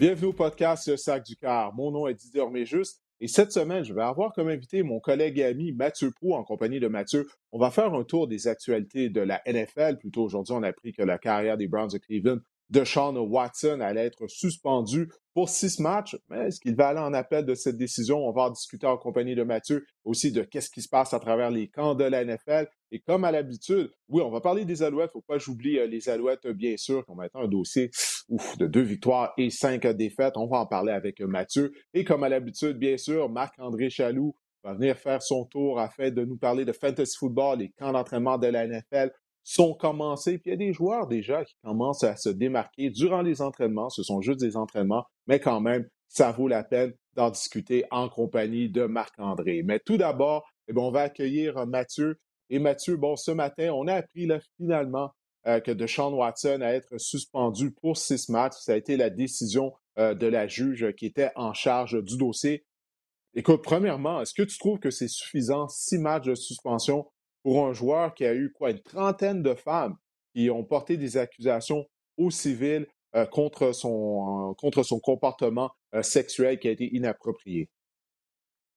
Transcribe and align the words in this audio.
Bienvenue 0.00 0.28
au 0.28 0.32
podcast 0.32 0.96
Sac 0.96 1.26
du 1.26 1.36
Car. 1.36 1.74
Mon 1.74 1.90
nom 1.90 2.06
est 2.06 2.14
Didier 2.14 2.40
Orméjus 2.40 2.86
et 3.20 3.28
cette 3.28 3.52
semaine, 3.52 3.84
je 3.84 3.92
vais 3.92 4.00
avoir 4.00 4.32
comme 4.32 4.48
invité 4.48 4.82
mon 4.82 4.98
collègue 4.98 5.38
et 5.38 5.44
ami 5.44 5.72
Mathieu 5.72 6.10
Prou 6.10 6.34
en 6.34 6.42
compagnie 6.42 6.80
de 6.80 6.88
Mathieu. 6.88 7.28
On 7.52 7.58
va 7.58 7.70
faire 7.70 7.92
un 7.92 8.02
tour 8.02 8.26
des 8.26 8.48
actualités 8.48 9.10
de 9.10 9.20
la 9.20 9.42
NFL. 9.46 9.98
Plutôt 9.98 10.22
aujourd'hui, 10.22 10.54
on 10.56 10.62
a 10.62 10.68
appris 10.68 10.94
que 10.94 11.02
la 11.02 11.18
carrière 11.18 11.58
des 11.58 11.68
Browns 11.68 11.90
de 11.92 11.98
Cleveland 11.98 12.38
de 12.70 12.82
Sean 12.82 13.14
Watson 13.14 13.80
allait 13.82 14.06
être 14.06 14.26
suspendu 14.26 15.10
pour 15.34 15.50
six 15.50 15.78
matchs. 15.80 16.16
Mais 16.30 16.46
est-ce 16.46 16.60
qu'il 16.60 16.76
va 16.76 16.88
aller 16.88 17.00
en 17.00 17.12
appel 17.12 17.44
de 17.44 17.54
cette 17.54 17.76
décision? 17.76 18.26
On 18.26 18.32
va 18.32 18.44
en 18.44 18.50
discuter 18.52 18.86
en 18.86 18.96
compagnie 18.96 19.34
de 19.34 19.42
Mathieu 19.42 19.84
aussi 20.04 20.32
de 20.32 20.40
qu'est-ce 20.40 20.70
qui 20.70 20.80
se 20.80 20.88
passe 20.88 21.12
à 21.12 21.20
travers 21.20 21.50
les 21.50 21.68
camps 21.68 21.94
de 21.94 22.04
la 22.04 22.24
NFL. 22.24 22.68
Et 22.92 23.00
comme 23.00 23.24
à 23.24 23.30
l'habitude, 23.30 23.92
oui, 24.08 24.22
on 24.22 24.30
va 24.30 24.40
parler 24.40 24.64
des 24.64 24.82
Alouettes. 24.82 25.12
Faut 25.12 25.20
pas 25.20 25.38
j'oublie 25.38 25.78
euh, 25.78 25.86
les 25.86 26.08
Alouettes, 26.08 26.46
bien 26.48 26.76
sûr, 26.76 27.04
qui 27.04 27.10
ont 27.10 27.14
maintenant 27.14 27.42
un 27.42 27.48
dossier 27.48 27.90
de 28.58 28.66
deux 28.66 28.82
victoires 28.82 29.32
et 29.38 29.50
cinq 29.50 29.86
défaites. 29.86 30.36
On 30.36 30.46
va 30.46 30.58
en 30.58 30.66
parler 30.66 30.92
avec 30.92 31.20
Mathieu. 31.20 31.72
Et 31.94 32.04
comme 32.04 32.24
à 32.24 32.28
l'habitude, 32.28 32.78
bien 32.78 32.96
sûr, 32.96 33.28
Marc-André 33.28 33.90
Chaloux 33.90 34.34
va 34.64 34.74
venir 34.74 34.98
faire 34.98 35.22
son 35.22 35.44
tour 35.44 35.78
afin 35.78 36.10
de 36.10 36.24
nous 36.24 36.36
parler 36.36 36.64
de 36.64 36.72
fantasy 36.72 37.16
football, 37.16 37.60
les 37.60 37.70
camps 37.70 37.92
d'entraînement 37.92 38.38
de 38.38 38.46
la 38.46 38.66
NFL, 38.66 39.10
sont 39.42 39.74
commencés. 39.74 40.38
Puis 40.38 40.50
il 40.50 40.50
y 40.50 40.54
a 40.54 40.56
des 40.56 40.72
joueurs 40.72 41.06
déjà 41.06 41.44
qui 41.44 41.54
commencent 41.64 42.04
à 42.04 42.16
se 42.16 42.28
démarquer 42.28 42.90
durant 42.90 43.22
les 43.22 43.40
entraînements. 43.40 43.88
Ce 43.88 44.02
sont 44.02 44.20
juste 44.20 44.40
des 44.40 44.56
entraînements, 44.56 45.04
mais 45.26 45.40
quand 45.40 45.60
même, 45.60 45.86
ça 46.08 46.32
vaut 46.32 46.48
la 46.48 46.64
peine 46.64 46.92
d'en 47.14 47.30
discuter 47.30 47.84
en 47.90 48.08
compagnie 48.08 48.68
de 48.68 48.84
Marc-André. 48.84 49.62
Mais 49.64 49.80
tout 49.80 49.96
d'abord, 49.96 50.44
eh 50.68 50.72
on 50.76 50.90
va 50.90 51.02
accueillir 51.02 51.66
Mathieu. 51.66 52.18
Et 52.50 52.58
Mathieu, 52.58 52.96
bon, 52.96 53.14
ce 53.14 53.30
matin, 53.30 53.70
on 53.72 53.86
a 53.86 53.94
appris 53.94 54.28
finalement 54.56 55.12
euh, 55.46 55.60
que 55.60 55.70
Deshaun 55.70 56.12
Watson 56.12 56.60
a 56.62 56.72
être 56.72 56.98
suspendu 56.98 57.70
pour 57.70 57.96
six 57.96 58.28
matchs. 58.28 58.56
Ça 58.60 58.72
a 58.72 58.76
été 58.76 58.96
la 58.96 59.08
décision 59.08 59.72
euh, 59.98 60.14
de 60.14 60.26
la 60.26 60.48
juge 60.48 60.92
qui 60.96 61.06
était 61.06 61.30
en 61.36 61.54
charge 61.54 62.02
du 62.02 62.18
dossier. 62.18 62.66
Écoute, 63.34 63.62
premièrement, 63.62 64.20
est-ce 64.20 64.34
que 64.34 64.42
tu 64.42 64.58
trouves 64.58 64.80
que 64.80 64.90
c'est 64.90 65.08
suffisant, 65.08 65.68
six 65.68 65.98
matchs 65.98 66.26
de 66.26 66.34
suspension 66.34 67.06
pour 67.44 67.64
un 67.64 67.72
joueur 67.72 68.14
qui 68.14 68.26
a 68.26 68.34
eu 68.34 68.52
quoi, 68.52 68.72
une 68.72 68.82
trentaine 68.82 69.42
de 69.44 69.54
femmes 69.54 69.96
qui 70.34 70.50
ont 70.50 70.64
porté 70.64 70.96
des 70.96 71.16
accusations 71.16 71.86
au 72.16 72.32
civil 72.32 72.86
euh, 73.14 73.26
contre, 73.26 73.72
son, 73.72 74.54
comportement 75.02 75.70
sexuel 76.02 76.58
qui 76.58 76.66
a 76.66 76.72
été 76.72 76.94
inapproprié? 76.94 77.70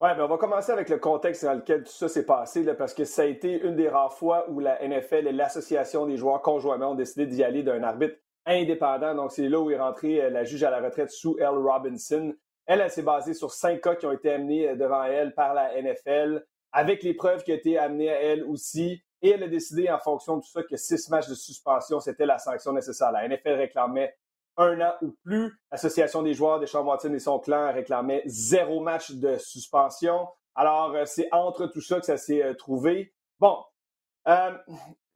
Oui, 0.03 0.09
on 0.19 0.27
va 0.27 0.37
commencer 0.37 0.73
avec 0.73 0.89
le 0.89 0.97
contexte 0.97 1.45
dans 1.45 1.53
lequel 1.53 1.85
tout 1.85 1.91
ça 1.93 2.09
s'est 2.09 2.25
passé, 2.25 2.65
parce 2.73 2.93
que 2.93 3.05
ça 3.05 3.21
a 3.21 3.25
été 3.25 3.61
une 3.61 3.77
des 3.77 3.87
rares 3.87 4.11
fois 4.11 4.49
où 4.49 4.59
la 4.59 4.77
NFL 4.85 5.27
et 5.27 5.31
l'Association 5.31 6.05
des 6.05 6.17
joueurs 6.17 6.41
conjointement 6.41 6.91
ont 6.91 6.95
décidé 6.95 7.25
d'y 7.25 7.41
aller 7.41 7.63
d'un 7.63 7.81
arbitre 7.83 8.17
indépendant. 8.45 9.15
Donc, 9.15 9.31
c'est 9.31 9.47
là 9.47 9.61
où 9.61 9.71
est 9.71 9.79
rentrée 9.79 10.21
euh, 10.21 10.29
la 10.29 10.43
juge 10.43 10.61
à 10.65 10.71
la 10.71 10.81
retraite 10.81 11.09
Sue 11.09 11.39
L. 11.39 11.51
Robinson. 11.51 12.33
Elle, 12.65 12.81
elle 12.81 12.91
s'est 12.91 13.01
basée 13.01 13.33
sur 13.33 13.53
cinq 13.53 13.79
cas 13.79 13.95
qui 13.95 14.05
ont 14.05 14.11
été 14.11 14.29
amenés 14.29 14.75
devant 14.75 15.05
elle 15.05 15.33
par 15.33 15.53
la 15.53 15.81
NFL 15.81 16.45
avec 16.73 17.01
les 17.01 17.13
preuves 17.13 17.45
qui 17.45 17.53
ont 17.53 17.55
été 17.55 17.77
amenées 17.77 18.09
à 18.09 18.21
elle 18.21 18.43
aussi. 18.43 19.01
Et 19.21 19.29
elle 19.29 19.43
a 19.43 19.47
décidé 19.47 19.89
en 19.89 19.99
fonction 19.99 20.35
de 20.35 20.41
tout 20.41 20.51
ça 20.51 20.63
que 20.63 20.75
six 20.75 21.09
matchs 21.11 21.29
de 21.29 21.35
suspension, 21.35 22.01
c'était 22.01 22.25
la 22.25 22.39
sanction 22.39 22.73
nécessaire. 22.73 23.13
La 23.13 23.25
NFL 23.25 23.53
réclamait 23.53 24.13
un 24.57 24.79
an 24.81 24.93
ou 25.01 25.15
plus. 25.23 25.53
L'Association 25.71 26.21
des 26.23 26.33
joueurs 26.33 26.59
des 26.59 26.67
Watson 26.75 27.13
et 27.13 27.19
son 27.19 27.39
clan 27.39 27.71
réclamait 27.73 28.23
zéro 28.25 28.81
match 28.81 29.11
de 29.11 29.37
suspension. 29.37 30.27
Alors, 30.55 30.93
euh, 30.95 31.05
c'est 31.05 31.27
entre 31.31 31.67
tout 31.67 31.81
ça 31.81 31.99
que 31.99 32.05
ça 32.05 32.17
s'est 32.17 32.43
euh, 32.43 32.53
trouvé. 32.53 33.13
Bon, 33.39 33.57
euh, 34.27 34.51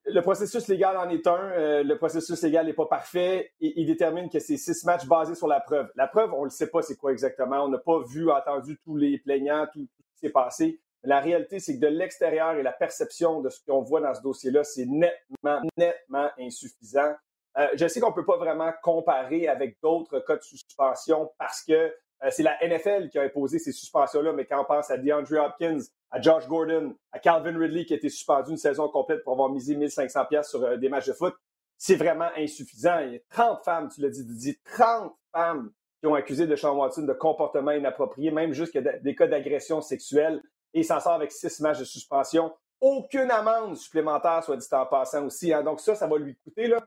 le 0.05 0.21
processus 0.21 0.67
légal 0.67 0.97
en 0.97 1.09
est 1.09 1.27
un. 1.27 1.83
le 1.83 1.95
processus 1.95 2.41
légal 2.41 2.65
n'est 2.65 2.73
pas 2.73 2.85
parfait. 2.85 3.51
Il, 3.59 3.73
il, 3.75 3.85
détermine 3.85 4.29
que 4.29 4.39
c'est 4.39 4.57
six 4.57 4.85
matchs 4.85 5.05
basés 5.05 5.35
sur 5.35 5.47
la 5.47 5.59
preuve. 5.59 5.91
La 5.95 6.07
preuve, 6.07 6.33
on 6.33 6.45
ne 6.45 6.49
sait 6.49 6.69
pas 6.69 6.81
c'est 6.81 6.95
quoi 6.95 7.11
exactement. 7.11 7.65
On 7.65 7.67
n'a 7.67 7.77
pas 7.77 7.99
vu, 8.07 8.31
entendu 8.31 8.79
tous 8.83 8.95
les 8.95 9.17
plaignants, 9.17 9.67
tout, 9.71 9.81
tout 9.81 10.03
ce 10.03 10.13
qui 10.13 10.19
s'est 10.19 10.31
passé. 10.31 10.79
La 11.03 11.19
réalité, 11.19 11.59
c'est 11.59 11.75
que 11.75 11.81
de 11.81 11.87
l'extérieur 11.87 12.55
et 12.55 12.63
la 12.63 12.71
perception 12.71 13.41
de 13.41 13.49
ce 13.49 13.59
qu'on 13.65 13.81
voit 13.81 14.01
dans 14.01 14.13
ce 14.13 14.21
dossier-là, 14.21 14.63
c'est 14.63 14.85
nettement, 14.85 15.61
nettement 15.77 16.29
insuffisant. 16.39 17.13
Euh, 17.57 17.67
je 17.75 17.87
sais 17.87 17.99
qu'on 17.99 18.09
ne 18.09 18.15
peut 18.15 18.25
pas 18.25 18.37
vraiment 18.37 18.71
comparer 18.83 19.47
avec 19.47 19.77
d'autres 19.81 20.19
cas 20.19 20.35
de 20.35 20.43
suspension 20.43 21.31
parce 21.39 21.63
que 21.63 21.73
euh, 21.73 22.29
c'est 22.29 22.43
la 22.43 22.57
NFL 22.61 23.09
qui 23.09 23.17
a 23.17 23.23
imposé 23.23 23.59
ces 23.59 23.71
suspensions-là, 23.71 24.33
mais 24.33 24.45
quand 24.45 24.61
on 24.61 24.65
pense 24.65 24.89
à 24.91 24.97
DeAndre 24.97 25.43
Hopkins, 25.43 25.79
à 26.11 26.21
Josh 26.21 26.47
Gordon, 26.47 26.95
à 27.11 27.19
Calvin 27.19 27.57
Ridley 27.57 27.85
qui 27.85 27.93
a 27.93 27.97
été 27.97 28.09
suspendu 28.09 28.51
une 28.51 28.57
saison 28.57 28.87
complète 28.89 29.23
pour 29.23 29.33
avoir 29.33 29.49
misé 29.49 29.75
1500 29.75 30.25
pièces 30.25 30.49
sur 30.49 30.63
euh, 30.63 30.77
des 30.77 30.89
matchs 30.89 31.07
de 31.07 31.13
foot, 31.13 31.35
c'est 31.77 31.95
vraiment 31.95 32.29
insuffisant. 32.35 32.99
Il 32.99 33.13
y 33.13 33.15
a 33.17 33.19
30 33.29 33.63
femmes, 33.63 33.89
tu 33.89 34.01
l'as 34.01 34.09
dit, 34.09 34.23
Didier, 34.23 34.59
30 34.73 35.13
femmes 35.31 35.71
qui 35.99 36.07
ont 36.07 36.15
accusé 36.15 36.47
de 36.47 36.55
Sean 36.55 36.75
Watson 36.75 37.03
de 37.03 37.13
comportement 37.13 37.71
inapproprié, 37.71 38.31
même 38.31 38.53
jusqu'à 38.53 38.81
des 38.81 39.15
cas 39.15 39.27
d'agression 39.27 39.81
sexuelle 39.81 40.41
et 40.73 40.81
il 40.81 40.85
s'en 40.85 40.99
sort 40.99 41.13
avec 41.13 41.31
six 41.31 41.59
matchs 41.59 41.79
de 41.79 41.85
suspension. 41.85 42.53
Aucune 42.79 43.31
amende 43.31 43.75
supplémentaire, 43.75 44.43
soit 44.43 44.57
dit 44.57 44.67
en 44.71 44.85
passant 44.85 45.25
aussi. 45.25 45.51
Hein. 45.51 45.63
Donc 45.63 45.79
ça, 45.79 45.95
ça 45.95 46.05
va 46.05 46.17
lui 46.17 46.35
coûter 46.35 46.67
là, 46.67 46.85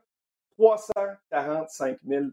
345 0.57 1.97
000 2.05 2.25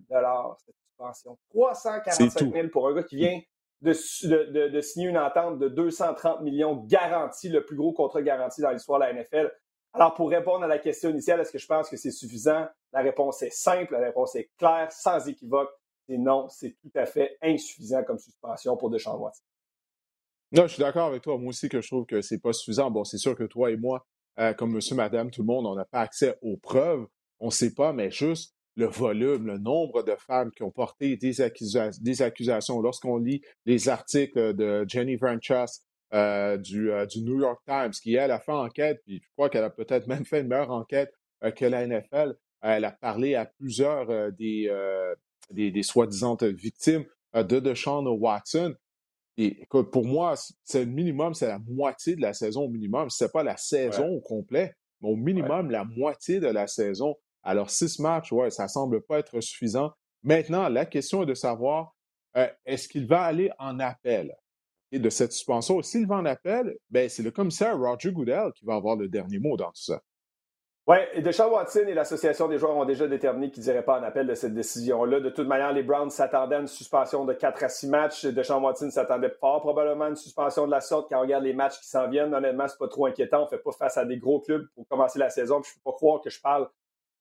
cette 0.65 0.75
suspension. 0.89 1.39
345 1.51 2.53
000 2.53 2.69
pour 2.69 2.89
un 2.89 2.95
gars 2.95 3.03
qui 3.03 3.17
vient 3.17 3.41
de, 3.81 4.69
de, 4.69 4.81
signer 4.81 5.09
une 5.09 5.19
entente 5.19 5.59
de 5.59 5.69
230 5.69 6.43
millions 6.43 6.77
garantie, 6.87 7.49
le 7.49 7.65
plus 7.65 7.77
gros 7.77 7.93
contrat 7.93 8.23
garanti 8.23 8.61
dans 8.61 8.71
l'histoire 8.71 9.01
de 9.01 9.05
la 9.05 9.13
NFL. 9.13 9.53
Alors, 9.93 10.15
pour 10.15 10.31
répondre 10.31 10.65
à 10.65 10.67
la 10.67 10.79
question 10.79 11.11
initiale, 11.11 11.41
est-ce 11.41 11.53
que 11.53 11.59
je 11.59 11.67
pense 11.67 11.89
que 11.89 11.97
c'est 11.97 12.11
suffisant? 12.11 12.67
La 12.93 13.01
réponse 13.01 13.43
est 13.43 13.53
simple, 13.53 13.95
la 13.95 14.01
réponse 14.01 14.35
est 14.37 14.51
claire, 14.59 14.91
sans 14.93 15.27
équivoque. 15.29 15.71
C'est 16.09 16.19
non, 16.19 16.49
c'est 16.49 16.77
tout 16.81 16.91
à 16.95 17.07
fait 17.07 17.37
insuffisant 17.43 18.03
comme 18.03 18.19
suspension 18.19 18.77
pour 18.77 18.91
Deshaun 18.91 19.17
Watson. 19.17 19.43
Non, 20.53 20.67
je 20.67 20.75
suis 20.75 20.83
d'accord 20.83 21.07
avec 21.07 21.23
toi. 21.23 21.37
Moi 21.37 21.51
aussi 21.51 21.69
que 21.69 21.81
je 21.81 21.89
trouve 21.89 22.07
que 22.07 22.23
c'est 22.23 22.39
pas 22.39 22.53
suffisant. 22.53 22.91
Bon, 22.91 23.05
c'est 23.05 23.19
sûr 23.19 23.37
que 23.37 23.45
toi 23.45 23.71
et 23.71 23.77
moi, 23.77 24.07
euh, 24.39 24.55
comme 24.55 24.73
monsieur, 24.73 24.97
madame, 24.97 25.31
tout 25.31 25.43
le 25.43 25.47
monde, 25.47 25.67
on 25.67 25.75
n'a 25.75 25.85
pas 25.85 26.01
accès 26.01 26.39
aux 26.43 26.57
preuves. 26.57 27.07
On 27.41 27.47
ne 27.47 27.53
sait 27.53 27.75
pas, 27.75 27.93
mais 27.93 28.11
juste 28.11 28.55
le 28.77 28.87
volume, 28.87 29.47
le 29.47 29.59
nombre 29.59 30.03
de 30.03 30.15
femmes 30.15 30.51
qui 30.53 30.63
ont 30.63 30.71
porté 30.71 31.17
des, 31.17 31.41
accusations. 31.41 32.81
Lorsqu'on 32.81 33.19
lit 33.19 33.43
les 33.67 33.89
articles 33.89 34.55
de 34.55 34.85
Jenny 34.87 35.19
Franchas 35.19 35.81
euh, 36.15 36.57
du, 36.57 36.93
euh, 36.93 37.05
du, 37.05 37.23
New 37.23 37.41
York 37.41 37.61
Times, 37.67 37.91
qui, 37.91 38.15
elle, 38.15 38.31
a 38.31 38.39
fait 38.39 38.53
enquête, 38.53 39.01
puis 39.05 39.21
je 39.23 39.29
crois 39.33 39.51
qu'elle 39.51 39.65
a 39.65 39.71
peut-être 39.71 40.07
même 40.07 40.25
fait 40.25 40.41
une 40.41 40.49
meilleure 40.49 40.71
enquête 40.71 41.13
que 41.57 41.65
la 41.65 41.87
NFL. 41.87 42.37
Elle 42.63 42.85
a 42.85 42.93
parlé 42.93 43.35
à 43.35 43.47
plusieurs 43.47 44.33
des, 44.33 44.73
des, 45.51 45.71
des 45.71 45.83
soi-disant 45.83 46.37
victimes 46.41 47.05
de 47.35 47.61
Deshaun 47.61 48.07
Watson. 48.07 48.75
Et 49.41 49.63
écoute, 49.63 49.93
pour 49.93 50.05
moi, 50.05 50.35
c'est 50.65 50.85
le 50.85 50.91
minimum, 50.91 51.33
c'est 51.33 51.47
la 51.47 51.61
moitié 51.61 52.17
de 52.17 52.23
la 52.23 52.33
saison 52.33 52.65
au 52.65 52.69
minimum. 52.69 53.09
Ce 53.09 53.23
n'est 53.23 53.31
pas 53.31 53.45
la 53.45 53.57
saison 53.57 54.09
au 54.09 54.21
complet, 54.21 54.75
mais 55.01 55.11
au 55.11 55.17
minimum, 55.17 55.71
la 55.71 55.85
moitié 55.85 56.41
de 56.41 56.49
la 56.49 56.67
saison. 56.67 57.15
Alors, 57.43 57.71
six 57.71 57.99
matchs, 57.99 58.33
ouais, 58.33 58.51
ça 58.51 58.69
semble 58.69 59.01
pas 59.03 59.19
être 59.19 59.41
suffisant. 59.41 59.93
Maintenant, 60.23 60.69
la 60.69 60.85
question 60.85 61.23
est 61.23 61.27
de 61.27 61.35
savoir, 61.35 61.95
euh, 62.37 62.49
est-ce 62.67 62.89
qu'il 62.89 63.07
va 63.07 63.23
aller 63.23 63.51
en 63.59 63.79
appel? 63.81 64.35
Et 64.91 64.99
de 64.99 65.11
cette 65.11 65.33
suspension? 65.33 65.83
S'il 65.83 66.07
va 66.07 66.17
en 66.17 66.25
appel, 66.25 66.77
ben, 66.91 67.09
c'est 67.09 67.23
le 67.23 67.31
commissaire 67.31 67.79
Roger 67.79 68.11
Goodell 68.11 68.53
qui 68.55 68.65
va 68.65 68.75
avoir 68.75 68.97
le 68.97 69.09
dernier 69.09 69.39
mot 69.39 69.57
dans 69.57 69.69
tout 69.69 69.83
ça. 69.83 70.01
Oui, 70.89 70.97
et 71.13 71.21
Deshaun 71.21 71.51
Watson 71.51 71.85
et 71.87 71.93
l'Association 71.93 72.49
des 72.49 72.57
joueurs 72.57 72.75
ont 72.75 72.87
déjà 72.87 73.07
déterminé 73.07 73.51
qu'ils 73.51 73.65
n'iraient 73.65 73.85
pas 73.85 74.01
en 74.01 74.03
appel 74.03 74.27
de 74.27 74.35
cette 74.35 74.55
décision-là. 74.55 75.21
De 75.21 75.29
toute 75.29 75.47
manière, 75.47 75.71
les 75.75 75.83
Browns 75.83 76.09
s'attendaient 76.09 76.57
à 76.57 76.61
une 76.61 76.67
suspension 76.67 77.27
de 77.27 77.35
4 77.35 77.65
à 77.65 77.69
6 77.69 77.89
matchs. 77.89 78.25
Deshaun 78.25 78.63
Watson 78.63 78.91
s'attendait 78.91 79.29
fort 79.39 79.61
probablement 79.61 80.07
à 80.07 80.09
une 80.09 80.17
suspension 80.17 80.65
de 80.65 80.71
la 80.71 80.81
sorte. 80.81 81.11
Quand 81.11 81.19
on 81.19 81.21
regarde 81.21 81.45
les 81.45 81.53
matchs 81.53 81.79
qui 81.81 81.89
s'en 81.89 82.09
viennent, 82.09 82.33
honnêtement, 82.33 82.67
c'est 82.69 82.79
pas 82.79 82.89
trop 82.89 83.05
inquiétant. 83.05 83.41
On 83.41 83.45
ne 83.45 83.51
fait 83.51 83.59
pas 83.59 83.73
face 83.73 83.99
à 83.99 84.07
des 84.07 84.17
gros 84.17 84.41
clubs 84.41 84.67
pour 84.75 84.89
commencer 84.89 85.19
la 85.19 85.29
saison. 85.29 85.61
je 85.63 85.69
ne 85.69 85.75
peux 85.75 85.81
pas 85.85 85.93
croire 85.93 86.23
que 86.23 86.31
je 86.31 86.41
parle 86.41 86.67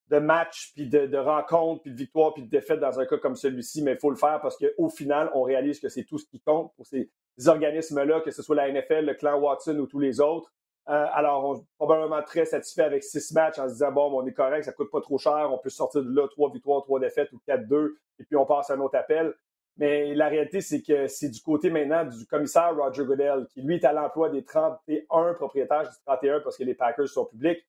de 0.10 0.20
matchs, 0.20 0.72
puis 0.74 0.88
de, 0.88 1.18
rencontres, 1.18 1.82
puis 1.82 1.92
de 1.92 1.98
victoires, 1.98 2.34
puis 2.34 2.44
de 2.44 2.50
défaites 2.50 2.80
dans 2.80 3.00
un 3.00 3.06
cas 3.06 3.18
comme 3.18 3.36
celui-ci, 3.36 3.84
mais 3.84 3.94
il 3.94 4.00
faut 4.00 4.10
le 4.10 4.16
faire 4.16 4.40
parce 4.42 4.58
qu'au 4.58 4.90
final, 4.90 5.30
on 5.34 5.44
réalise 5.44 5.80
que 5.80 5.90
c'est 5.90 6.06
tout 6.06 6.18
ce 6.18 6.26
qui 6.26 6.40
compte 6.40 6.74
pour 6.76 6.86
ces 6.86 7.10
organismes-là, 7.46 8.22
que 8.22 8.32
ce 8.32 8.42
soit 8.42 8.56
la 8.56 8.72
NFL, 8.72 9.06
le 9.06 9.14
clan 9.16 9.40
Watson 9.40 9.78
ou 9.80 9.86
tous 9.86 10.00
les 10.00 10.22
autres. 10.22 10.52
Euh, 10.90 11.06
alors, 11.12 11.46
on 11.46 11.56
est 11.58 11.66
probablement 11.78 12.22
très 12.24 12.46
satisfait 12.46 12.84
avec 12.84 13.04
six 13.04 13.34
matchs 13.34 13.60
en 13.60 13.68
se 13.68 13.74
disant, 13.74 13.92
bon, 13.92 14.22
on 14.22 14.26
est 14.26 14.34
correct, 14.34 14.64
ça 14.64 14.72
coûte 14.72 14.90
pas 14.90 15.02
trop 15.02 15.18
cher, 15.18 15.50
on 15.52 15.58
peut 15.58 15.70
sortir 15.70 16.02
de 16.02 16.16
là 16.16 16.28
trois 16.30 16.50
victoires, 16.50 16.82
trois 16.84 17.02
défaites 17.02 17.32
ou 17.34 17.42
quatre 17.46 17.68
deux, 17.68 17.98
et 18.20 18.24
puis 18.24 18.38
on 18.38 18.46
passe 18.46 18.70
à 18.70 18.76
un 18.76 18.80
autre 18.80 18.98
appel. 18.98 19.34
Mais 19.76 20.16
la 20.16 20.30
réalité, 20.30 20.62
c'est 20.62 20.82
que 20.82 21.08
c'est 21.08 21.30
du 21.30 21.42
côté 21.42 21.70
maintenant 21.70 22.06
du 22.06 22.26
commissaire 22.26 22.76
Roger 22.76 23.06
Goodell, 23.06 23.46
qui 23.48 23.62
lui 23.62 23.76
est 23.76 23.86
à 23.86 23.92
l'emploi 23.92 24.30
des 24.30 24.44
31 24.44 25.34
propriétaires, 25.34 25.84
je 25.84 25.90
dis 25.90 26.04
31 26.06 26.40
parce 26.40 26.58
que 26.58 26.64
les 26.64 26.74
Packers 26.74 27.10
sont 27.10 27.26
publics, 27.26 27.60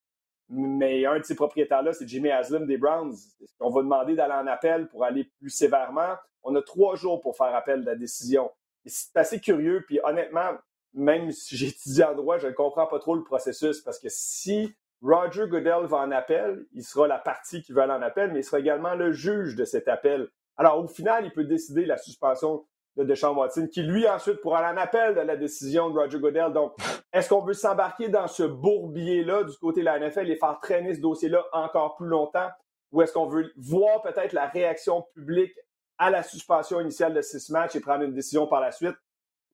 mais 0.48 1.04
un 1.04 1.18
de 1.18 1.24
ces 1.24 1.34
propriétaires-là, 1.34 1.92
c'est 1.92 2.08
Jimmy 2.08 2.30
Haslam 2.30 2.66
des 2.66 2.78
Browns. 2.78 3.14
On 3.60 3.70
va 3.70 3.82
demander 3.82 4.14
d'aller 4.14 4.34
en 4.34 4.46
appel 4.46 4.88
pour 4.88 5.04
aller 5.04 5.24
plus 5.38 5.50
sévèrement. 5.50 6.14
On 6.42 6.54
a 6.54 6.62
trois 6.62 6.96
jours 6.96 7.20
pour 7.20 7.36
faire 7.36 7.54
appel 7.54 7.82
de 7.82 7.86
la 7.86 7.96
décision. 7.96 8.50
c'est 8.86 9.16
assez 9.16 9.40
curieux, 9.40 9.84
puis 9.86 10.00
honnêtement, 10.04 10.52
même 10.94 11.30
si 11.32 11.56
j'étudie 11.56 12.02
en 12.02 12.14
droit, 12.14 12.38
je 12.38 12.46
ne 12.46 12.52
comprends 12.52 12.86
pas 12.86 12.98
trop 12.98 13.14
le 13.14 13.22
processus 13.22 13.80
parce 13.82 13.98
que 13.98 14.08
si 14.08 14.74
Roger 15.02 15.46
Goodell 15.46 15.86
va 15.86 15.98
en 15.98 16.10
appel, 16.10 16.66
il 16.72 16.82
sera 16.82 17.06
la 17.06 17.18
partie 17.18 17.62
qui 17.62 17.72
va 17.72 17.84
aller 17.84 17.92
en 17.92 18.02
appel, 18.02 18.32
mais 18.32 18.40
il 18.40 18.44
sera 18.44 18.58
également 18.58 18.94
le 18.94 19.12
juge 19.12 19.54
de 19.54 19.64
cet 19.64 19.86
appel. 19.86 20.28
Alors, 20.56 20.82
au 20.82 20.88
final, 20.88 21.24
il 21.24 21.32
peut 21.32 21.44
décider 21.44 21.86
la 21.86 21.98
suspension 21.98 22.66
de 22.98 23.04
Deshaun 23.04 23.36
Watson, 23.36 23.68
qui 23.72 23.82
lui 23.82 24.08
ensuite 24.08 24.40
pourra 24.40 24.58
aller 24.58 24.78
en 24.78 24.82
appel 24.82 25.14
de 25.14 25.20
la 25.20 25.36
décision 25.36 25.88
de 25.88 25.98
Roger 25.98 26.18
Goodell. 26.18 26.52
Donc, 26.52 26.74
est-ce 27.12 27.28
qu'on 27.28 27.42
veut 27.42 27.54
s'embarquer 27.54 28.08
dans 28.08 28.26
ce 28.26 28.42
bourbier-là 28.42 29.44
du 29.44 29.56
côté 29.56 29.80
de 29.80 29.84
la 29.84 30.00
NFL 30.00 30.28
et 30.28 30.36
faire 30.36 30.58
traîner 30.60 30.94
ce 30.94 31.00
dossier-là 31.00 31.44
encore 31.52 31.94
plus 31.94 32.08
longtemps? 32.08 32.48
Ou 32.90 33.02
est-ce 33.02 33.12
qu'on 33.12 33.26
veut 33.26 33.52
voir 33.56 34.02
peut-être 34.02 34.32
la 34.32 34.46
réaction 34.46 35.06
publique 35.14 35.54
à 35.98 36.10
la 36.10 36.24
suspension 36.24 36.80
initiale 36.80 37.14
de 37.14 37.22
six 37.22 37.50
matchs 37.50 37.76
et 37.76 37.80
prendre 37.80 38.02
une 38.02 38.14
décision 38.14 38.48
par 38.48 38.60
la 38.60 38.72
suite? 38.72 38.96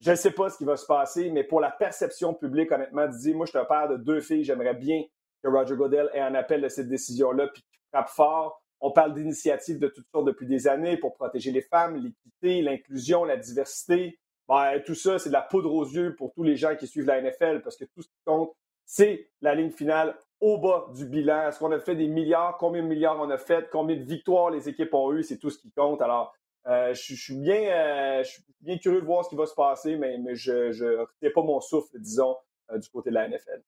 Je 0.00 0.10
ne 0.10 0.16
sais 0.16 0.30
pas 0.30 0.48
ce 0.48 0.56
qui 0.56 0.64
va 0.64 0.76
se 0.76 0.86
passer, 0.86 1.30
mais 1.30 1.44
pour 1.44 1.60
la 1.60 1.70
perception 1.70 2.32
publique, 2.32 2.72
honnêtement, 2.72 3.06
Didier, 3.06 3.34
moi, 3.34 3.44
je 3.46 3.50
suis 3.50 3.58
un 3.58 3.64
père 3.64 3.88
de 3.88 3.96
deux 3.96 4.20
filles. 4.20 4.44
J'aimerais 4.44 4.74
bien 4.74 5.02
que 5.42 5.48
Roger 5.48 5.76
Goodell 5.76 6.08
ait 6.14 6.20
un 6.20 6.34
appel 6.34 6.62
de 6.62 6.68
cette 6.68 6.88
décision-là 6.88 7.48
puis 7.48 7.62
qu'il 7.62 7.78
frappe 7.92 8.08
fort. 8.08 8.63
On 8.86 8.90
parle 8.90 9.14
d'initiatives 9.14 9.78
de 9.78 9.88
toutes 9.88 10.06
sortes 10.10 10.26
depuis 10.26 10.46
des 10.46 10.68
années 10.68 10.98
pour 10.98 11.14
protéger 11.14 11.50
les 11.50 11.62
femmes, 11.62 11.96
l'équité, 11.96 12.60
l'inclusion, 12.60 13.24
la 13.24 13.38
diversité. 13.38 14.18
Ben, 14.46 14.78
tout 14.84 14.94
ça, 14.94 15.18
c'est 15.18 15.30
de 15.30 15.32
la 15.32 15.40
poudre 15.40 15.72
aux 15.72 15.86
yeux 15.86 16.14
pour 16.16 16.34
tous 16.34 16.42
les 16.42 16.54
gens 16.54 16.76
qui 16.76 16.86
suivent 16.86 17.06
la 17.06 17.22
NFL 17.22 17.62
parce 17.62 17.78
que 17.78 17.86
tout 17.86 18.02
ce 18.02 18.08
qui 18.08 18.20
compte, 18.26 18.54
c'est 18.84 19.30
la 19.40 19.54
ligne 19.54 19.70
finale 19.70 20.14
au 20.38 20.58
bas 20.58 20.88
du 20.94 21.06
bilan. 21.06 21.48
Est-ce 21.48 21.60
qu'on 21.60 21.72
a 21.72 21.80
fait 21.80 21.96
des 21.96 22.08
milliards? 22.08 22.58
Combien 22.58 22.82
de 22.82 22.86
milliards 22.86 23.18
on 23.18 23.30
a 23.30 23.38
fait? 23.38 23.70
Combien 23.72 23.96
de 23.96 24.02
victoires 24.02 24.50
les 24.50 24.68
équipes 24.68 24.92
ont 24.92 25.14
eues? 25.14 25.22
C'est 25.22 25.38
tout 25.38 25.48
ce 25.48 25.58
qui 25.58 25.72
compte. 25.72 26.02
Alors, 26.02 26.34
euh, 26.66 26.92
je, 26.92 27.14
suis 27.14 27.36
bien, 27.36 27.62
euh, 27.62 28.22
bien 28.60 28.76
curieux 28.76 29.00
de 29.00 29.06
voir 29.06 29.24
ce 29.24 29.30
qui 29.30 29.36
va 29.36 29.46
se 29.46 29.54
passer, 29.54 29.96
mais, 29.96 30.18
mais 30.18 30.34
je 30.34 30.52
ne 30.52 30.96
retiens 30.98 31.30
pas 31.34 31.42
mon 31.42 31.60
souffle, 31.62 31.98
disons, 31.98 32.36
euh, 32.70 32.76
du 32.76 32.90
côté 32.90 33.08
de 33.08 33.14
la 33.14 33.28
NFL. 33.30 33.62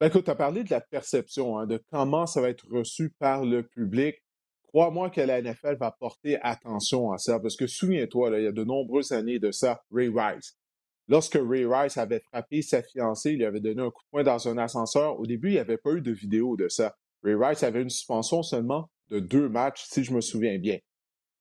Ben, 0.00 0.06
écoute, 0.06 0.24
tu 0.24 0.30
as 0.30 0.34
parlé 0.34 0.64
de 0.64 0.70
la 0.70 0.80
perception, 0.80 1.58
hein, 1.58 1.66
de 1.66 1.78
comment 1.90 2.26
ça 2.26 2.40
va 2.40 2.48
être 2.48 2.66
reçu 2.70 3.10
par 3.18 3.44
le 3.44 3.62
public. 3.62 4.16
Crois-moi 4.62 5.10
que 5.10 5.20
la 5.20 5.42
NFL 5.42 5.76
va 5.78 5.90
porter 5.90 6.38
attention 6.40 7.12
à 7.12 7.18
ça, 7.18 7.38
parce 7.38 7.54
que 7.54 7.66
souviens-toi, 7.66 8.30
il 8.38 8.44
y 8.44 8.46
a 8.46 8.52
de 8.52 8.64
nombreuses 8.64 9.12
années 9.12 9.38
de 9.38 9.50
ça, 9.50 9.82
Ray 9.92 10.08
Rice. 10.08 10.56
Lorsque 11.06 11.38
Ray 11.38 11.66
Rice 11.66 11.98
avait 11.98 12.20
frappé 12.20 12.62
sa 12.62 12.82
fiancée, 12.82 13.32
il 13.32 13.38
lui 13.38 13.44
avait 13.44 13.60
donné 13.60 13.82
un 13.82 13.90
coup 13.90 14.02
de 14.02 14.10
poing 14.10 14.22
dans 14.22 14.48
un 14.48 14.56
ascenseur, 14.56 15.20
au 15.20 15.26
début, 15.26 15.48
il 15.48 15.54
n'y 15.54 15.58
avait 15.58 15.76
pas 15.76 15.92
eu 15.92 16.00
de 16.00 16.12
vidéo 16.12 16.56
de 16.56 16.68
ça. 16.68 16.96
Ray 17.22 17.34
Rice 17.34 17.62
avait 17.62 17.82
une 17.82 17.90
suspension 17.90 18.42
seulement 18.42 18.88
de 19.10 19.20
deux 19.20 19.50
matchs, 19.50 19.84
si 19.84 20.02
je 20.02 20.14
me 20.14 20.22
souviens 20.22 20.56
bien. 20.58 20.78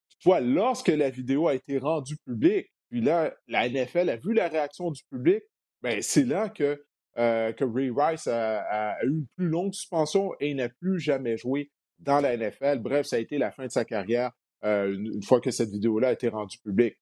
Toutefois, 0.09 0.41
lorsque 0.41 0.89
la 0.89 1.09
vidéo 1.09 1.47
a 1.47 1.55
été 1.55 1.77
rendue 1.77 2.17
publique, 2.25 2.67
puis 2.89 2.99
là, 2.99 3.33
la 3.47 3.69
NFL 3.69 4.09
a 4.09 4.17
vu 4.17 4.33
la 4.33 4.49
réaction 4.49 4.91
du 4.91 5.01
public, 5.09 5.43
ben 5.81 6.01
c'est 6.01 6.25
là 6.25 6.49
que 6.49 6.83
euh, 7.19 7.51
que 7.51 7.65
Ray 7.65 7.91
Rice 7.93 8.27
a, 8.27 8.97
eu 9.03 9.09
une 9.09 9.27
plus 9.35 9.49
longue 9.49 9.73
suspension 9.73 10.31
et 10.39 10.53
n'a 10.53 10.69
plus 10.69 11.01
jamais 11.01 11.35
joué 11.35 11.69
dans 11.99 12.21
la 12.21 12.37
NFL. 12.37 12.79
Bref, 12.79 13.07
ça 13.07 13.17
a 13.17 13.19
été 13.19 13.37
la 13.37 13.51
fin 13.51 13.65
de 13.65 13.71
sa 13.71 13.83
carrière 13.83 14.31
euh, 14.63 14.93
une, 14.93 15.21
fois 15.21 15.41
que 15.41 15.51
cette 15.51 15.69
vidéo-là 15.69 16.09
a 16.09 16.11
été 16.13 16.29
rendue 16.29 16.57
publique. 16.59 16.95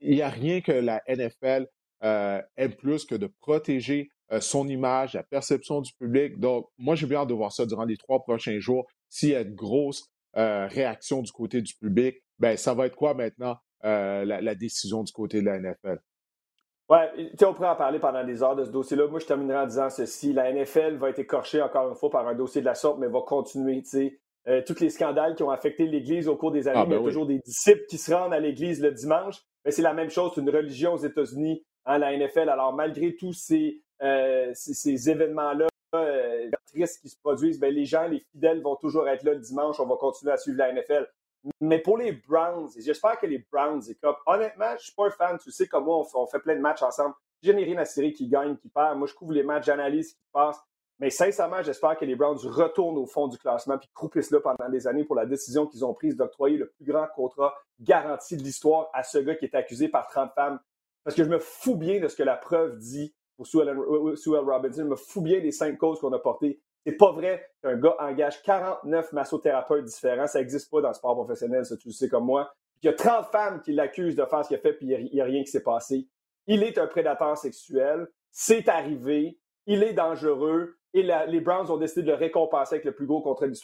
Il 0.00 0.16
n'y 0.16 0.22
a 0.22 0.28
rien 0.28 0.60
que 0.62 0.72
la 0.72 1.00
NFL 1.06 1.68
euh, 2.02 2.42
aime 2.56 2.74
plus 2.74 3.04
que 3.04 3.14
de 3.14 3.28
protéger 3.40 4.10
son 4.40 4.66
image, 4.66 5.14
la 5.14 5.22
perception 5.22 5.80
du 5.80 5.92
public. 5.92 6.40
Donc, 6.40 6.66
moi, 6.78 6.96
j'ai 6.96 7.06
bien 7.06 7.20
hâte 7.20 7.28
de 7.28 7.34
voir 7.34 7.52
ça 7.52 7.64
durant 7.64 7.84
les 7.84 7.96
trois 7.96 8.24
prochains 8.24 8.58
jours. 8.58 8.84
S'il 9.08 9.28
y 9.28 9.34
a 9.36 9.44
de 9.44 9.54
grosses 9.54 10.10
réactions 10.34 11.22
du 11.22 11.30
côté 11.30 11.62
du 11.62 11.74
public, 11.76 12.16
ben, 12.40 12.56
ça 12.56 12.74
va 12.74 12.86
être 12.86 12.96
quoi 12.96 13.14
maintenant 13.14 13.56
la 13.84 14.54
décision 14.56 15.04
du 15.04 15.12
côté 15.12 15.40
de 15.40 15.46
la 15.46 15.60
NFL? 15.60 16.00
Ouais, 16.88 17.30
on 17.42 17.52
pourrait 17.52 17.68
en 17.68 17.76
parler 17.76 17.98
pendant 17.98 18.22
des 18.22 18.42
heures 18.42 18.54
de 18.54 18.64
ce 18.64 18.70
dossier-là. 18.70 19.08
Moi, 19.08 19.18
je 19.18 19.26
terminerai 19.26 19.58
en 19.58 19.66
disant 19.66 19.90
ceci. 19.90 20.32
La 20.32 20.52
NFL 20.52 20.96
va 20.96 21.10
être 21.10 21.18
écorchée 21.18 21.60
encore 21.60 21.88
une 21.88 21.96
fois 21.96 22.10
par 22.10 22.28
un 22.28 22.34
dossier 22.34 22.60
de 22.60 22.66
la 22.66 22.74
sorte, 22.74 22.98
mais 22.98 23.08
va 23.08 23.22
continuer. 23.22 23.82
Euh, 24.48 24.62
tous 24.64 24.78
les 24.78 24.90
scandales 24.90 25.34
qui 25.34 25.42
ont 25.42 25.50
affecté 25.50 25.86
l'Église 25.86 26.28
au 26.28 26.36
cours 26.36 26.52
des 26.52 26.68
années, 26.68 26.78
ah, 26.80 26.84
il 26.86 26.92
y 26.92 26.94
a 26.94 26.98
ben 26.98 27.04
toujours 27.04 27.26
des 27.26 27.40
disciples 27.40 27.84
qui 27.88 27.98
se 27.98 28.14
rendent 28.14 28.32
à 28.32 28.38
l'Église 28.38 28.80
le 28.80 28.92
dimanche. 28.92 29.42
Mais 29.64 29.72
c'est 29.72 29.82
la 29.82 29.94
même 29.94 30.10
chose, 30.10 30.30
c'est 30.34 30.40
une 30.40 30.50
religion 30.50 30.94
aux 30.94 30.98
États-Unis, 30.98 31.64
hein, 31.86 31.98
la 31.98 32.16
NFL. 32.16 32.48
Alors, 32.48 32.72
malgré 32.72 33.16
tous 33.16 33.32
ces, 33.32 33.82
euh, 34.02 34.52
ces, 34.54 35.10
événements-là, 35.10 35.66
euh, 35.96 36.48
tristes 36.72 37.00
qui 37.00 37.08
se 37.08 37.18
produisent, 37.18 37.58
ben, 37.58 37.74
les 37.74 37.84
gens, 37.84 38.06
les 38.06 38.20
fidèles 38.30 38.62
vont 38.62 38.76
toujours 38.76 39.08
être 39.08 39.24
là 39.24 39.34
le 39.34 39.40
dimanche. 39.40 39.80
On 39.80 39.86
va 39.86 39.96
continuer 39.96 40.32
à 40.32 40.36
suivre 40.36 40.58
la 40.58 40.72
NFL. 40.72 41.08
Mais 41.60 41.78
pour 41.78 41.98
les 41.98 42.12
Browns, 42.12 42.70
j'espère 42.78 43.18
que 43.18 43.26
les 43.26 43.46
Browns 43.50 43.82
écopent. 43.88 44.20
Honnêtement, 44.26 44.72
je 44.78 44.84
suis 44.84 44.94
pas 44.94 45.06
un 45.06 45.10
fan. 45.10 45.38
Tu 45.38 45.50
sais, 45.50 45.66
comme 45.66 45.84
moi, 45.84 46.04
on 46.14 46.26
fait, 46.26 46.38
plein 46.40 46.56
de 46.56 46.60
matchs 46.60 46.82
ensemble. 46.82 47.14
Je 47.42 47.52
n'ai 47.52 47.64
rien 47.64 47.78
à 47.78 47.84
cirer 47.84 48.12
qui 48.12 48.28
gagne, 48.28 48.56
qui 48.56 48.68
perd. 48.68 48.98
Moi, 48.98 49.06
je 49.06 49.14
couvre 49.14 49.32
les 49.32 49.42
matchs, 49.42 49.66
j'analyse 49.66 50.14
qui 50.14 50.24
passent. 50.32 50.60
Mais 50.98 51.10
sincèrement, 51.10 51.62
j'espère 51.62 51.96
que 51.98 52.06
les 52.06 52.16
Browns 52.16 52.38
retournent 52.38 52.96
au 52.96 53.06
fond 53.06 53.28
du 53.28 53.36
classement 53.36 53.76
puis 53.76 53.88
croupissent 53.92 54.30
là 54.30 54.40
pendant 54.40 54.68
des 54.70 54.86
années 54.86 55.04
pour 55.04 55.14
la 55.14 55.26
décision 55.26 55.66
qu'ils 55.66 55.84
ont 55.84 55.92
prise 55.92 56.16
d'octroyer 56.16 56.56
le 56.56 56.70
plus 56.70 56.86
grand 56.86 57.06
contrat 57.14 57.54
garanti 57.80 58.36
de 58.36 58.42
l'histoire 58.42 58.88
à 58.94 59.02
ce 59.02 59.18
gars 59.18 59.34
qui 59.34 59.44
est 59.44 59.54
accusé 59.54 59.88
par 59.88 60.08
30 60.08 60.32
femmes. 60.32 60.58
Parce 61.04 61.14
que 61.14 61.22
je 61.22 61.28
me 61.28 61.38
fous 61.38 61.76
bien 61.76 62.00
de 62.00 62.08
ce 62.08 62.16
que 62.16 62.22
la 62.22 62.36
preuve 62.36 62.78
dit 62.78 63.14
pour 63.36 63.46
Sue 63.46 63.58
Robinson. 63.58 64.82
Je 64.82 64.88
me 64.88 64.96
fous 64.96 65.20
bien 65.20 65.40
des 65.40 65.52
cinq 65.52 65.76
causes 65.76 66.00
qu'on 66.00 66.12
a 66.14 66.18
portées. 66.18 66.60
C'est 66.86 66.92
pas 66.92 67.10
vrai 67.10 67.44
qu'un 67.62 67.76
gars 67.76 67.96
engage 67.98 68.40
49 68.44 69.12
massothérapeutes 69.12 69.86
différents. 69.86 70.28
Ça 70.28 70.38
n'existe 70.38 70.70
pas 70.70 70.80
dans 70.80 70.88
le 70.88 70.94
sport 70.94 71.16
professionnel, 71.16 71.66
ça, 71.66 71.76
tu 71.76 71.88
le 71.88 71.92
sais 71.92 72.08
comme 72.08 72.26
moi. 72.26 72.54
Il 72.80 72.86
y 72.86 72.88
a 72.88 72.92
30 72.92 73.26
femmes 73.32 73.60
qui 73.60 73.72
l'accusent 73.72 74.14
de 74.14 74.24
faire 74.24 74.44
ce 74.44 74.48
qu'il 74.48 74.56
a 74.56 74.60
fait, 74.60 74.72
puis 74.72 74.86
il 74.86 75.10
n'y 75.12 75.20
a, 75.20 75.24
rien 75.24 75.42
qui 75.42 75.50
s'est 75.50 75.64
passé. 75.64 76.06
Il 76.46 76.62
est 76.62 76.78
un 76.78 76.86
prédateur 76.86 77.36
sexuel. 77.36 78.06
C'est 78.30 78.68
arrivé. 78.68 79.36
Il 79.66 79.82
est 79.82 79.94
dangereux. 79.94 80.76
Et 80.94 81.02
les 81.02 81.40
Browns 81.40 81.72
ont 81.72 81.76
décidé 81.76 82.02
de 82.02 82.10
le 82.12 82.14
récompenser 82.14 82.76
avec 82.76 82.84
le 82.84 82.94
plus 82.94 83.06
gros 83.06 83.20
contrat 83.20 83.48
de. 83.48 83.54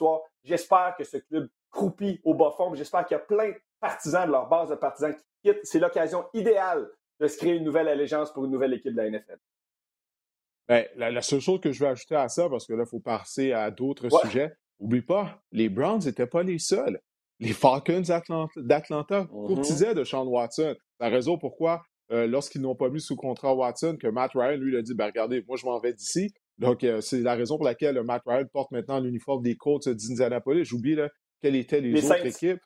J'espère 0.42 0.96
que 0.98 1.04
ce 1.04 1.18
club 1.18 1.48
croupit 1.70 2.20
au 2.24 2.34
bas 2.34 2.50
fond. 2.50 2.74
J'espère 2.74 3.06
qu'il 3.06 3.16
y 3.16 3.20
a 3.20 3.22
plein 3.22 3.50
de 3.50 3.56
partisans 3.80 4.26
de 4.26 4.32
leur 4.32 4.48
base 4.48 4.70
de 4.70 4.74
partisans 4.74 5.14
qui 5.14 5.22
quittent. 5.44 5.60
C'est 5.62 5.78
l'occasion 5.78 6.24
idéale 6.34 6.90
de 7.20 7.28
se 7.28 7.36
créer 7.36 7.54
une 7.54 7.64
nouvelle 7.64 7.86
allégeance 7.86 8.32
pour 8.32 8.46
une 8.46 8.50
nouvelle 8.50 8.74
équipe 8.74 8.92
de 8.92 9.00
la 9.00 9.08
NFL. 9.08 9.38
Ben, 10.72 10.86
la, 10.96 11.20
seule 11.20 11.40
chose 11.40 11.60
que 11.60 11.70
je 11.70 11.84
veux 11.84 11.90
ajouter 11.90 12.14
à 12.14 12.30
ça, 12.30 12.48
parce 12.48 12.66
que 12.66 12.72
là, 12.72 12.84
il 12.86 12.88
faut 12.88 12.98
passer 12.98 13.52
à 13.52 13.70
d'autres 13.70 14.08
sujets, 14.22 14.52
oublie 14.78 15.02
pas, 15.02 15.42
les 15.52 15.68
Browns 15.68 16.00
n'étaient 16.02 16.26
pas 16.26 16.42
les 16.42 16.58
seuls. 16.58 16.98
Les 17.40 17.52
Falcons 17.52 18.00
d'Atlanta 18.56 19.24
mm-hmm. 19.24 19.46
courtisaient 19.46 19.94
de 19.94 20.02
Sean 20.02 20.26
Watson. 20.26 20.74
La 20.98 21.10
raison 21.10 21.36
pourquoi, 21.36 21.82
euh, 22.10 22.26
lorsqu'ils 22.26 22.62
n'ont 22.62 22.74
pas 22.74 22.88
mis 22.88 23.02
sous 23.02 23.16
contrat 23.16 23.54
Watson, 23.54 23.98
que 24.00 24.06
Matt 24.06 24.30
Ryan, 24.34 24.56
lui, 24.56 24.74
a 24.78 24.80
dit 24.80 24.94
ben, 24.94 25.08
regardez, 25.08 25.44
moi, 25.46 25.58
je 25.58 25.66
m'en 25.66 25.78
vais 25.78 25.92
d'ici. 25.92 26.32
Donc, 26.56 26.84
euh, 26.84 27.02
c'est 27.02 27.20
la 27.20 27.34
raison 27.34 27.58
pour 27.58 27.66
laquelle 27.66 28.02
Matt 28.02 28.22
Ryan 28.24 28.46
porte 28.50 28.70
maintenant 28.70 28.98
l'uniforme 28.98 29.42
des 29.42 29.56
Colts 29.56 29.90
d'Indianapolis. 29.90 30.64
J'oublie 30.64 30.96
quelles 31.42 31.56
étaient 31.56 31.82
les, 31.82 32.02
autres 32.02 32.24
équipes. 32.24 32.60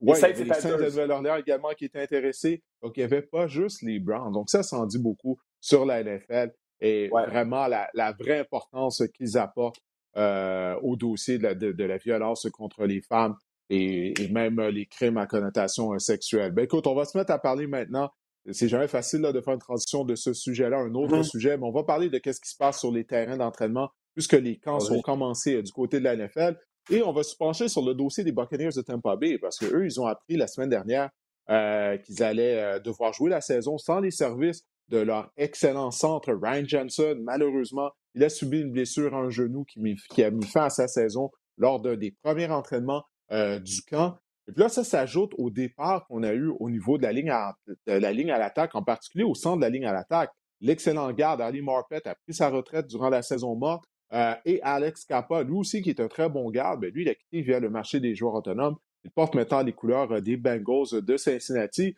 Oui, 0.00 0.18
il 0.18 0.22
y 0.22 0.24
avait 0.24 0.42
les 0.42 0.54
Saints 0.54 0.76
de 0.76 0.84
Nouvelle-Orléans 0.86 1.36
également 1.36 1.70
qui 1.78 1.84
étaient 1.84 2.02
intéressés. 2.02 2.64
Donc, 2.82 2.96
il 2.96 3.00
n'y 3.00 3.04
avait 3.04 3.22
pas 3.22 3.46
juste 3.46 3.80
les 3.82 4.00
Browns. 4.00 4.32
Donc, 4.32 4.50
ça, 4.50 4.64
ça 4.64 4.76
en 4.76 4.86
dit 4.86 4.98
beaucoup 4.98 5.38
sur 5.60 5.86
la 5.86 6.02
NFL 6.02 6.50
et 6.84 7.08
vraiment 7.08 7.66
la, 7.66 8.12
vraie 8.12 8.40
importance 8.40 9.02
qu'ils 9.14 9.38
apportent 9.38 9.80
euh, 10.16 10.76
au 10.82 10.96
dossier 10.96 11.38
de 11.38 11.84
la, 11.84 11.96
violence 11.96 12.46
contre 12.52 12.84
les 12.84 13.00
femmes 13.00 13.36
et, 13.70 14.12
même 14.30 14.60
les 14.60 14.84
crimes 14.84 15.16
à 15.16 15.26
connotation 15.26 15.98
sexuelle. 15.98 16.52
Ben, 16.52 16.64
écoute, 16.64 16.86
on 16.86 16.94
va 16.94 17.06
se 17.06 17.16
mettre 17.16 17.32
à 17.32 17.38
parler 17.38 17.66
maintenant. 17.66 18.10
C'est 18.52 18.68
jamais 18.68 18.88
facile 18.88 19.22
de 19.22 19.40
faire 19.40 19.54
une 19.54 19.60
transition 19.60 20.04
de 20.04 20.14
ce 20.14 20.34
sujet-là 20.34 20.76
à 20.76 20.80
un 20.80 20.94
autre 20.94 21.16
mm-hmm. 21.16 21.30
sujet, 21.30 21.56
mais 21.56 21.64
on 21.64 21.72
va 21.72 21.84
parler 21.84 22.10
de 22.10 22.20
ce 22.22 22.38
qui 22.38 22.50
se 22.50 22.56
passe 22.58 22.80
sur 22.80 22.92
les 22.92 23.04
terrains 23.04 23.38
d'entraînement 23.38 23.88
puisque 24.12 24.34
les 24.34 24.58
camps 24.58 24.78
sont 24.78 25.00
commencés 25.00 25.54
euh, 25.54 25.62
du 25.62 25.72
côté 25.72 25.98
de 25.98 26.04
la 26.04 26.14
NFL. 26.14 26.56
Et 26.90 27.02
on 27.02 27.12
va 27.12 27.22
se 27.22 27.34
pencher 27.34 27.68
sur 27.68 27.82
le 27.82 27.94
dossier 27.94 28.22
des 28.22 28.32
Buccaneers 28.32 28.74
de 28.76 28.82
Tampa 28.82 29.16
Bay 29.16 29.38
parce 29.38 29.58
qu'eux, 29.58 29.86
ils 29.86 29.98
ont 29.98 30.06
appris 30.06 30.36
la 30.36 30.46
semaine 30.46 30.68
dernière 30.68 31.08
euh, 31.48 31.96
qu'ils 31.96 32.22
allaient 32.22 32.78
devoir 32.80 33.14
jouer 33.14 33.30
la 33.30 33.40
saison 33.40 33.78
sans 33.78 34.00
les 34.00 34.10
services 34.10 34.62
de 34.88 34.98
leur 34.98 35.32
excellent 35.36 35.90
centre, 35.90 36.32
Ryan 36.32 36.64
Johnson. 36.66 37.16
Malheureusement, 37.22 37.90
il 38.14 38.22
a 38.24 38.28
subi 38.28 38.60
une 38.60 38.72
blessure 38.72 39.14
à 39.14 39.18
un 39.18 39.30
genou 39.30 39.64
qui, 39.64 40.22
a 40.22 40.30
mis 40.30 40.44
fin 40.44 40.64
à 40.64 40.70
sa 40.70 40.88
saison 40.88 41.30
lors 41.56 41.80
d'un 41.80 41.96
des 41.96 42.14
premiers 42.22 42.50
entraînements 42.50 43.04
euh, 43.32 43.58
du 43.58 43.82
camp. 43.82 44.16
Et 44.46 44.52
puis 44.52 44.60
là, 44.60 44.68
ça 44.68 44.84
s'ajoute 44.84 45.32
au 45.38 45.50
départ 45.50 46.06
qu'on 46.06 46.22
a 46.22 46.32
eu 46.32 46.48
au 46.60 46.68
niveau 46.68 46.98
de 46.98 47.02
la 47.02 47.12
ligne 47.12 47.30
à, 47.30 47.54
la 47.86 48.12
ligne 48.12 48.30
à 48.30 48.38
l'attaque, 48.38 48.74
en 48.74 48.82
particulier 48.82 49.24
au 49.24 49.34
centre 49.34 49.56
de 49.56 49.62
la 49.62 49.70
ligne 49.70 49.86
à 49.86 49.92
l'attaque. 49.92 50.30
L'excellent 50.60 51.10
garde 51.12 51.40
Ali 51.40 51.62
Marpet 51.62 52.06
a 52.06 52.14
pris 52.14 52.34
sa 52.34 52.50
retraite 52.50 52.86
durant 52.86 53.08
la 53.08 53.22
saison 53.22 53.56
morte. 53.56 53.84
Euh, 54.12 54.34
et 54.44 54.60
Alex 54.62 55.04
Kappa, 55.06 55.42
lui 55.42 55.56
aussi, 55.56 55.82
qui 55.82 55.90
est 55.90 56.00
un 56.00 56.08
très 56.08 56.28
bon 56.28 56.50
garde, 56.50 56.80
ben, 56.80 56.90
lui, 56.92 57.02
il 57.02 57.08
a 57.08 57.14
quitté 57.14 57.42
via 57.42 57.58
le 57.58 57.70
marché 57.70 58.00
des 58.00 58.14
joueurs 58.14 58.34
autonomes. 58.34 58.76
Il 59.04 59.10
porte 59.10 59.34
maintenant 59.34 59.62
les 59.62 59.72
couleurs 59.72 60.12
euh, 60.12 60.20
des 60.20 60.36
Bengals 60.36 61.02
de 61.02 61.16
Cincinnati. 61.16 61.94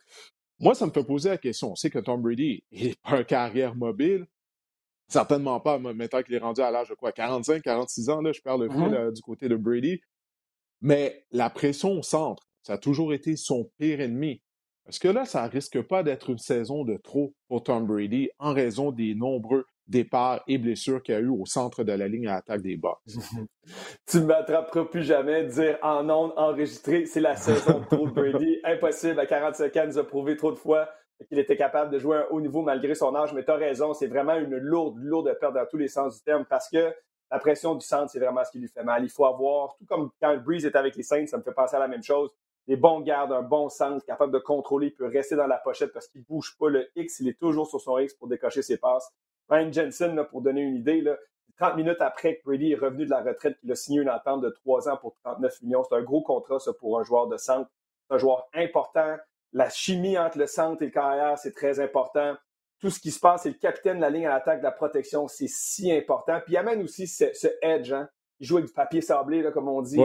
Moi, 0.59 0.75
ça 0.75 0.87
me 0.87 0.91
fait 0.91 1.05
poser 1.05 1.29
la 1.29 1.39
question. 1.39 1.73
On 1.73 1.77
sait 1.77 1.91
que 1.91 1.99
Tom 1.99 2.23
Brady 2.23 2.65
n'est 2.73 2.95
pas 3.03 3.19
un 3.19 3.25
carrière 3.25 3.75
mobile. 3.75 4.27
Certainement 5.09 5.61
pas, 5.61 5.79
maintenant 5.79 6.23
qu'il 6.23 6.35
est 6.35 6.39
rendu 6.39 6.61
à 6.61 6.71
l'âge 6.71 6.89
de 6.89 6.95
quoi, 6.95 7.13
45, 7.13 7.63
46 7.63 8.11
ans, 8.11 8.21
là, 8.23 8.33
je 8.33 8.41
perds 8.41 8.59
le 8.59 8.69
fil 8.69 9.13
du 9.15 9.23
côté 9.23 9.49
de 9.49 9.55
Brady. 9.55 10.01
Mais 10.81 11.25
la 11.31 11.49
pression 11.49 11.93
au 11.93 12.03
centre, 12.03 12.49
ça 12.65 12.73
a 12.73 12.79
toujours 12.79 13.15
été 13.15 13.37
son 13.37 13.71
pire 13.79 14.01
ennemi. 14.01 14.43
Est-ce 14.89 14.99
que 14.99 15.09
là, 15.09 15.25
ça 15.25 15.47
risque 15.47 15.81
pas 15.83 16.03
d'être 16.03 16.31
une 16.31 16.39
saison 16.39 16.85
de 16.85 16.97
trop 16.97 17.35
pour 17.49 17.63
Tom 17.63 17.87
Brady 17.87 18.31
en 18.39 18.53
raison 18.53 18.91
des 18.91 19.15
nombreux 19.15 19.67
départs 19.89 20.43
et 20.47 20.59
blessures 20.59 21.03
qu'il 21.03 21.15
y 21.15 21.19
a 21.19 21.21
eu 21.21 21.29
au 21.29 21.47
centre 21.47 21.85
de 21.85 21.93
la 21.93 22.09
ligne 22.09 22.29
à 22.29 22.35
l'attaque 22.35 22.63
des 22.63 22.77
Bucks. 22.77 22.99
tu 24.07 24.19
ne 24.19 24.27
m'attraperas 24.27 24.85
plus 24.87 25.03
jamais 25.03 25.45
de 25.45 25.51
dire 25.51 25.79
en 25.83 26.09
ondes 26.11 26.33
enregistré, 26.37 27.07
c'est 27.07 27.21
la 27.21 27.37
saison 27.37 27.81
de 27.81 27.85
trop 27.87 28.07
Brady. 28.07 28.59
Impossible, 28.65 29.19
à 29.21 29.27
45 29.27 29.77
ans, 29.77 29.81
il 29.85 29.89
nous 29.89 29.99
a 29.99 30.05
prouvé 30.05 30.37
trop 30.37 30.51
de 30.51 30.57
fois 30.57 30.89
qu'il 31.29 31.39
était 31.39 31.57
capable 31.57 31.91
de 31.91 31.99
jouer 31.99 32.17
à 32.17 32.21
un 32.21 32.27
haut 32.31 32.41
niveau 32.41 32.63
malgré 32.63 32.95
son 32.95 33.15
âge. 33.15 33.33
Mais 33.33 33.45
tu 33.45 33.51
as 33.51 33.57
raison, 33.57 33.95
c'est 33.95 34.07
vraiment 34.09 34.37
une 34.37 34.57
lourde, 34.57 34.99
lourde 34.99 35.37
perte 35.41 35.55
dans 35.55 35.67
tous 35.67 35.79
les 35.79 35.89
sens 35.89 36.17
du 36.17 36.23
terme 36.23 36.45
parce 36.49 36.69
que 36.69 36.93
la 37.31 37.39
pression 37.39 37.75
du 37.75 37.85
centre, 37.85 38.11
c'est 38.11 38.21
vraiment 38.21 38.45
ce 38.45 38.51
qui 38.51 38.59
lui 38.59 38.69
fait 38.69 38.85
mal. 38.85 39.03
Il 39.03 39.11
faut 39.11 39.25
avoir, 39.25 39.77
tout 39.77 39.85
comme 39.87 40.11
quand 40.21 40.37
Breeze 40.39 40.65
est 40.65 40.77
avec 40.77 40.95
les 40.97 41.03
Saints, 41.03 41.27
ça 41.27 41.39
me 41.39 41.43
fait 41.43 41.53
penser 41.53 41.77
à 41.77 41.81
la 41.81 41.89
même 41.89 42.03
chose. 42.03 42.31
Des 42.69 42.77
bons 42.77 43.01
gardes, 43.01 43.33
un 43.33 43.43
bon 43.43 43.69
centre, 43.69 44.05
capable 44.05 44.33
de 44.33 44.39
contrôler, 44.39 44.89
il 44.89 44.95
peut 44.95 45.07
rester 45.07 45.37
dans 45.37 45.47
la 45.47 45.59
pochette 45.59 45.93
parce 45.93 46.09
qu'il 46.09 46.21
ne 46.23 46.27
bouge 46.27 46.57
pas. 46.59 46.69
Le 46.69 46.89
X, 46.97 47.21
il 47.21 47.29
est 47.29 47.39
toujours 47.39 47.69
sur 47.69 47.81
son 47.81 47.99
X 47.99 48.15
pour 48.15 48.29
décocher 48.29 48.63
ses 48.63 48.77
passes. 48.77 49.13
Ryan 49.49 49.73
Jensen, 49.73 50.25
pour 50.31 50.43
donner 50.43 50.63
une 50.63 50.77
idée, 50.77 51.05
30 51.59 51.77
minutes 51.77 52.01
après 52.01 52.37
que 52.37 52.43
Brady 52.45 52.73
est 52.73 52.77
revenu 52.77 53.05
de 53.05 53.11
la 53.11 53.23
retraite, 53.23 53.57
il 53.63 53.73
a 53.73 53.75
signé 53.75 54.01
une 54.01 54.11
entente 54.11 54.43
de 54.43 54.51
3 54.51 54.89
ans 54.89 54.97
pour 54.97 55.15
39 55.25 55.63
millions. 55.63 55.85
C'est 55.89 55.97
un 55.97 56.03
gros 56.03 56.23
contrat, 56.23 56.59
ça, 56.59 56.73
pour 56.73 56.99
un 56.99 57.05
joueur 57.05 57.29
de 57.29 57.37
centre. 57.37 57.71
C'est 58.09 58.15
un 58.17 58.19
joueur 58.19 58.47
important. 58.55 59.17
La 59.53 59.71
chimie 59.71 60.19
entre 60.19 60.39
le 60.39 60.47
centre 60.47 60.83
et 60.83 60.87
le 60.87 60.91
carrière, 60.91 61.39
c'est 61.39 61.55
très 61.55 61.81
important 61.81 62.37
tout 62.81 62.91
ce 62.91 63.01
qui 63.01 63.11
se 63.11 63.21
passe, 63.21 63.43
c'est 63.43 63.51
le 63.51 63.57
capitaine 63.57 63.97
de 63.97 64.03
la 64.03 64.11
ligne 64.11 64.27
à 64.27 64.31
l'attaque 64.31 64.59
de 64.59 64.65
la 64.65 64.73
protection, 64.73 65.29
c'est 65.29 65.49
si 65.49 65.91
important. 65.93 66.41
Puis 66.45 66.55
il 66.55 66.57
amène 66.57 66.83
aussi 66.83 67.07
ce, 67.07 67.25
edge, 67.63 67.93
hein. 67.93 68.09
Il 68.39 68.47
joue 68.47 68.59
avec 68.59 68.69
du 68.69 68.75
papier 68.75 69.01
sablé, 69.01 69.41
là, 69.41 69.51
comme 69.51 69.69
on 69.69 69.81
dit. 69.81 69.99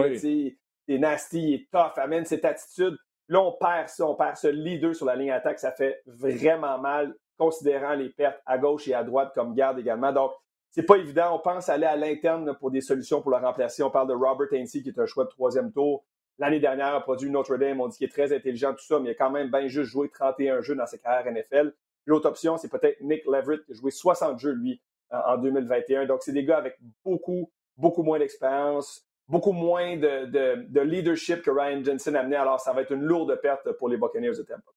Il 0.88 0.94
est 0.94 0.98
nasty, 0.98 1.42
il 1.42 1.54
est 1.54 1.70
tough, 1.70 1.98
amène 1.98 2.24
cette 2.24 2.46
attitude. 2.46 2.96
Là, 3.28 3.42
on 3.42 3.52
perd 3.52 3.88
ça, 3.88 4.06
on 4.06 4.14
perd 4.14 4.36
ce 4.36 4.48
leader 4.48 4.96
sur 4.96 5.04
la 5.04 5.16
ligne 5.16 5.30
à 5.30 5.34
l'attaque. 5.34 5.58
Ça 5.58 5.70
fait 5.70 6.02
vraiment 6.06 6.78
mal, 6.78 7.14
considérant 7.38 7.94
les 7.94 8.10
pertes 8.10 8.40
à 8.46 8.58
gauche 8.58 8.88
et 8.88 8.94
à 8.94 9.04
droite 9.04 9.32
comme 9.34 9.54
garde 9.54 9.78
également. 9.78 10.12
Donc, 10.12 10.32
c'est 10.70 10.84
pas 10.84 10.96
évident. 10.96 11.34
On 11.36 11.38
pense 11.38 11.68
aller 11.68 11.86
à 11.86 11.96
l'interne 11.96 12.56
pour 12.58 12.70
des 12.70 12.80
solutions 12.80 13.20
pour 13.20 13.30
le 13.30 13.36
remplacer. 13.36 13.82
On 13.82 13.90
parle 13.90 14.08
de 14.08 14.14
Robert 14.14 14.48
Hainsey, 14.52 14.82
qui 14.82 14.88
est 14.88 14.98
un 14.98 15.06
choix 15.06 15.24
de 15.24 15.30
troisième 15.30 15.70
tour. 15.70 16.04
L'année 16.38 16.60
dernière, 16.60 16.94
a 16.94 17.00
produit 17.02 17.30
Notre 17.30 17.56
Dame. 17.56 17.80
On 17.80 17.88
dit 17.88 17.98
qu'il 17.98 18.06
est 18.06 18.10
très 18.10 18.34
intelligent, 18.34 18.72
tout 18.72 18.84
ça, 18.84 18.98
mais 18.98 19.10
il 19.10 19.12
a 19.12 19.14
quand 19.14 19.30
même 19.30 19.50
bien 19.50 19.68
juste 19.68 19.90
joué 19.90 20.08
31 20.08 20.62
jeux 20.62 20.74
dans 20.74 20.86
sa 20.86 20.96
carrière 20.96 21.30
NFL. 21.30 21.74
L'autre 22.06 22.28
option, 22.28 22.56
c'est 22.56 22.70
peut-être 22.70 23.00
Nick 23.02 23.24
Leverett 23.26 23.64
qui 23.64 23.72
a 23.72 23.74
joué 23.74 23.90
60 23.90 24.38
jeux, 24.38 24.52
lui, 24.52 24.80
en 25.10 25.36
2021. 25.36 26.06
Donc, 26.06 26.22
c'est 26.22 26.32
des 26.32 26.44
gars 26.44 26.56
avec 26.56 26.78
beaucoup, 27.04 27.50
beaucoup 27.76 28.02
moins 28.02 28.18
d'expérience, 28.18 29.06
beaucoup 29.28 29.52
moins 29.52 29.96
de, 29.96 30.80
leadership 30.80 31.42
que 31.42 31.50
Ryan 31.50 31.84
Jensen 31.84 32.16
amenait. 32.16 32.36
Alors, 32.36 32.60
ça 32.60 32.72
va 32.72 32.82
être 32.82 32.92
une 32.92 33.02
lourde 33.02 33.38
perte 33.40 33.70
pour 33.72 33.88
les 33.88 33.98
Buccaneers 33.98 34.36
de 34.38 34.42
Tampa. 34.42 34.72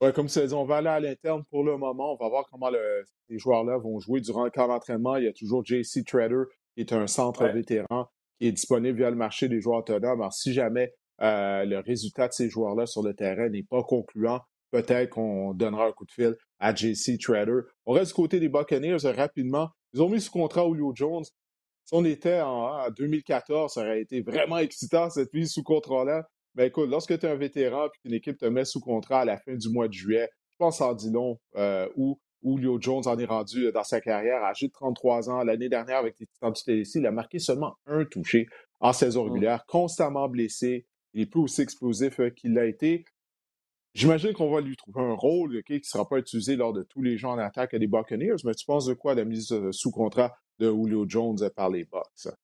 Oui, 0.00 0.12
comme 0.12 0.26
dit, 0.26 0.54
on 0.54 0.64
va 0.64 0.76
aller 0.76 0.88
à 0.88 1.00
l'interne 1.00 1.42
pour 1.50 1.64
le 1.64 1.76
moment. 1.76 2.12
On 2.12 2.16
va 2.16 2.28
voir 2.28 2.46
comment 2.50 2.70
les 2.70 3.38
joueurs-là 3.38 3.78
vont 3.78 3.98
jouer 3.98 4.20
durant 4.20 4.44
le 4.44 4.50
camp 4.50 4.68
d'entraînement. 4.68 5.16
Il 5.16 5.24
y 5.24 5.28
a 5.28 5.32
toujours 5.32 5.64
JC 5.64 6.04
Trader, 6.06 6.44
qui 6.74 6.82
est 6.82 6.92
un 6.92 7.08
centre 7.08 7.46
vétéran, 7.48 8.08
qui 8.38 8.46
est 8.46 8.52
disponible 8.52 8.98
via 8.98 9.10
le 9.10 9.16
marché 9.16 9.48
des 9.48 9.60
joueurs 9.60 9.80
autonomes. 9.80 10.20
Alors, 10.20 10.32
si 10.32 10.52
jamais 10.52 10.94
euh, 11.20 11.64
le 11.64 11.80
résultat 11.80 12.28
de 12.28 12.32
ces 12.32 12.48
joueurs-là 12.48 12.86
sur 12.86 13.02
le 13.02 13.12
terrain 13.12 13.48
n'est 13.48 13.64
pas 13.64 13.82
concluant, 13.82 14.40
peut-être 14.70 15.10
qu'on 15.10 15.52
donnera 15.52 15.86
un 15.86 15.92
coup 15.92 16.04
de 16.04 16.12
fil 16.12 16.36
à 16.60 16.72
JC 16.72 17.18
Trader. 17.20 17.60
On 17.84 17.92
reste 17.92 18.12
du 18.12 18.14
côté 18.14 18.38
des 18.38 18.48
Buccaneers 18.48 19.04
euh, 19.04 19.12
rapidement. 19.12 19.70
Ils 19.94 20.02
ont 20.02 20.08
mis 20.08 20.20
sous 20.20 20.30
contrat 20.30 20.64
Julio 20.68 20.92
Jones. 20.94 21.24
Si 21.24 21.94
on 21.94 22.04
était 22.04 22.40
en, 22.40 22.88
2014, 22.90 23.72
ça 23.72 23.80
aurait 23.80 24.02
été 24.02 24.20
vraiment 24.20 24.58
excitant 24.58 25.10
cette 25.10 25.32
mise 25.32 25.50
sous 25.50 25.62
contrat-là. 25.62 26.28
Mais 26.58 26.66
écoute, 26.66 26.90
lorsque 26.90 27.16
tu 27.16 27.24
es 27.24 27.30
un 27.30 27.36
vétéran 27.36 27.86
et 27.86 27.90
qu'une 28.02 28.14
équipe 28.14 28.36
te 28.36 28.44
met 28.44 28.64
sous 28.64 28.80
contrat 28.80 29.20
à 29.20 29.24
la 29.24 29.38
fin 29.38 29.54
du 29.54 29.68
mois 29.68 29.86
de 29.86 29.92
juillet, 29.92 30.28
je 30.50 30.56
pense 30.58 30.80
en 30.80 30.92
dit 30.92 31.08
long 31.08 31.38
euh, 31.54 31.88
où 31.94 32.20
Julio 32.42 32.78
Jones 32.80 33.06
en 33.06 33.16
est 33.16 33.26
rendu 33.26 33.66
euh, 33.66 33.72
dans 33.72 33.84
sa 33.84 34.00
carrière, 34.00 34.42
âgé 34.42 34.66
de 34.66 34.72
33 34.72 35.30
ans. 35.30 35.44
L'année 35.44 35.68
dernière, 35.68 35.98
avec 35.98 36.18
les 36.18 36.26
Titans 36.26 36.52
du 36.52 36.60
Tennessee, 36.60 36.96
il 36.96 37.06
a 37.06 37.12
marqué 37.12 37.38
seulement 37.38 37.76
un 37.86 38.04
touché 38.04 38.48
en 38.80 38.92
saison 38.92 39.24
mmh. 39.24 39.28
régulière, 39.28 39.66
constamment 39.66 40.28
blessé. 40.28 40.84
Il 41.14 41.20
est 41.20 41.26
plus 41.26 41.42
aussi 41.42 41.60
explosif 41.60 42.20
qu'il 42.34 42.54
l'a 42.54 42.66
été. 42.66 43.04
J'imagine 43.94 44.32
qu'on 44.32 44.50
va 44.50 44.60
lui 44.60 44.74
trouver 44.74 45.00
un 45.00 45.14
rôle 45.14 45.62
qui 45.62 45.74
ne 45.74 45.78
sera 45.84 46.08
pas 46.08 46.18
utilisé 46.18 46.56
lors 46.56 46.72
de 46.72 46.82
tous 46.82 47.02
les 47.02 47.16
gens 47.18 47.34
en 47.34 47.38
attaque 47.38 47.76
des 47.76 47.86
Buccaneers, 47.86 48.34
mais 48.44 48.54
tu 48.54 48.66
penses 48.66 48.86
de 48.86 48.94
quoi 48.94 49.14
la 49.14 49.24
mise 49.24 49.52
euh, 49.52 49.70
sous 49.70 49.92
contrat 49.92 50.36
de 50.58 50.66
Julio 50.66 51.04
Jones 51.08 51.38
par 51.54 51.70
les 51.70 51.84
Bucks? 51.84 52.34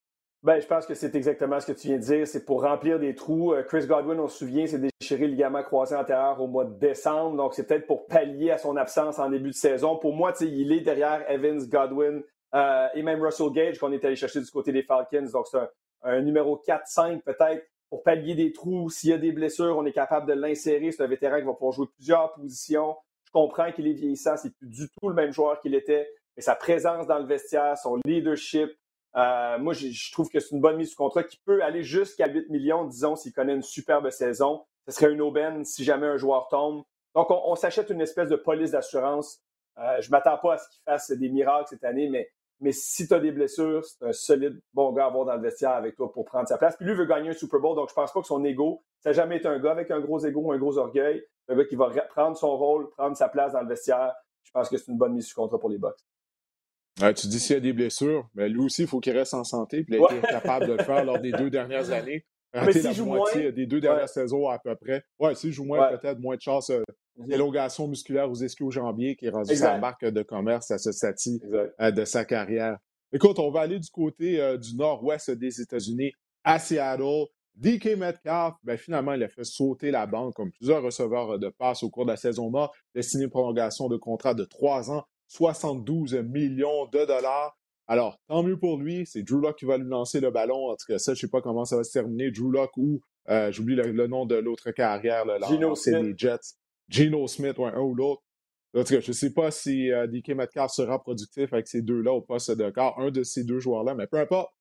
Ben, 0.44 0.60
je 0.60 0.66
pense 0.66 0.84
que 0.84 0.92
c'est 0.92 1.14
exactement 1.14 1.58
ce 1.58 1.66
que 1.66 1.72
tu 1.72 1.88
viens 1.88 1.96
de 1.96 2.02
dire. 2.02 2.28
C'est 2.28 2.44
pour 2.44 2.64
remplir 2.64 2.98
des 2.98 3.14
trous. 3.14 3.54
Euh, 3.54 3.62
Chris 3.62 3.86
Godwin, 3.86 4.20
on 4.20 4.28
se 4.28 4.36
souvient, 4.36 4.66
s'est 4.66 4.78
déchiré 4.78 5.22
le 5.22 5.28
ligament 5.28 5.62
croisé 5.62 5.96
antérieur 5.96 6.38
au 6.38 6.46
mois 6.46 6.66
de 6.66 6.78
décembre. 6.78 7.38
Donc, 7.38 7.54
c'est 7.54 7.66
peut-être 7.66 7.86
pour 7.86 8.06
pallier 8.06 8.50
à 8.50 8.58
son 8.58 8.76
absence 8.76 9.18
en 9.18 9.30
début 9.30 9.48
de 9.48 9.54
saison. 9.54 9.96
Pour 9.96 10.14
moi, 10.14 10.34
il 10.42 10.70
est 10.70 10.80
derrière 10.80 11.24
Evans, 11.30 11.66
Godwin 11.66 12.22
euh, 12.54 12.88
et 12.94 13.02
même 13.02 13.22
Russell 13.22 13.52
Gage 13.52 13.78
qu'on 13.78 13.90
est 13.92 14.04
allé 14.04 14.16
chercher 14.16 14.40
du 14.42 14.50
côté 14.50 14.70
des 14.70 14.82
Falcons. 14.82 15.30
Donc, 15.32 15.46
c'est 15.46 15.58
un 16.02 16.20
numéro 16.20 16.62
4-5 16.68 17.22
peut-être 17.22 17.66
pour 17.88 18.02
pallier 18.02 18.34
des 18.34 18.52
trous. 18.52 18.90
S'il 18.90 19.10
y 19.10 19.12
a 19.14 19.18
des 19.18 19.32
blessures, 19.32 19.78
on 19.78 19.86
est 19.86 19.92
capable 19.92 20.28
de 20.28 20.34
l'insérer. 20.34 20.92
C'est 20.92 21.02
un 21.02 21.06
vétéran 21.06 21.38
qui 21.38 21.46
va 21.46 21.54
pouvoir 21.54 21.72
jouer 21.72 21.86
plusieurs 21.96 22.34
positions. 22.34 22.94
Je 23.24 23.30
comprends 23.32 23.72
qu'il 23.72 23.86
est 23.86 23.94
vieillissant, 23.94 24.36
c'est 24.36 24.54
plus 24.54 24.68
du 24.68 24.88
tout 24.90 25.08
le 25.08 25.14
même 25.14 25.32
joueur 25.32 25.58
qu'il 25.60 25.74
était, 25.74 26.06
mais 26.36 26.42
sa 26.42 26.54
présence 26.54 27.06
dans 27.06 27.18
le 27.18 27.24
vestiaire, 27.24 27.78
son 27.78 27.98
leadership, 28.04 28.70
euh, 29.16 29.58
moi, 29.58 29.72
je 29.74 30.12
trouve 30.12 30.28
que 30.28 30.40
c'est 30.40 30.50
une 30.50 30.60
bonne 30.60 30.76
mise 30.76 30.90
sous 30.90 30.96
contrat 30.96 31.22
qui 31.22 31.38
peut 31.44 31.62
aller 31.62 31.82
jusqu'à 31.82 32.28
8 32.28 32.50
millions, 32.50 32.84
disons, 32.84 33.16
s'il 33.16 33.32
connaît 33.32 33.54
une 33.54 33.62
superbe 33.62 34.10
saison. 34.10 34.64
Ce 34.86 34.92
serait 34.92 35.12
une 35.12 35.22
aubaine 35.22 35.64
si 35.64 35.84
jamais 35.84 36.06
un 36.06 36.16
joueur 36.16 36.48
tombe. 36.48 36.84
Donc, 37.14 37.28
on, 37.30 37.54
s'achète 37.54 37.90
une 37.90 38.00
espèce 38.00 38.28
de 38.28 38.36
police 38.36 38.72
d'assurance. 38.72 39.40
Euh, 39.78 40.00
je 40.00 40.08
ne 40.08 40.10
m'attends 40.10 40.36
pas 40.38 40.54
à 40.54 40.58
ce 40.58 40.68
qu'il 40.68 40.82
fasse 40.84 41.10
des 41.12 41.28
miracles 41.28 41.68
cette 41.70 41.84
année, 41.84 42.08
mais 42.08 42.28
mais 42.60 42.72
si 42.72 43.06
tu 43.06 43.14
as 43.14 43.20
des 43.20 43.32
blessures, 43.32 43.84
c'est 43.84 44.06
un 44.06 44.12
solide 44.12 44.60
bon 44.72 44.92
gars 44.92 45.04
à 45.04 45.06
avoir 45.08 45.24
dans 45.24 45.34
le 45.34 45.42
vestiaire 45.42 45.72
avec 45.72 45.96
toi 45.96 46.12
pour 46.12 46.24
prendre 46.24 46.48
sa 46.48 46.56
place. 46.56 46.76
Puis 46.76 46.86
lui 46.86 46.94
veut 46.94 47.04
gagner 47.04 47.30
un 47.30 47.34
Super 47.34 47.60
Bowl, 47.60 47.76
donc 47.76 47.88
je 47.88 47.94
pense 47.94 48.12
pas 48.12 48.20
que 48.20 48.26
son 48.26 48.44
ego, 48.44 48.82
ça 49.00 49.10
n'a 49.10 49.12
jamais 49.12 49.36
été 49.36 49.48
un 49.48 49.58
gars 49.58 49.72
avec 49.72 49.90
un 49.90 50.00
gros 50.00 50.24
ego, 50.24 50.52
un 50.52 50.58
gros 50.58 50.78
orgueil. 50.78 51.22
Un 51.48 51.56
gars 51.56 51.64
qui 51.66 51.76
va 51.76 51.90
prendre 52.08 52.36
son 52.38 52.56
rôle, 52.56 52.88
prendre 52.90 53.16
sa 53.16 53.28
place 53.28 53.52
dans 53.52 53.60
le 53.60 53.68
vestiaire. 53.68 54.14
Je 54.44 54.50
pense 54.50 54.68
que 54.68 54.78
c'est 54.78 54.90
une 54.90 54.96
bonne 54.96 55.12
mise 55.12 55.26
sur 55.26 55.36
contrat 55.36 55.58
pour 55.58 55.68
les 55.68 55.78
Bucks. 55.78 55.98
Tu 56.96 57.26
dis 57.26 57.40
s'il 57.40 57.54
y 57.54 57.56
a 57.56 57.60
des 57.60 57.72
blessures, 57.72 58.28
mais 58.34 58.48
lui 58.48 58.60
aussi, 58.60 58.82
il 58.82 58.88
faut 58.88 59.00
qu'il 59.00 59.16
reste 59.16 59.34
en 59.34 59.44
santé. 59.44 59.84
Puis 59.84 59.96
il 59.96 60.04
a 60.04 60.16
été 60.16 60.26
capable 60.26 60.66
de 60.66 60.72
le 60.74 60.84
faire 60.84 61.04
lors 61.04 61.18
des 61.18 61.32
deux 61.32 61.50
dernières 61.50 61.90
années. 61.92 62.24
Mais 62.54 62.94
joue 62.94 63.04
moins, 63.06 63.24
des 63.34 63.66
deux 63.66 63.80
dernières 63.80 64.08
saisons 64.08 64.48
à 64.48 64.58
peu 64.58 64.74
près. 64.76 65.02
Ouais, 65.18 65.34
s'il 65.34 65.52
joue 65.52 65.64
moins, 65.64 65.88
peut-être 65.96 66.20
moins 66.20 66.36
de 66.36 66.40
chance 66.40 66.70
euh, 66.70 66.84
élongation 67.28 67.88
musculaire 67.88 68.30
aux 68.30 68.34
ischio-jambiers 68.34 69.16
qui 69.16 69.26
est 69.26 69.30
rendu 69.30 69.54
sa 69.56 69.78
marque 69.78 70.04
de 70.04 70.22
commerce 70.22 70.70
à 70.70 70.78
ce 70.78 70.92
stade 70.92 71.16
euh, 71.80 71.90
de 71.90 72.04
sa 72.04 72.24
carrière. 72.24 72.78
Écoute, 73.12 73.38
on 73.38 73.50
va 73.50 73.60
aller 73.60 73.78
du 73.78 73.90
côté 73.90 74.40
euh, 74.40 74.56
du 74.56 74.76
nord-ouest 74.76 75.30
des 75.30 75.60
États-Unis 75.60 76.12
à 76.44 76.58
Seattle. 76.58 77.26
DK 77.56 77.96
Metcalf, 77.96 78.54
ben, 78.64 78.76
finalement, 78.76 79.12
il 79.12 79.22
a 79.22 79.28
fait 79.28 79.44
sauter 79.44 79.92
la 79.92 80.06
banque 80.06 80.34
comme 80.34 80.50
plusieurs 80.50 80.82
receveurs 80.82 81.38
de 81.38 81.48
passes 81.48 81.84
au 81.84 81.90
cours 81.90 82.04
de 82.04 82.10
la 82.10 82.16
saison 82.16 82.50
morte, 82.50 82.74
destiné 82.96 83.24
une 83.24 83.30
prolongation 83.30 83.88
de 83.88 83.96
contrat 83.96 84.34
de 84.34 84.44
trois 84.44 84.90
ans, 84.90 85.04
72 85.28 86.14
millions 86.14 86.86
de 86.86 87.04
dollars. 87.04 87.56
Alors, 87.86 88.18
tant 88.28 88.42
mieux 88.42 88.58
pour 88.58 88.78
lui. 88.78 89.06
C'est 89.06 89.22
Drew 89.22 89.40
Locke 89.40 89.58
qui 89.58 89.64
va 89.64 89.76
lui 89.76 89.88
lancer 89.88 90.20
le 90.20 90.30
ballon. 90.30 90.70
En 90.70 90.76
tout 90.76 90.86
cas, 90.88 90.98
ça, 90.98 91.12
je 91.12 91.18
ne 91.18 91.20
sais 91.20 91.28
pas 91.28 91.42
comment 91.42 91.64
ça 91.64 91.76
va 91.76 91.84
se 91.84 91.92
terminer. 91.92 92.30
Drew 92.30 92.50
Locke 92.50 92.76
ou, 92.76 93.00
euh, 93.28 93.52
j'oublie 93.52 93.74
le, 93.74 94.06
nom 94.06 94.26
de 94.26 94.36
l'autre 94.36 94.70
carrière, 94.70 95.24
là, 95.24 95.38
Gino 95.48 95.74
Smith. 95.74 96.02
des 96.02 96.14
Jets. 96.16 96.56
Gino 96.88 97.26
Smith, 97.26 97.58
un 97.58 97.80
ou 97.80 97.94
l'autre. 97.94 98.22
En 98.76 98.82
tout 98.82 98.94
cas, 98.94 99.00
je 99.00 99.10
ne 99.10 99.14
sais 99.14 99.32
pas 99.32 99.52
si 99.52 99.92
euh, 99.92 100.08
DK 100.08 100.30
Metcalf 100.30 100.72
sera 100.72 101.00
productif 101.00 101.52
avec 101.52 101.68
ces 101.68 101.80
deux-là 101.80 102.12
au 102.12 102.20
poste 102.20 102.50
de 102.50 102.70
quart, 102.70 102.98
un 102.98 103.12
de 103.12 103.22
ces 103.22 103.44
deux 103.44 103.60
joueurs-là, 103.60 103.94
mais 103.94 104.06
peu 104.06 104.18
importe. 104.18 104.52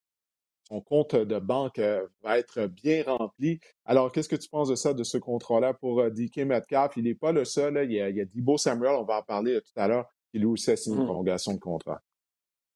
Son 0.70 0.79
compte 0.79 1.15
de 1.15 1.39
banque 1.39 1.79
euh, 1.79 2.08
va 2.22 2.38
être 2.38 2.67
bien 2.67 3.03
rempli. 3.03 3.60
Alors, 3.86 4.12
qu'est-ce 4.12 4.29
que 4.29 4.36
tu 4.36 4.48
penses 4.48 4.70
de 4.70 4.75
ça, 4.75 4.93
de 4.93 5.03
ce 5.03 5.17
contrat-là 5.17 5.74
pour 5.74 6.00
euh, 6.00 6.10
DK 6.10 6.38
Metcalf? 6.46 6.93
Il 6.96 7.03
n'est 7.03 7.15
pas 7.15 7.32
le 7.32 7.43
seul. 7.43 7.84
Il, 7.84 7.91
y 7.91 8.00
a, 8.00 8.10
il, 8.10 8.15
y 8.15 8.22
a, 8.22 8.25
Debo 8.25 8.58
Samuel, 8.58 8.93
on 8.93 9.03
va 9.03 9.20
en 9.20 9.24
parler 9.24 9.60
tout 9.62 9.74
à 9.79 9.88
l'heure, 9.88 10.05
qui 10.34 10.40
lui 10.40 10.48
aussi 10.48 10.72
a 10.72 10.75
signé 10.75 10.98
une 10.98 11.04
mmh. 11.04 11.06
prolongation 11.06 11.54
de 11.54 11.60
contrat. 11.60 12.02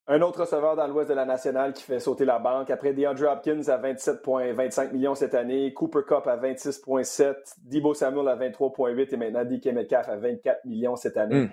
Un 0.10 0.22
autre 0.22 0.42
receveur 0.42 0.76
dans 0.76 0.88
l'ouest 0.88 1.10
de 1.10 1.16
la 1.16 1.26
nationale 1.26 1.74
qui 1.74 1.84
fait 1.84 2.00
sauter 2.00 2.24
la 2.24 2.40
banque. 2.40 2.70
Après 2.70 2.94
DeAndre 2.94 3.30
Hopkins 3.30 3.68
à 3.68 3.78
27,25 3.78 4.94
millions 4.94 5.16
cette 5.16 5.34
année, 5.36 5.74
Cooper 5.74 6.04
Cup 6.08 6.28
à 6.28 6.38
26,7, 6.38 7.36
Debo 7.66 7.94
Samuel 7.94 8.28
à 8.30 8.38
23,8 8.38 9.14
et 9.14 9.18
maintenant 9.18 9.44
DK 9.44 9.66
Metcalf 9.74 10.08
à 10.08 10.16
24 10.16 10.64
millions 10.66 10.96
cette 10.96 11.18
année. 11.18 11.42
Hmm. 11.42 11.50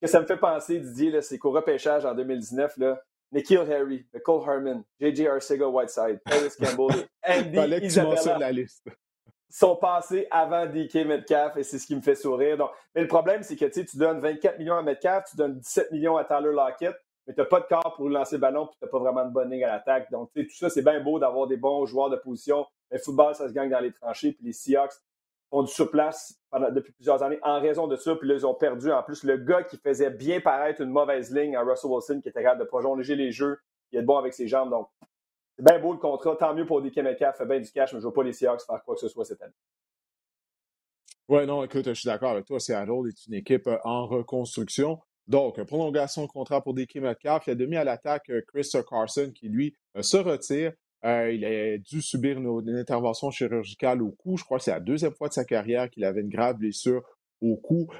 Ce 0.00 0.06
que 0.06 0.12
ça 0.12 0.20
me 0.20 0.26
fait 0.26 0.38
penser, 0.38 0.78
Didier, 0.78 1.20
c'est 1.20 1.38
qu'au 1.38 1.50
repêchage 1.50 2.06
en 2.06 2.14
2019, 2.14 2.78
là, 2.78 3.02
Nikhil 3.32 3.58
Harry, 3.70 4.06
Nicole 4.14 4.48
Herman, 4.48 4.84
J.J. 5.00 5.26
Arcega 5.26 5.68
Whiteside, 5.68 6.20
Paris 6.24 6.48
Campbell 6.58 7.04
et 7.26 7.58
Andy 7.58 7.84
Isabella 7.84 8.38
la 8.38 8.52
liste. 8.52 8.88
Sont 9.50 9.76
passés 9.76 10.26
avant 10.30 10.66
DK 10.66 11.06
Metcalf 11.06 11.56
et 11.56 11.62
c'est 11.62 11.78
ce 11.78 11.86
qui 11.86 11.96
me 11.96 12.02
fait 12.02 12.14
sourire. 12.14 12.56
Donc, 12.56 12.70
mais 12.94 13.02
le 13.02 13.08
problème, 13.08 13.42
c'est 13.42 13.56
que 13.56 13.64
tu 13.64 13.96
donnes 13.96 14.20
24 14.20 14.58
millions 14.58 14.76
à 14.76 14.82
Metcalf, 14.82 15.24
tu 15.30 15.36
donnes 15.36 15.58
17 15.58 15.92
millions 15.92 16.16
à 16.16 16.24
Tyler 16.24 16.52
Lockett 16.52 16.96
mais 17.28 17.34
tu 17.34 17.40
n'as 17.40 17.46
pas 17.46 17.60
de 17.60 17.66
corps 17.66 17.94
pour 17.94 18.08
lancer 18.08 18.36
le 18.36 18.40
ballon, 18.40 18.66
puis 18.66 18.76
tu 18.78 18.84
n'as 18.86 18.90
pas 18.90 18.98
vraiment 18.98 19.22
de 19.26 19.30
bonne 19.30 19.50
ligne 19.50 19.62
à 19.64 19.72
l'attaque. 19.72 20.10
Donc, 20.10 20.30
tout 20.34 20.46
ça, 20.48 20.70
c'est 20.70 20.80
bien 20.80 20.98
beau 21.00 21.18
d'avoir 21.18 21.46
des 21.46 21.58
bons 21.58 21.84
joueurs 21.84 22.08
de 22.08 22.16
position. 22.16 22.64
Mais 22.90 22.96
le 22.96 23.02
football, 23.02 23.34
ça 23.34 23.46
se 23.46 23.52
gagne 23.52 23.68
dans 23.68 23.80
les 23.80 23.92
tranchées. 23.92 24.32
Puis 24.32 24.46
les 24.46 24.54
Seahawks, 24.54 24.94
ont 25.50 25.62
du 25.62 25.70
surplace 25.70 26.38
depuis 26.72 26.92
plusieurs 26.92 27.22
années 27.22 27.38
en 27.42 27.60
raison 27.60 27.86
de 27.86 27.96
ça. 27.96 28.16
Puis 28.16 28.28
là, 28.28 28.34
ils 28.34 28.46
ont 28.46 28.54
perdu 28.54 28.90
en 28.90 29.02
plus 29.02 29.24
le 29.24 29.36
gars 29.36 29.62
qui 29.62 29.76
faisait 29.76 30.10
bien 30.10 30.40
paraître 30.40 30.80
une 30.80 30.90
mauvaise 30.90 31.34
ligne 31.34 31.56
à 31.56 31.62
Russell 31.62 31.90
Wilson, 31.90 32.20
qui 32.22 32.28
était 32.30 32.42
capable 32.42 32.60
de 32.60 32.66
prolonger 32.66 33.14
les 33.14 33.30
jeux, 33.30 33.58
qui 33.90 33.96
est 33.96 34.02
bon 34.02 34.16
avec 34.16 34.32
ses 34.32 34.48
jambes. 34.48 34.70
Donc, 34.70 34.88
c'est 35.58 35.64
bien 35.64 35.78
beau 35.80 35.92
le 35.92 35.98
contrat. 35.98 36.36
Tant 36.36 36.54
mieux 36.54 36.66
pour 36.66 36.80
DK 36.80 36.98
Metcalf, 36.98 37.36
fait 37.36 37.46
bien 37.46 37.58
du 37.58 37.70
cash, 37.70 37.92
mais 37.92 38.00
je 38.00 38.04
ne 38.04 38.10
veux 38.10 38.14
pas 38.14 38.22
les 38.22 38.32
Seahawks 38.32 38.62
faire 38.64 38.82
quoi 38.84 38.94
que 38.94 39.00
ce 39.00 39.08
soit 39.08 39.24
cette 39.24 39.42
année. 39.42 39.52
Oui, 41.28 41.44
non, 41.46 41.64
écoute, 41.64 41.86
je 41.86 41.94
suis 41.94 42.06
d'accord 42.06 42.30
avec 42.30 42.46
toi. 42.46 42.60
Seattle 42.60 43.08
est 43.08 43.26
une 43.26 43.34
équipe 43.34 43.66
euh, 43.66 43.76
en 43.84 44.06
reconstruction. 44.06 45.00
Donc, 45.26 45.62
prolongation 45.64 46.22
de 46.22 46.28
contrat 46.28 46.62
pour 46.62 46.74
DK 46.74 46.96
Metcalf. 46.96 47.46
Il 47.48 47.50
a 47.50 47.54
demi 47.54 47.76
à 47.76 47.84
l'attaque 47.84 48.30
euh, 48.30 48.40
Chris 48.46 48.70
Carson 48.88 49.32
qui, 49.34 49.48
lui, 49.48 49.74
euh, 49.96 50.02
se 50.02 50.16
retire. 50.16 50.72
il 51.02 51.44
a 51.44 51.76
dû 51.76 52.00
subir 52.00 52.38
une, 52.38 52.76
intervention 52.76 53.30
chirurgicale 53.30 54.00
au 54.00 54.12
cou. 54.12 54.36
Je 54.36 54.44
crois 54.44 54.58
que 54.58 54.64
c'est 54.64 54.70
la 54.70 54.80
deuxième 54.80 55.12
fois 55.12 55.28
de 55.28 55.34
sa 55.34 55.44
carrière 55.44 55.90
qu'il 55.90 56.04
avait 56.04 56.20
une 56.20 56.30
grave 56.30 56.56
blessure 56.56 57.02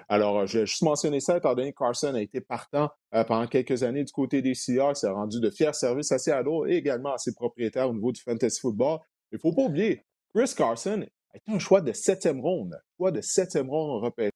Alors, 0.09 0.47
je 0.47 0.61
vais 0.61 0.67
juste 0.67 0.83
mentionner 0.83 1.21
ça, 1.21 1.37
étant 1.37 1.55
donné 1.55 1.73
que 1.73 1.79
Carson 1.79 2.15
a 2.15 2.21
été 2.21 2.41
partant 2.41 2.91
pendant 3.11 3.47
quelques 3.47 3.83
années 3.83 4.05
du 4.05 4.13
côté 4.13 4.43
des 4.43 4.55
Seahawks, 4.55 4.97
s'est 4.97 5.09
rendu 5.09 5.41
de 5.41 5.51
fiers 5.51 5.73
services 5.73 6.11
à 6.13 6.19
Seattle 6.19 6.69
et 6.69 6.77
également 6.77 7.13
à 7.13 7.19
ses 7.19 7.35
propriétaires 7.35 7.89
au 7.89 7.95
niveau 7.95 8.13
du 8.13 8.21
fantasy 8.21 8.61
football. 8.61 8.99
Il 9.31 9.37
ne 9.37 9.41
faut 9.41 9.53
pas 9.53 9.63
oublier, 9.63 10.05
Chris 10.35 10.53
Carson 10.57 11.07
a 11.33 11.37
été 11.37 11.53
un 11.53 11.59
choix 11.59 11.81
de 11.81 11.93
septième 11.93 12.41
ronde. 12.41 12.79
Choix 12.97 13.11
de 13.11 13.21
septième 13.21 13.71
ronde 13.71 14.03
repêché. 14.03 14.33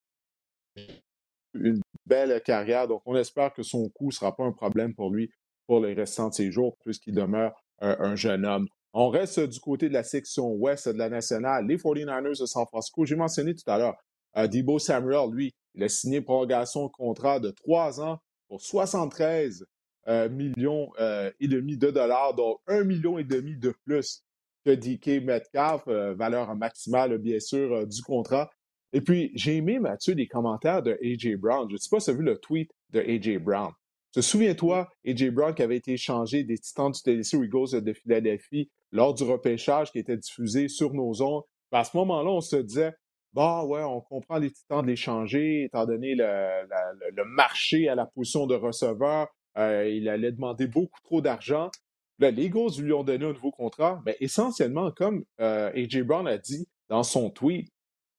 Une 1.54 1.80
belle 2.06 2.40
carrière. 2.42 2.88
Donc, 2.88 3.02
on 3.06 3.16
espère 3.16 3.52
que 3.52 3.62
son 3.62 3.88
coût 3.90 4.06
ne 4.06 4.12
sera 4.12 4.35
pas 4.35 4.44
un 4.44 4.52
problème 4.52 4.94
pour 4.94 5.11
lui 5.11 5.30
pour 5.66 5.80
les 5.80 5.94
restants 5.94 6.28
de 6.28 6.35
ses 6.35 6.50
jours, 6.50 6.76
puisqu'il 6.85 7.14
demeure 7.14 7.52
un, 7.80 8.14
jeune 8.14 8.44
homme. 8.44 8.66
On 8.92 9.09
reste 9.09 9.40
du 9.40 9.59
côté 9.61 9.88
de 9.88 9.94
la 9.94 10.02
section 10.02 10.52
ouest 10.52 10.88
de 10.88 10.99
la 10.99 11.09
nationale. 11.09 11.66
Les 11.66 11.76
49ers 11.76 12.40
de 12.40 12.47
San 12.47 12.66
Francisco, 12.66 13.04
j'ai 13.04 13.16
mentionné 13.16 13.54
tout 13.54 13.68
à 13.71 13.78
l'heure, 13.78 13.97
Debo 14.35 14.79
Samuel, 14.79 15.31
lui, 15.31 15.53
il 15.75 15.83
a 15.83 15.89
signé 15.89 16.19
une 16.19 16.25
prolongation 16.25 16.87
de 16.87 16.93
contrat 16.93 17.41
de 17.41 17.51
trois 17.51 18.01
ans 18.01 18.19
pour 18.49 18.61
73 18.61 19.67
euh, 20.09 20.29
millions 20.29 20.91
euh, 20.99 21.31
et 21.41 21.49
demi 21.49 21.77
de 21.77 21.91
dollars, 21.91 22.35
donc 22.35 22.59
un 22.67 22.85
million 22.85 23.19
et 23.19 23.25
demi 23.25 23.57
de 23.57 23.75
plus 23.85 24.25
que 24.65 24.71
DK 24.71 25.25
Metcalf, 25.25 25.83
euh, 25.89 26.15
valeur 26.15 26.55
maximale, 26.55 27.19
bien 27.19 27.41
sûr, 27.41 27.73
euh, 27.73 27.87
du 27.87 28.03
contrat. 28.03 28.51
Et 28.93 29.01
puis, 29.01 29.31
j'ai 29.35 29.57
aimé, 29.57 29.79
Mathieu, 29.79 30.15
des 30.15 30.27
commentaires 30.27 30.83
de 30.83 30.93
A.J. 31.03 31.37
Brown. 31.37 31.69
Je 31.69 31.75
ne 31.75 31.79
sais 31.79 31.89
pas 31.91 32.01
si 32.01 32.07
tu 32.07 32.11
as 32.11 32.15
vu 32.15 32.23
le 32.23 32.37
tweet 32.39 32.71
de 32.91 33.01
A.J. 33.01 33.39
Brown. 33.39 33.73
Te 34.12 34.21
souviens-toi, 34.21 34.89
A.J. 35.07 35.31
Brown 35.31 35.55
qui 35.55 35.62
avait 35.62 35.79
été 35.79 35.93
échangé 35.93 36.45
des 36.45 36.59
Titans 36.59 36.93
du 36.93 37.01
Tennessee 37.01 37.35
Eagles 37.35 37.81
de 37.81 37.93
Philadelphie 37.95 38.71
lors 38.91 39.15
du 39.15 39.23
repêchage 39.23 39.91
qui 39.91 39.99
était 39.99 40.19
diffusé 40.19 40.69
sur 40.69 40.93
nos 40.93 41.23
ondes. 41.23 41.43
À 41.71 41.85
ce 41.85 41.97
moment-là, 41.97 42.31
on 42.31 42.43
se 42.43 42.57
disait, 42.57 42.93
bah 43.33 43.65
ouais, 43.65 43.83
on 43.83 44.01
comprend 44.01 44.39
les 44.39 44.51
Titans 44.51 44.83
de 44.83 44.89
l'échanger, 44.89 45.65
étant 45.65 45.87
donné 45.87 46.15
le, 46.15 47.25
marché 47.25 47.89
à 47.89 47.95
la 47.95 48.07
position 48.07 48.47
de 48.47 48.55
receveur. 48.55 49.29
Euh, 49.59 49.89
il 49.89 50.09
allait 50.09 50.33
demander 50.33 50.67
beaucoup 50.67 51.01
trop 51.03 51.21
d'argent. 51.21 51.71
Les 52.19 52.45
Eagles 52.45 52.81
lui 52.81 52.93
ont 52.93 53.05
donné 53.05 53.25
un 53.25 53.33
nouveau 53.33 53.51
contrat, 53.51 54.03
mais 54.07 54.17
essentiellement, 54.21 54.91
comme 54.93 55.25
euh, 55.41 55.71
A.J. 55.71 56.03
Brown 56.03 56.29
a 56.29 56.39
dit 56.39 56.69
dans 56.89 57.03
son 57.03 57.31
tweet, 57.31 57.69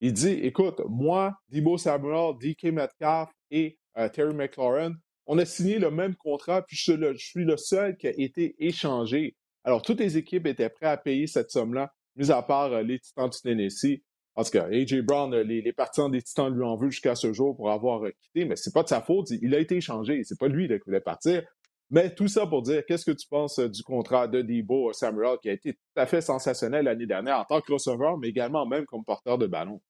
il 0.00 0.12
dit 0.12 0.32
Écoute, 0.42 0.80
moi, 0.88 1.38
Debo 1.48 1.78
Samuel, 1.78 2.34
DK 2.40 2.64
Metcalf 2.64 3.30
et 3.50 3.78
euh, 3.96 4.08
Terry 4.08 4.34
McLaurin, 4.34 4.94
on 5.26 5.38
a 5.38 5.44
signé 5.46 5.78
le 5.78 5.90
même 5.90 6.16
contrat, 6.16 6.62
puis 6.62 6.76
je 6.76 6.82
suis, 6.82 7.44
le, 7.44 7.56
seul 7.56 7.96
qui 7.96 8.08
a 8.08 8.12
été 8.16 8.54
échangé. 8.58 9.36
Alors, 9.62 9.80
toutes 9.80 10.00
les 10.00 10.18
équipes 10.18 10.46
étaient 10.46 10.68
prêtes 10.68 10.88
à 10.90 10.96
payer 10.96 11.26
cette 11.26 11.50
somme-là, 11.50 11.94
mis 12.16 12.30
à 12.30 12.42
part 12.42 12.82
les 12.82 12.98
Titans 12.98 13.30
du 13.30 13.40
Tennessee. 13.40 14.02
Parce 14.34 14.50
que 14.50 14.58
A.J. 14.58 15.02
Brown, 15.02 15.32
les, 15.34 15.62
les, 15.62 15.72
partisans 15.72 16.10
des 16.10 16.20
Titans 16.20 16.52
lui 16.52 16.64
en 16.64 16.76
veulent 16.76 16.90
jusqu'à 16.90 17.14
ce 17.14 17.32
jour 17.32 17.56
pour 17.56 17.70
avoir 17.70 18.02
quitté, 18.20 18.44
mais 18.44 18.56
c'est 18.56 18.74
pas 18.74 18.82
de 18.82 18.88
sa 18.88 19.00
faute. 19.00 19.30
Il 19.30 19.54
a 19.54 19.60
été 19.60 19.76
échangé. 19.76 20.22
C'est 20.24 20.38
pas 20.38 20.48
lui 20.48 20.66
qui 20.66 20.78
voulait 20.84 21.00
partir. 21.00 21.42
Mais 21.90 22.14
tout 22.14 22.28
ça 22.28 22.46
pour 22.46 22.62
dire, 22.62 22.84
qu'est-ce 22.86 23.04
que 23.04 23.16
tu 23.16 23.28
penses 23.28 23.58
euh, 23.58 23.68
du 23.68 23.82
contrat 23.82 24.26
de 24.26 24.42
Debo 24.42 24.92
Samuel 24.92 25.38
qui 25.40 25.50
a 25.50 25.52
été 25.52 25.74
tout 25.74 26.00
à 26.00 26.06
fait 26.06 26.20
sensationnel 26.20 26.86
l'année 26.86 27.06
dernière 27.06 27.38
en 27.38 27.44
tant 27.44 27.60
que 27.60 27.72
receveur, 27.72 28.18
mais 28.18 28.28
également 28.28 28.66
même 28.66 28.86
comme 28.86 29.04
porteur 29.04 29.38
de 29.38 29.46
ballon? 29.46 29.80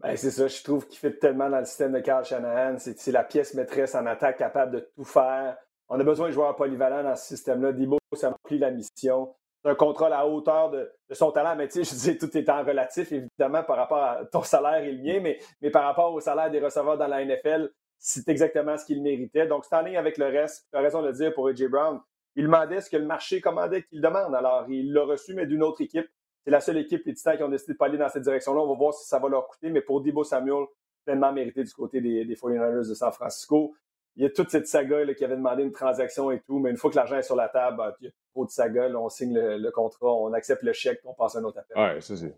Ben, 0.00 0.16
c'est 0.16 0.30
ça, 0.30 0.48
je 0.48 0.62
trouve 0.62 0.86
qu'il 0.86 0.98
fait 0.98 1.18
tellement 1.18 1.50
dans 1.50 1.58
le 1.58 1.64
système 1.64 1.92
de 1.92 2.00
Carl 2.00 2.24
Shanahan. 2.24 2.76
C'est 2.78 3.12
la 3.12 3.24
pièce 3.24 3.54
maîtresse 3.54 3.94
en 3.94 4.06
attaque 4.06 4.38
capable 4.38 4.72
de 4.72 4.88
tout 4.96 5.04
faire. 5.04 5.56
On 5.88 6.00
a 6.00 6.04
besoin 6.04 6.28
de 6.28 6.32
joueurs 6.32 6.56
polyvalents 6.56 7.02
dans 7.02 7.16
ce 7.16 7.26
système-là. 7.26 7.72
Debo, 7.72 7.98
ça 8.14 8.30
remplit 8.30 8.58
la 8.58 8.70
mission. 8.70 9.34
Un 9.64 9.74
contrat 9.76 10.08
à 10.08 10.26
hauteur 10.26 10.70
de, 10.70 10.90
son 11.12 11.30
talent, 11.30 11.54
mais 11.54 11.68
tu 11.68 11.84
je 11.84 11.94
dis, 11.94 12.18
tout 12.18 12.36
est 12.36 12.48
en 12.48 12.64
relatif, 12.64 13.12
évidemment, 13.12 13.62
par 13.62 13.76
rapport 13.76 14.02
à 14.02 14.24
ton 14.24 14.42
salaire 14.42 14.82
et 14.82 14.90
le 14.90 15.02
mien, 15.02 15.20
mais, 15.20 15.38
mais 15.60 15.70
par 15.70 15.84
rapport 15.84 16.12
au 16.12 16.20
salaire 16.20 16.50
des 16.50 16.58
receveurs 16.58 16.98
dans 16.98 17.06
la 17.06 17.24
NFL, 17.24 17.70
c'est 17.98 18.28
exactement 18.28 18.76
ce 18.76 18.84
qu'il 18.84 19.00
méritait. 19.00 19.46
Donc, 19.46 19.64
c'est 19.64 19.76
en 19.76 19.82
ligne 19.82 19.96
avec 19.96 20.18
le 20.18 20.26
reste. 20.26 20.66
Tu 20.72 20.76
as 20.76 20.80
raison 20.80 21.02
de 21.02 21.06
le 21.06 21.12
dire 21.12 21.32
pour 21.32 21.46
A.J. 21.46 21.68
Brown. 21.68 22.00
Il 22.34 22.44
demandait 22.44 22.80
ce 22.80 22.90
que 22.90 22.96
le 22.96 23.06
marché 23.06 23.40
commandait 23.40 23.84
qu'il 23.84 24.00
demande. 24.00 24.34
Alors, 24.34 24.64
il 24.68 24.92
l'a 24.92 25.04
reçu, 25.04 25.34
mais 25.34 25.46
d'une 25.46 25.62
autre 25.62 25.82
équipe. 25.82 26.08
C'est 26.44 26.50
la 26.50 26.60
seule 26.60 26.78
équipe, 26.78 27.04
les 27.06 27.14
Titans, 27.14 27.36
qui 27.36 27.44
ont 27.44 27.48
décidé 27.48 27.74
de 27.74 27.78
pas 27.78 27.86
aller 27.86 27.98
dans 27.98 28.08
cette 28.08 28.24
direction-là. 28.24 28.60
On 28.60 28.66
va 28.66 28.74
voir 28.74 28.94
si 28.94 29.06
ça 29.06 29.20
va 29.20 29.28
leur 29.28 29.46
coûter. 29.46 29.70
Mais 29.70 29.82
pour 29.82 30.00
Debo 30.00 30.24
Samuel, 30.24 30.64
pleinement 31.04 31.32
mérité 31.32 31.62
du 31.62 31.72
côté 31.72 32.00
des, 32.00 32.24
49ers 32.24 32.88
de 32.88 32.94
San 32.94 33.12
Francisco. 33.12 33.74
Il 34.16 34.22
y 34.22 34.26
a 34.26 34.30
toute 34.30 34.50
cette 34.50 34.66
saga 34.66 35.14
qui 35.14 35.24
avait 35.24 35.36
demandé 35.36 35.62
une 35.62 35.72
transaction 35.72 36.30
et 36.30 36.40
tout, 36.40 36.58
mais 36.58 36.70
une 36.70 36.76
fois 36.76 36.90
que 36.90 36.96
l'argent 36.96 37.16
est 37.16 37.22
sur 37.22 37.36
la 37.36 37.48
table, 37.48 37.78
bah, 37.78 37.96
il 38.00 38.06
y 38.06 38.08
a 38.08 38.12
trop 38.34 38.44
de 38.44 38.50
saga. 38.50 38.88
on 38.94 39.08
signe 39.08 39.34
le, 39.34 39.70
contrat, 39.70 40.12
on 40.12 40.32
accepte 40.32 40.62
le 40.62 40.72
chèque, 40.72 41.00
on 41.04 41.14
passe 41.14 41.36
à 41.36 41.38
un 41.38 41.44
autre 41.44 41.58
appel. 41.58 41.76
Ouais, 41.76 42.00
ça 42.00 42.16
c'est. 42.16 42.34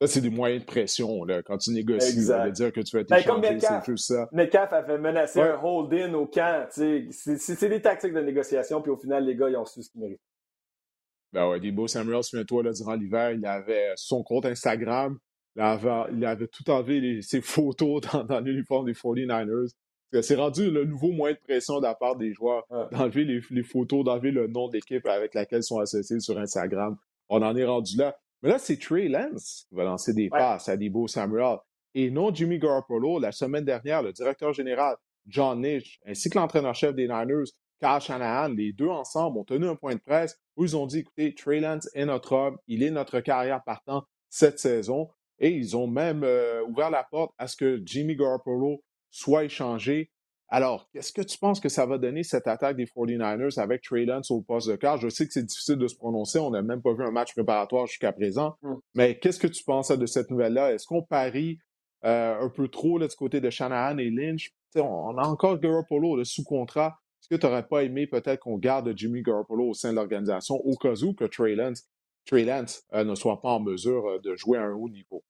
Ça, 0.00 0.08
c'est 0.08 0.20
des 0.20 0.30
moyens 0.30 0.62
de 0.62 0.66
pression. 0.66 1.22
Là. 1.22 1.44
Quand 1.44 1.58
tu 1.58 1.70
négocies, 1.70 2.24
ça 2.24 2.44
veut 2.44 2.50
dire 2.50 2.72
que 2.72 2.80
tu 2.80 2.96
vas 2.96 3.02
être 3.02 3.08
ben, 3.08 3.60
c'est 3.60 3.84
juste 3.86 4.08
ça. 4.08 4.28
Metcalf 4.32 4.72
avait 4.72 4.98
menacé 4.98 5.40
un 5.40 5.60
hold-in 5.62 6.12
au 6.14 6.26
camp. 6.26 6.66
C'est 6.70 7.68
des 7.68 7.80
tactiques 7.80 8.12
de 8.12 8.20
négociation, 8.20 8.82
puis 8.82 8.90
au 8.90 8.96
final, 8.96 9.24
les 9.24 9.36
gars, 9.36 9.48
ils 9.48 9.56
ont 9.56 9.64
su 9.64 9.80
ce 9.80 9.90
qu'ils 9.90 10.00
méritent. 10.00 10.20
Ben 11.32 11.48
ouais, 11.48 11.60
Debo 11.60 11.86
Samuel, 11.86 12.22
souviens-toi, 12.24 12.64
durant 12.72 12.94
l'hiver, 12.94 13.30
il 13.30 13.46
avait 13.46 13.92
son 13.94 14.24
compte 14.24 14.44
Instagram. 14.44 15.16
Il 15.54 15.62
avait, 15.62 16.12
il 16.12 16.24
avait 16.24 16.48
tout 16.48 16.68
enlevé 16.70 17.22
ses 17.22 17.40
photos 17.40 18.00
dans, 18.28 18.40
l'uniforme 18.40 18.86
des 18.86 18.94
49ers. 18.94 19.72
C'est 20.20 20.34
rendu 20.34 20.70
le 20.70 20.84
nouveau 20.84 21.12
moyen 21.12 21.34
de 21.34 21.40
pression 21.40 21.78
de 21.78 21.84
la 21.84 21.94
part 21.94 22.16
des 22.16 22.32
joueurs, 22.32 22.66
d'enlever 22.90 23.24
les, 23.24 23.40
les, 23.50 23.62
photos, 23.62 24.04
d'enlever 24.04 24.30
le 24.30 24.46
nom 24.46 24.68
d'équipe 24.68 25.06
avec 25.06 25.34
laquelle 25.34 25.60
ils 25.60 25.64
sont 25.64 25.78
associés 25.78 26.20
sur 26.20 26.38
Instagram. 26.38 26.96
On 27.28 27.40
en 27.42 27.56
est 27.56 27.64
rendu 27.64 27.96
là. 27.96 28.16
Mais 28.42 28.50
là, 28.50 28.58
c'est 28.58 28.78
Trey 28.78 29.08
Lance 29.08 29.66
qui 29.68 29.74
va 29.74 29.84
lancer 29.84 30.12
des 30.12 30.28
passes 30.28 30.68
à 30.68 30.76
Debo 30.76 31.06
Samuel 31.06 31.58
et 31.94 32.10
non 32.10 32.34
Jimmy 32.34 32.58
Garoppolo. 32.58 33.18
La 33.18 33.32
semaine 33.32 33.64
dernière, 33.64 34.02
le 34.02 34.12
directeur 34.12 34.52
général 34.52 34.96
John 35.26 35.60
Nish 35.60 36.00
ainsi 36.04 36.28
que 36.28 36.38
l'entraîneur-chef 36.38 36.94
des 36.94 37.06
Niners, 37.06 37.50
Kyle 37.80 38.00
Shanahan, 38.00 38.48
les 38.48 38.72
deux 38.72 38.88
ensemble 38.88 39.38
ont 39.38 39.44
tenu 39.44 39.68
un 39.68 39.76
point 39.76 39.94
de 39.94 40.00
presse 40.00 40.38
où 40.56 40.64
ils 40.64 40.76
ont 40.76 40.86
dit, 40.86 40.98
écoutez, 40.98 41.34
Trey 41.34 41.60
Lance 41.60 41.88
est 41.94 42.04
notre 42.04 42.32
homme, 42.32 42.58
il 42.66 42.82
est 42.82 42.90
notre 42.90 43.20
carrière 43.20 43.62
partant 43.64 44.04
cette 44.28 44.58
saison. 44.58 45.08
Et 45.38 45.50
ils 45.50 45.76
ont 45.76 45.88
même 45.88 46.22
euh, 46.22 46.62
ouvert 46.64 46.90
la 46.90 47.02
porte 47.02 47.32
à 47.38 47.48
ce 47.48 47.56
que 47.56 47.82
Jimmy 47.84 48.14
Garoppolo 48.14 48.82
soit 49.12 49.44
échangé 49.44 50.10
alors, 50.54 50.90
qu'est-ce 50.92 51.14
que 51.14 51.22
tu 51.22 51.38
penses 51.38 51.60
que 51.60 51.70
ça 51.70 51.86
va 51.86 51.96
donner 51.96 52.24
cette 52.24 52.46
attaque 52.46 52.76
des 52.76 52.84
49ers 52.84 53.58
avec 53.58 53.80
Trey 53.80 54.04
Lance 54.04 54.30
au 54.30 54.42
poste 54.42 54.68
de 54.68 54.76
quart? 54.76 54.98
Je 54.98 55.08
sais 55.08 55.26
que 55.26 55.32
c'est 55.32 55.46
difficile 55.46 55.76
de 55.76 55.88
se 55.88 55.96
prononcer, 55.96 56.38
on 56.40 56.50
n'a 56.50 56.60
même 56.60 56.82
pas 56.82 56.92
vu 56.92 57.02
un 57.02 57.10
match 57.10 57.32
préparatoire 57.32 57.86
jusqu'à 57.86 58.12
présent, 58.12 58.58
mm. 58.60 58.74
mais 58.94 59.18
qu'est-ce 59.18 59.38
que 59.38 59.46
tu 59.46 59.64
penses 59.64 59.90
de 59.90 60.04
cette 60.04 60.30
nouvelle-là? 60.30 60.74
Est-ce 60.74 60.86
qu'on 60.86 61.02
parie 61.02 61.58
euh, 62.04 62.38
un 62.38 62.50
peu 62.50 62.68
trop 62.68 62.98
là, 62.98 63.08
du 63.08 63.16
côté 63.16 63.40
de 63.40 63.48
Shanahan 63.48 63.96
et 63.96 64.10
Lynch? 64.10 64.52
on 64.74 65.16
a 65.16 65.26
encore 65.26 65.58
Garoppolo 65.58 66.16
le 66.16 66.24
sous 66.24 66.44
contrat. 66.44 66.98
Est-ce 67.22 67.34
que 67.34 67.40
tu 67.40 67.46
n'aurais 67.46 67.66
pas 67.66 67.82
aimé 67.84 68.06
peut-être 68.06 68.40
qu'on 68.40 68.58
garde 68.58 68.92
Jimmy 68.94 69.22
Garoppolo 69.22 69.70
au 69.70 69.74
sein 69.74 69.92
de 69.92 69.96
l'organisation 69.96 70.56
au 70.56 70.76
cas 70.76 70.96
où 71.02 71.14
que 71.14 71.24
Trey 71.24 71.54
Lance, 71.54 72.84
euh, 72.92 73.04
ne 73.04 73.14
soit 73.14 73.40
pas 73.40 73.52
en 73.52 73.60
mesure 73.60 74.06
euh, 74.06 74.18
de 74.18 74.34
jouer 74.34 74.58
à 74.58 74.64
un 74.64 74.74
haut 74.74 74.90
niveau? 74.90 75.24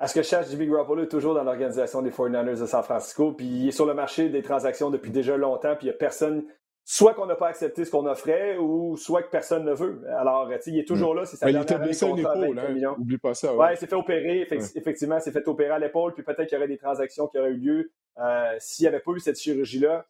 À 0.00 0.06
ce 0.06 0.14
que 0.14 0.22
je 0.22 0.28
cherche, 0.28 0.48
Jimmy 0.48 0.68
Garoppolo 0.68 1.02
est 1.02 1.08
toujours 1.08 1.34
dans 1.34 1.42
l'organisation 1.42 2.02
des 2.02 2.10
49ers 2.10 2.60
de 2.60 2.66
San 2.66 2.84
Francisco, 2.84 3.32
puis 3.32 3.46
il 3.46 3.68
est 3.68 3.72
sur 3.72 3.84
le 3.84 3.94
marché 3.94 4.28
des 4.28 4.42
transactions 4.42 4.90
depuis 4.90 5.10
déjà 5.10 5.36
longtemps, 5.36 5.74
puis 5.74 5.86
il 5.86 5.90
n'y 5.90 5.94
a 5.94 5.98
personne, 5.98 6.44
soit 6.84 7.14
qu'on 7.14 7.26
n'a 7.26 7.34
pas 7.34 7.48
accepté 7.48 7.84
ce 7.84 7.90
qu'on 7.90 8.06
offrait, 8.06 8.56
ou 8.58 8.96
soit 8.96 9.24
que 9.24 9.30
personne 9.30 9.64
ne 9.64 9.72
veut. 9.72 10.04
Alors, 10.16 10.48
il 10.66 10.78
est 10.78 10.86
toujours 10.86 11.16
là, 11.16 11.24
c'est 11.24 11.36
sa 11.36 11.50
dernière 11.50 11.80
année 11.80 11.90
l'épaule, 11.90 12.58
hein? 12.60 12.94
Oublie 12.96 13.18
pas 13.18 13.34
ça. 13.34 13.52
Ouais, 13.52 13.58
ouais 13.58 13.76
c'est 13.76 13.88
fait 13.88 13.96
opérer, 13.96 14.46
effectivement, 14.76 15.18
c'est 15.18 15.32
fait 15.32 15.46
opérer 15.48 15.70
à 15.70 15.78
l'épaule, 15.80 16.14
puis 16.14 16.22
peut-être 16.22 16.46
qu'il 16.46 16.54
y 16.54 16.58
aurait 16.58 16.68
des 16.68 16.78
transactions 16.78 17.26
qui 17.26 17.38
auraient 17.38 17.50
eu 17.50 17.56
lieu 17.56 17.90
euh, 18.18 18.54
s'il 18.60 18.84
n'y 18.84 18.88
avait 18.88 19.00
pas 19.00 19.12
eu 19.12 19.20
cette 19.20 19.38
chirurgie-là. 19.40 20.06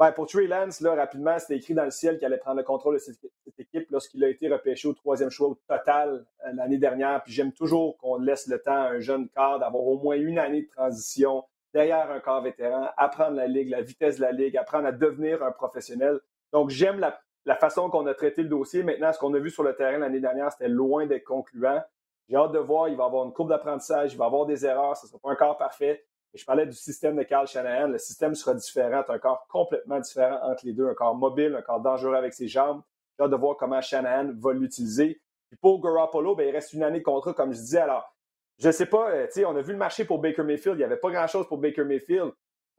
Ben, 0.00 0.12
pour 0.12 0.26
Trey 0.26 0.46
Lance, 0.46 0.80
là, 0.80 0.94
rapidement, 0.94 1.38
c'était 1.38 1.56
écrit 1.56 1.74
dans 1.74 1.84
le 1.84 1.90
ciel 1.90 2.16
qu'il 2.16 2.24
allait 2.24 2.38
prendre 2.38 2.56
le 2.56 2.62
contrôle 2.62 2.94
de 2.94 2.98
cette, 2.98 3.18
équipe 3.58 3.90
lorsqu'il 3.90 4.24
a 4.24 4.28
été 4.30 4.48
repêché 4.48 4.88
au 4.88 4.94
troisième 4.94 5.28
choix 5.28 5.48
au 5.48 5.58
total 5.68 6.24
euh, 6.46 6.52
l'année 6.54 6.78
dernière. 6.78 7.22
Puis 7.22 7.34
j'aime 7.34 7.52
toujours 7.52 7.98
qu'on 7.98 8.16
laisse 8.16 8.46
le 8.46 8.58
temps 8.62 8.72
à 8.72 8.88
un 8.92 9.00
jeune 9.00 9.28
cadre 9.28 9.58
d'avoir 9.58 9.84
au 9.84 9.98
moins 9.98 10.16
une 10.16 10.38
année 10.38 10.62
de 10.62 10.68
transition 10.68 11.44
derrière 11.74 12.10
un 12.10 12.18
corps 12.18 12.40
vétéran, 12.40 12.88
apprendre 12.96 13.36
la 13.36 13.46
ligue, 13.46 13.68
la 13.68 13.82
vitesse 13.82 14.16
de 14.16 14.22
la 14.22 14.32
ligue, 14.32 14.56
apprendre 14.56 14.86
à 14.86 14.92
devenir 14.92 15.42
un 15.42 15.52
professionnel. 15.52 16.18
Donc 16.50 16.70
j'aime 16.70 16.98
la, 16.98 17.56
façon 17.56 17.90
qu'on 17.90 18.06
a 18.06 18.14
traité 18.14 18.42
le 18.42 18.48
dossier. 18.48 18.82
Maintenant, 18.82 19.12
ce 19.12 19.18
qu'on 19.18 19.34
a 19.34 19.38
vu 19.38 19.50
sur 19.50 19.64
le 19.64 19.76
terrain 19.76 19.98
l'année 19.98 20.20
dernière, 20.20 20.50
c'était 20.50 20.70
loin 20.70 21.04
d'être 21.04 21.24
concluant. 21.24 21.82
J'ai 22.26 22.36
hâte 22.36 22.52
de 22.52 22.58
voir. 22.58 22.88
Il 22.88 22.96
va 22.96 23.04
avoir 23.04 23.26
une 23.26 23.34
courbe 23.34 23.50
d'apprentissage, 23.50 24.14
il 24.14 24.18
va 24.18 24.24
avoir 24.24 24.46
des 24.46 24.64
erreurs. 24.64 24.96
Ce 24.96 25.04
ne 25.04 25.10
sera 25.10 25.18
pas 25.18 25.30
un 25.30 25.36
corps 25.36 25.58
parfait. 25.58 26.06
Je 26.34 26.44
parlais 26.44 26.66
du 26.66 26.76
système 26.76 27.16
de 27.16 27.22
Carl 27.22 27.46
Shanahan. 27.46 27.88
Le 27.88 27.98
système 27.98 28.34
sera 28.34 28.54
différent. 28.54 29.02
un 29.08 29.18
corps 29.18 29.46
complètement 29.48 29.98
différent 29.98 30.38
entre 30.42 30.64
les 30.64 30.72
deux. 30.72 30.88
Un 30.88 30.94
corps 30.94 31.14
mobile, 31.14 31.54
un 31.56 31.62
corps 31.62 31.80
dangereux 31.80 32.14
avec 32.14 32.34
ses 32.34 32.46
jambes. 32.46 32.82
J'ai 33.18 33.24
hâte 33.24 33.30
de 33.30 33.36
voir 33.36 33.56
comment 33.56 33.80
Shanahan 33.80 34.32
va 34.38 34.52
l'utiliser. 34.52 35.20
Puis 35.48 35.56
pour 35.56 35.80
Garoppolo, 35.82 36.36
ben, 36.36 36.46
il 36.46 36.52
reste 36.52 36.72
une 36.72 36.84
année 36.84 37.00
de 37.00 37.04
contrat, 37.04 37.34
comme 37.34 37.52
je 37.52 37.58
disais. 37.58 37.80
Alors, 37.80 38.14
je 38.58 38.68
ne 38.68 38.72
sais 38.72 38.86
pas, 38.86 39.10
euh, 39.10 39.26
on 39.46 39.56
a 39.56 39.62
vu 39.62 39.72
le 39.72 39.78
marché 39.78 40.04
pour 40.04 40.20
Baker 40.20 40.44
Mayfield. 40.44 40.76
Il 40.76 40.78
n'y 40.78 40.84
avait 40.84 40.96
pas 40.96 41.10
grand-chose 41.10 41.48
pour 41.48 41.58
Baker 41.58 41.84
Mayfield. 41.84 42.32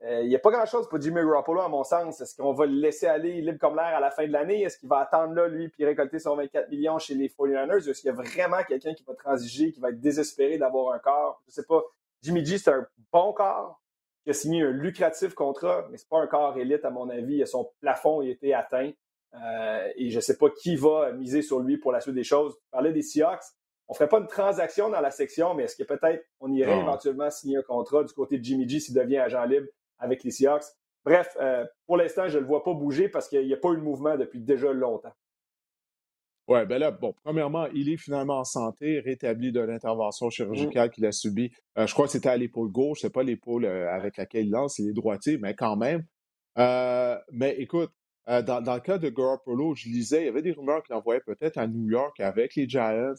Euh, 0.04 0.22
il 0.22 0.28
n'y 0.28 0.34
a 0.34 0.38
pas 0.38 0.50
grand-chose 0.50 0.88
pour 0.88 1.00
Jimmy 1.00 1.20
Garoppolo, 1.20 1.60
à 1.60 1.68
mon 1.68 1.84
sens. 1.84 2.20
Est-ce 2.20 2.34
qu'on 2.34 2.52
va 2.52 2.66
le 2.66 2.72
laisser 2.72 3.06
aller 3.06 3.40
libre 3.40 3.58
comme 3.58 3.76
l'air 3.76 3.94
à 3.94 4.00
la 4.00 4.10
fin 4.10 4.26
de 4.26 4.32
l'année? 4.32 4.62
Est-ce 4.62 4.78
qu'il 4.78 4.88
va 4.88 4.98
attendre 4.98 5.34
là, 5.34 5.46
lui, 5.46 5.68
puis 5.68 5.84
récolter 5.84 6.18
son 6.18 6.34
24 6.34 6.70
millions 6.70 6.98
chez 6.98 7.14
les 7.14 7.28
49ers? 7.28 7.88
Est-ce 7.88 8.00
qu'il 8.00 8.08
y 8.08 8.10
a 8.10 8.14
vraiment 8.14 8.62
quelqu'un 8.66 8.94
qui 8.94 9.04
va 9.04 9.14
transiger, 9.14 9.70
qui 9.70 9.80
va 9.80 9.90
être 9.90 10.00
désespéré 10.00 10.56
d'avoir 10.58 10.94
un 10.94 10.98
corps? 10.98 11.42
Je 11.46 11.50
ne 11.50 11.54
sais 11.54 11.66
pas. 11.66 11.82
Jimmy 12.22 12.44
G, 12.44 12.58
c'est 12.58 12.70
un 12.70 12.86
bon 13.12 13.32
corps 13.32 13.82
qui 14.24 14.30
a 14.30 14.32
signé 14.32 14.62
un 14.62 14.70
lucratif 14.70 15.34
contrat, 15.34 15.86
mais 15.90 15.98
ce 15.98 16.04
n'est 16.04 16.08
pas 16.08 16.20
un 16.20 16.26
corps 16.26 16.56
élite, 16.56 16.84
à 16.84 16.90
mon 16.90 17.08
avis. 17.10 17.44
Son 17.46 17.70
plafond 17.80 18.20
a 18.20 18.26
été 18.26 18.54
atteint. 18.54 18.92
Euh, 19.34 19.88
et 19.96 20.10
je 20.10 20.16
ne 20.16 20.20
sais 20.20 20.36
pas 20.36 20.50
qui 20.50 20.76
va 20.76 21.12
miser 21.12 21.42
sur 21.42 21.60
lui 21.60 21.78
pour 21.78 21.90
la 21.90 22.00
suite 22.00 22.14
des 22.14 22.24
choses. 22.24 22.54
Tu 22.54 22.70
parlais 22.70 22.92
des 22.92 23.02
Seahawks. 23.02 23.44
On 23.88 23.94
ne 23.94 23.96
ferait 23.96 24.08
pas 24.08 24.18
une 24.18 24.26
transaction 24.26 24.88
dans 24.90 25.00
la 25.00 25.10
section, 25.10 25.54
mais 25.54 25.64
est-ce 25.64 25.76
que 25.76 25.82
peut-être 25.82 26.24
on 26.40 26.52
irait 26.52 26.78
éventuellement 26.78 27.30
signer 27.30 27.58
un 27.58 27.62
contrat 27.62 28.04
du 28.04 28.12
côté 28.12 28.38
de 28.38 28.44
Jimmy 28.44 28.68
G 28.68 28.78
s'il 28.78 28.94
devient 28.94 29.18
agent 29.18 29.44
libre 29.44 29.66
avec 29.98 30.22
les 30.22 30.30
Seahawks? 30.30 30.64
Bref, 31.04 31.36
euh, 31.40 31.66
pour 31.86 31.96
l'instant, 31.96 32.28
je 32.28 32.36
ne 32.36 32.42
le 32.42 32.46
vois 32.46 32.62
pas 32.62 32.74
bouger 32.74 33.08
parce 33.08 33.28
qu'il 33.28 33.44
n'y 33.44 33.52
a 33.52 33.56
pas 33.56 33.70
eu 33.70 33.76
de 33.76 33.82
mouvement 33.82 34.16
depuis 34.16 34.40
déjà 34.40 34.72
longtemps. 34.72 35.12
Oui, 36.52 36.66
ben 36.66 36.78
là, 36.78 36.90
bon, 36.90 37.14
premièrement, 37.24 37.66
il 37.74 37.88
est 37.88 37.96
finalement 37.96 38.38
en 38.38 38.44
santé, 38.44 39.00
rétabli 39.00 39.52
de 39.52 39.60
l'intervention 39.60 40.28
chirurgicale 40.28 40.88
mmh. 40.88 40.90
qu'il 40.90 41.06
a 41.06 41.12
subie. 41.12 41.50
Euh, 41.78 41.86
je 41.86 41.94
crois 41.94 42.06
que 42.06 42.12
c'était 42.12 42.28
à 42.28 42.36
l'épaule 42.36 42.70
gauche, 42.70 42.98
c'est 43.02 43.12
pas 43.12 43.22
l'épaule 43.22 43.64
avec 43.64 44.16
laquelle 44.16 44.46
il 44.46 44.50
lance, 44.50 44.78
il 44.78 44.88
est 44.88 44.92
droitier, 44.92 45.38
mais 45.38 45.54
quand 45.54 45.76
même. 45.76 46.04
mais 46.56 47.54
écoute, 47.58 47.90
euh, 48.28 48.42
dans, 48.42 48.60
le 48.60 48.80
cas 48.80 48.98
de 48.98 49.08
Garoppolo, 49.08 49.74
je 49.74 49.88
lisais, 49.88 50.22
il 50.22 50.26
y 50.26 50.28
avait 50.28 50.42
des 50.42 50.52
rumeurs 50.52 50.82
qu'il 50.82 50.94
envoyait 50.94 51.20
peut-être 51.20 51.58
à 51.58 51.66
New 51.66 51.88
York 51.88 52.20
avec 52.20 52.54
les 52.54 52.68
Giants. 52.68 53.14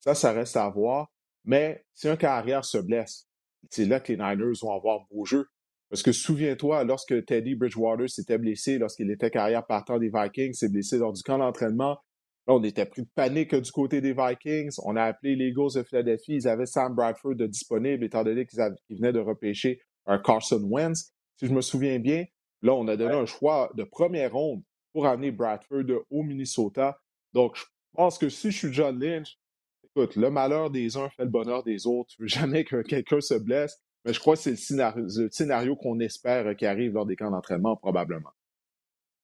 Ça, 0.00 0.14
ça 0.14 0.32
reste 0.32 0.56
à 0.56 0.68
voir. 0.68 1.10
Mais 1.44 1.84
si 1.94 2.08
un 2.08 2.16
carrière 2.16 2.64
se 2.64 2.78
blesse, 2.78 3.28
c'est 3.70 3.84
là 3.84 4.00
que 4.00 4.12
les 4.12 4.18
Niners 4.18 4.58
vont 4.62 4.72
avoir 4.72 5.06
beau 5.10 5.24
jeu. 5.24 5.46
Parce 5.90 6.02
que 6.02 6.10
souviens-toi, 6.10 6.84
lorsque 6.84 7.24
Teddy 7.26 7.54
Bridgewater 7.54 8.08
s'était 8.08 8.38
blessé, 8.38 8.78
lorsqu'il 8.78 9.10
était 9.10 9.30
carrière 9.30 9.64
partant 9.64 9.98
des 9.98 10.10
Vikings, 10.12 10.54
s'est 10.54 10.68
blessé 10.68 10.98
lors 10.98 11.12
du 11.12 11.22
camp 11.22 11.38
d'entraînement, 11.38 11.98
là, 12.46 12.54
on 12.54 12.62
était 12.62 12.86
pris 12.86 13.02
de 13.02 13.08
panique 13.14 13.54
du 13.54 13.70
côté 13.70 14.00
des 14.00 14.12
Vikings. 14.12 14.76
On 14.84 14.96
a 14.96 15.02
appelé 15.02 15.36
les 15.36 15.48
Eagles 15.48 15.74
de 15.74 15.82
Philadelphie. 15.82 16.34
Ils 16.34 16.48
avaient 16.48 16.66
Sam 16.66 16.94
Bradford 16.94 17.34
de 17.34 17.46
disponible, 17.46 18.04
étant 18.04 18.24
donné 18.24 18.46
qu'ils 18.46 18.96
venaient 18.96 19.12
de 19.12 19.20
repêcher 19.20 19.80
un 20.06 20.18
Carson 20.18 20.62
Wentz. 20.62 21.12
Si 21.38 21.46
je 21.46 21.52
me 21.52 21.60
souviens 21.60 21.98
bien, 21.98 22.24
Là, 22.62 22.74
on 22.74 22.88
a 22.88 22.96
donné 22.96 23.14
un 23.14 23.26
choix 23.26 23.70
de 23.74 23.84
première 23.84 24.32
ronde 24.32 24.62
pour 24.92 25.06
amener 25.06 25.30
Bradford 25.30 25.84
au 26.10 26.22
Minnesota. 26.22 26.98
Donc, 27.32 27.56
je 27.56 27.64
pense 27.92 28.18
que 28.18 28.28
si 28.28 28.50
je 28.50 28.58
suis 28.58 28.72
John 28.72 28.98
Lynch, 28.98 29.38
écoute, 29.84 30.16
le 30.16 30.30
malheur 30.30 30.70
des 30.70 30.96
uns 30.96 31.08
fait 31.10 31.24
le 31.24 31.30
bonheur 31.30 31.62
des 31.62 31.86
autres. 31.86 32.10
Tu 32.10 32.22
veux 32.22 32.28
jamais 32.28 32.64
que 32.64 32.82
quelqu'un 32.82 33.20
se 33.20 33.34
blesse, 33.34 33.78
mais 34.04 34.12
je 34.12 34.20
crois 34.20 34.36
que 34.36 34.42
c'est 34.42 34.50
le 34.50 35.28
scénario, 35.30 35.76
qu'on 35.76 36.00
espère 36.00 36.56
qui 36.56 36.66
arrive 36.66 36.94
lors 36.94 37.06
des 37.06 37.16
camps 37.16 37.30
d'entraînement, 37.30 37.76
probablement. 37.76 38.30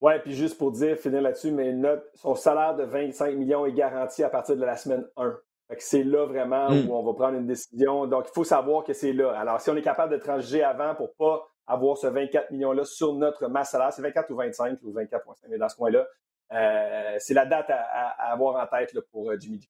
Oui, 0.03 0.13
puis 0.23 0.35
juste 0.35 0.59
pour 0.59 0.73
dire, 0.73 0.99
finir 0.99 1.23
là-dessus, 1.23 1.53
mais 1.53 1.75
son 2.15 2.35
salaire 2.35 2.75
de 2.75 2.83
25 2.83 3.37
millions 3.37 3.65
est 3.65 3.73
garanti 3.73 4.25
à 4.25 4.29
partir 4.29 4.57
de 4.57 4.65
la 4.65 4.77
semaine 4.77 5.07
1. 5.17 5.39
C'est 5.79 6.03
là 6.03 6.27
vraiment 6.27 6.69
mmh. 6.69 6.91
où 6.91 6.95
on 6.95 7.03
va 7.03 7.15
prendre 7.15 7.39
une 7.39 7.47
décision. 7.47 8.07
Donc, 8.07 8.27
il 8.29 8.33
faut 8.35 8.45
savoir 8.45 8.85
que 8.85 8.93
c'est 8.93 9.13
là. 9.13 9.33
Alors, 9.39 9.61
si 9.61 9.71
on 9.71 9.77
est 9.77 9.83
capable 9.83 10.13
de 10.13 10.19
transiger 10.19 10.63
avant 10.63 10.95
pour 10.95 11.15
pas 11.15 11.49
avoir 11.67 11.97
ce 11.97 12.09
24 12.09 12.51
millions-là 12.51 12.85
sur 12.85 13.15
notre 13.15 13.49
masse 13.49 13.71
salaire. 13.71 13.93
C'est 13.93 14.03
24 14.03 14.31
ou 14.31 14.37
25 14.37 14.79
ou 14.83 14.93
24,5, 14.93 15.35
mais 15.49 15.59
dans 15.59 15.69
ce 15.69 15.77
coin-là. 15.77 16.07
Euh, 16.53 17.17
c'est 17.19 17.35
la 17.35 17.47
date 17.47 17.71
à, 17.71 18.33
avoir 18.33 18.63
en 18.63 18.67
tête 18.67 18.95
pour 19.11 19.31
euh, 19.31 19.39
Jimmy 19.39 19.61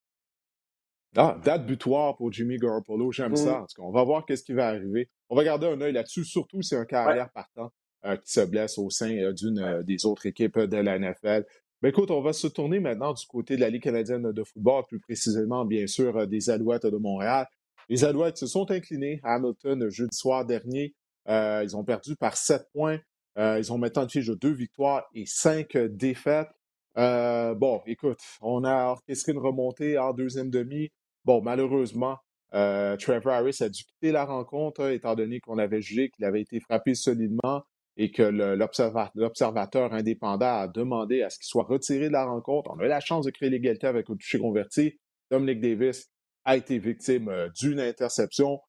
Ah, 1.15 1.37
date 1.43 1.65
butoir 1.65 2.17
pour 2.17 2.31
Jimmy 2.31 2.57
Garoppolo, 2.57 3.11
j'aime 3.11 3.35
ça. 3.35 3.59
Mm. 3.59 3.65
En 3.79 3.87
on 3.87 3.91
va 3.91 4.03
voir 4.03 4.25
qu'est-ce 4.25 4.43
qui 4.43 4.53
va 4.53 4.67
arriver. 4.67 5.09
On 5.29 5.35
va 5.35 5.43
garder 5.43 5.67
un 5.67 5.79
œil 5.79 5.93
là-dessus, 5.93 6.25
surtout 6.25 6.61
si 6.61 6.75
un 6.75 6.85
carrière 6.85 7.29
partant 7.31 7.71
qui 8.03 8.33
se 8.33 8.41
blesse 8.41 8.77
au 8.77 8.89
sein 8.89 9.31
d'une 9.31 9.81
des 9.83 10.05
autres 10.05 10.25
équipes 10.25 10.59
de 10.59 10.77
la 10.77 10.99
NFL. 10.99 11.45
Mais 11.81 11.89
écoute, 11.89 12.11
on 12.11 12.21
va 12.21 12.33
se 12.33 12.47
tourner 12.47 12.79
maintenant 12.79 13.13
du 13.13 13.25
côté 13.27 13.55
de 13.55 13.61
la 13.61 13.69
Ligue 13.69 13.83
canadienne 13.83 14.31
de 14.31 14.43
football, 14.43 14.83
plus 14.87 14.99
précisément, 14.99 15.65
bien 15.65 15.87
sûr, 15.87 16.27
des 16.27 16.49
Alouettes 16.49 16.85
de 16.85 16.97
Montréal. 16.97 17.47
Les 17.89 18.03
Alouettes 18.03 18.37
se 18.37 18.47
sont 18.47 18.69
inclinés 18.71 19.19
à 19.23 19.35
Hamilton 19.35 19.89
jeudi 19.89 20.15
soir 20.15 20.45
dernier 20.45 20.93
euh, 21.29 21.61
ils 21.63 21.75
ont 21.75 21.83
perdu 21.83 22.15
par 22.15 22.37
sept 22.37 22.67
points. 22.73 22.99
Euh, 23.37 23.57
ils 23.57 23.71
ont 23.71 23.77
maintenant 23.77 24.03
une 24.03 24.09
fiche 24.09 24.27
de 24.27 24.35
deux 24.35 24.53
victoires 24.53 25.05
et 25.13 25.25
cinq 25.25 25.77
défaites. 25.77 26.49
Euh, 26.97 27.55
bon, 27.55 27.81
écoute, 27.87 28.19
on 28.41 28.63
a 28.63 28.85
orchestré 28.91 29.31
une 29.31 29.39
remontée 29.39 29.97
en 29.97 30.13
deuxième 30.13 30.49
demi. 30.49 30.89
Bon, 31.25 31.41
malheureusement, 31.41 32.17
Trevor 32.51 33.33
Harris 33.33 33.57
a 33.61 33.69
dû 33.69 33.83
quitter 33.83 34.11
la 34.11 34.25
rencontre, 34.25 34.91
étant 34.91 35.15
donné 35.15 35.39
qu'on 35.39 35.57
avait 35.57 35.81
jugé 35.81 36.09
qu'il 36.09 36.23
avait 36.25 36.41
été 36.41 36.59
frappé 36.59 36.93
solidement 36.93 37.63
et 37.97 38.11
que 38.11 38.23
l'observateur 38.23 39.93
indépendant 39.93 40.61
a 40.61 40.67
demandé 40.67 41.21
à 41.21 41.29
ce 41.29 41.37
qu'il 41.37 41.45
soit 41.45 41.63
retiré 41.63 42.07
de 42.07 42.13
la 42.13 42.25
rencontre. 42.25 42.71
On 42.71 42.79
a 42.79 42.85
eu 42.85 42.89
la 42.89 42.99
chance 42.99 43.25
de 43.25 43.31
créer 43.31 43.49
l'égalité 43.49 43.87
avec 43.87 44.09
un 44.09 44.15
toucher 44.15 44.39
converti. 44.39 44.99
Dominic 45.29 45.61
Davis 45.61 46.09
a 46.45 46.57
été 46.57 46.79
victime 46.79 47.31
d'une 47.59 47.79
interception. 47.79 48.59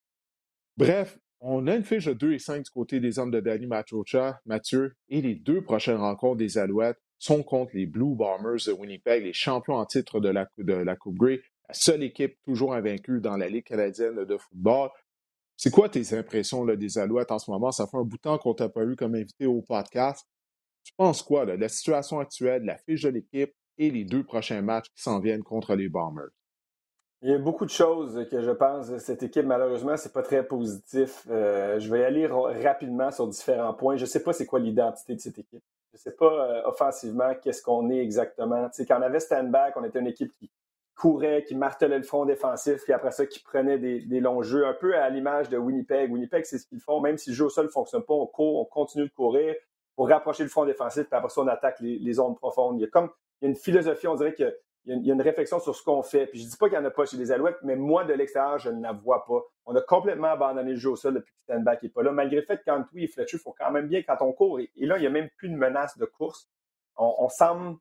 Bref, 0.76 1.18
on 1.40 1.66
a 1.66 1.76
une 1.76 1.84
fiche 1.84 2.06
de 2.06 2.12
2 2.14 2.32
et 2.32 2.38
5 2.38 2.64
du 2.64 2.70
côté 2.70 3.00
des 3.00 3.18
hommes 3.18 3.30
de 3.30 3.40
Danny 3.40 3.66
Machocha, 3.66 4.40
Mathieu, 4.46 4.94
et 5.08 5.20
les 5.20 5.34
deux 5.34 5.62
prochaines 5.62 5.98
rencontres 5.98 6.38
des 6.38 6.56
Alouettes 6.58 6.98
sont 7.18 7.42
contre 7.42 7.72
les 7.74 7.87
Blue 7.87 8.14
Bombers 8.14 8.64
de 8.66 8.72
Winnipeg, 8.72 9.22
les 9.22 9.32
champions 9.32 9.74
en 9.74 9.87
titre 9.87 10.20
de 10.20 10.28
la, 10.28 10.46
de 10.58 10.72
la 10.72 10.96
Coupe 10.96 11.16
Grey, 11.16 11.40
la 11.68 11.74
seule 11.74 12.02
équipe 12.02 12.37
toujours 12.44 12.74
invaincue 12.74 13.20
dans 13.20 13.37
la 13.37 13.48
Ligue 13.48 13.64
canadienne 13.64 14.24
de 14.24 14.37
football. 14.37 14.90
C'est 15.56 15.70
quoi 15.70 15.88
tes 15.88 16.16
impressions 16.16 16.64
des 16.64 16.98
Alouettes 16.98 17.30
en 17.30 17.38
ce 17.38 17.50
moment? 17.50 17.70
Ça 17.72 17.86
fait 17.86 17.96
un 17.96 18.02
bout 18.02 18.16
de 18.16 18.22
temps 18.22 18.38
qu'on 18.38 18.54
t'a 18.54 18.68
pas 18.68 18.84
eu 18.84 18.96
comme 18.96 19.14
invité 19.14 19.46
au 19.46 19.62
podcast. 19.62 20.26
Tu 20.82 20.92
penses 20.96 21.22
quoi 21.22 21.46
de 21.46 21.52
la 21.52 21.68
situation 21.68 22.18
actuelle, 22.18 22.64
la 22.64 22.76
fiche 22.76 23.02
de 23.02 23.08
l'équipe 23.08 23.54
et 23.78 23.90
les 23.90 24.04
deux 24.04 24.24
prochains 24.24 24.62
matchs 24.62 24.90
qui 24.94 25.02
s'en 25.02 25.20
viennent 25.20 25.42
contre 25.42 25.74
les 25.74 25.88
Bombers? 25.88 26.30
Il 27.22 27.30
y 27.30 27.34
a 27.34 27.38
beaucoup 27.38 27.64
de 27.64 27.70
choses 27.70 28.28
que 28.30 28.42
je 28.42 28.50
pense. 28.50 28.94
Cette 28.98 29.22
équipe, 29.22 29.46
malheureusement, 29.46 29.96
c'est 29.96 30.12
pas 30.12 30.22
très 30.22 30.46
positif. 30.46 31.26
Euh, 31.30 31.80
je 31.80 31.90
vais 31.90 32.04
aller 32.04 32.26
rapidement 32.26 33.10
sur 33.10 33.26
différents 33.28 33.72
points. 33.72 33.96
Je 33.96 34.04
sais 34.04 34.22
pas 34.22 34.34
c'est 34.34 34.44
quoi 34.44 34.60
l'identité 34.60 35.14
de 35.14 35.20
cette 35.20 35.38
équipe. 35.38 35.62
Je 35.94 35.98
sais 35.98 36.10
pas 36.10 36.26
euh, 36.26 36.62
offensivement 36.66 37.34
qu'est-ce 37.42 37.62
qu'on 37.62 37.88
est 37.88 37.98
exactement. 37.98 38.68
Tu 38.68 38.76
sais, 38.76 38.86
quand 38.86 38.98
on 38.98 39.02
avait 39.02 39.20
stand 39.20 39.50
back, 39.50 39.74
on 39.76 39.84
était 39.84 40.00
une 40.00 40.08
équipe 40.08 40.32
qui 40.32 40.50
courait, 40.94 41.44
qui 41.44 41.54
martelait 41.54 41.98
le 41.98 42.04
front 42.04 42.24
défensif, 42.24 42.83
puis 42.85 42.92
après 42.92 43.11
ça, 43.11 43.26
qui 43.26 43.40
prenait 43.40 43.78
des, 43.78 44.20
longs 44.20 44.42
jeux, 44.42 44.66
un 44.66 44.74
peu 44.74 44.96
à 44.96 45.09
l'image 45.11 45.48
de 45.48 45.59
Winnipeg. 45.59 46.12
Winnipeg, 46.12 46.44
c'est 46.44 46.59
ce 46.59 46.66
qu'ils 46.66 46.80
font. 46.80 47.00
Même 47.00 47.18
si 47.18 47.30
le 47.30 47.37
jeu 47.37 47.46
au 47.46 47.50
sol 47.50 47.66
ne 47.66 47.70
fonctionne 47.70 48.02
pas, 48.02 48.14
on 48.14 48.26
court, 48.26 48.61
on 48.61 48.64
continue 48.64 49.04
de 49.04 49.12
courir 49.12 49.54
pour 49.96 50.09
rapprocher 50.09 50.42
le 50.42 50.48
front 50.48 50.64
défensif, 50.64 51.04
puis 51.04 51.16
après 51.16 51.28
ça, 51.28 51.40
on 51.40 51.48
attaque 51.48 51.80
les, 51.80 51.98
les 51.98 52.12
zones 52.14 52.35
profondes. 52.35 52.78
Il 52.78 52.83
y 52.83 52.85
a 52.85 52.88
comme 52.88 53.11
il 53.40 53.44
y 53.44 53.46
a 53.46 53.50
une 53.50 53.57
philosophie, 53.57 54.09
on 54.09 54.14
dirait 54.14 54.35
que 54.35 54.57
il 54.87 55.07
y, 55.07 55.11
a 55.11 55.14
une, 55.14 55.22
réflexion 55.22 55.61
sur 55.61 55.74
ce 55.74 55.83
qu'on 55.83 56.02
fait. 56.02 56.26
Puis 56.26 56.40
je 56.40 56.46
dis 56.46 56.57
pas 56.57 56.68
qu'il 56.68 56.78
n'y 56.78 56.85
en 56.85 56.88
a 56.88 56.90
pas 56.90 57.07
chez 57.07 57.16
les 57.16 57.33
Alouettes, 57.33 57.57
mais 57.62 57.74
moi, 57.74 58.04
de 58.04 58.12
l'extérieur, 58.12 58.59
je 58.59 58.68
ne 58.68 58.83
la 58.83 58.92
vois 58.92 59.24
pas. 59.24 59.40
On 59.64 59.74
a 59.74 59.80
complètement 59.80 60.28
abandonné 60.28 60.72
le 60.72 60.76
jeu 60.76 60.90
au 60.90 60.96
sol 60.96 61.14
depuis 61.14 61.33
que 61.33 61.40
Stanback 61.44 61.83
n'est 61.83 61.88
pas 61.88 62.02
là. 62.02 62.12
Malgré 62.12 62.37
le 62.37 62.42
fait 62.42 62.61
oui 62.92 63.04
et 63.04 63.07
Fletcher 63.07 63.38
font 63.38 63.54
quand 63.59 63.70
même 63.70 63.88
bien 63.88 64.02
quand 64.02 64.18
on 64.20 64.33
court. 64.33 64.61
Et, 64.61 64.70
là, 64.76 64.98
il 64.98 65.00
n'y 65.00 65.07
a 65.07 65.11
même 65.11 65.30
plus 65.38 65.48
de 65.48 65.57
menace 65.57 65.96
de 65.96 66.04
course. 66.04 66.50
On, 66.96 67.28
semble 67.28 67.70
euh, 67.72 67.76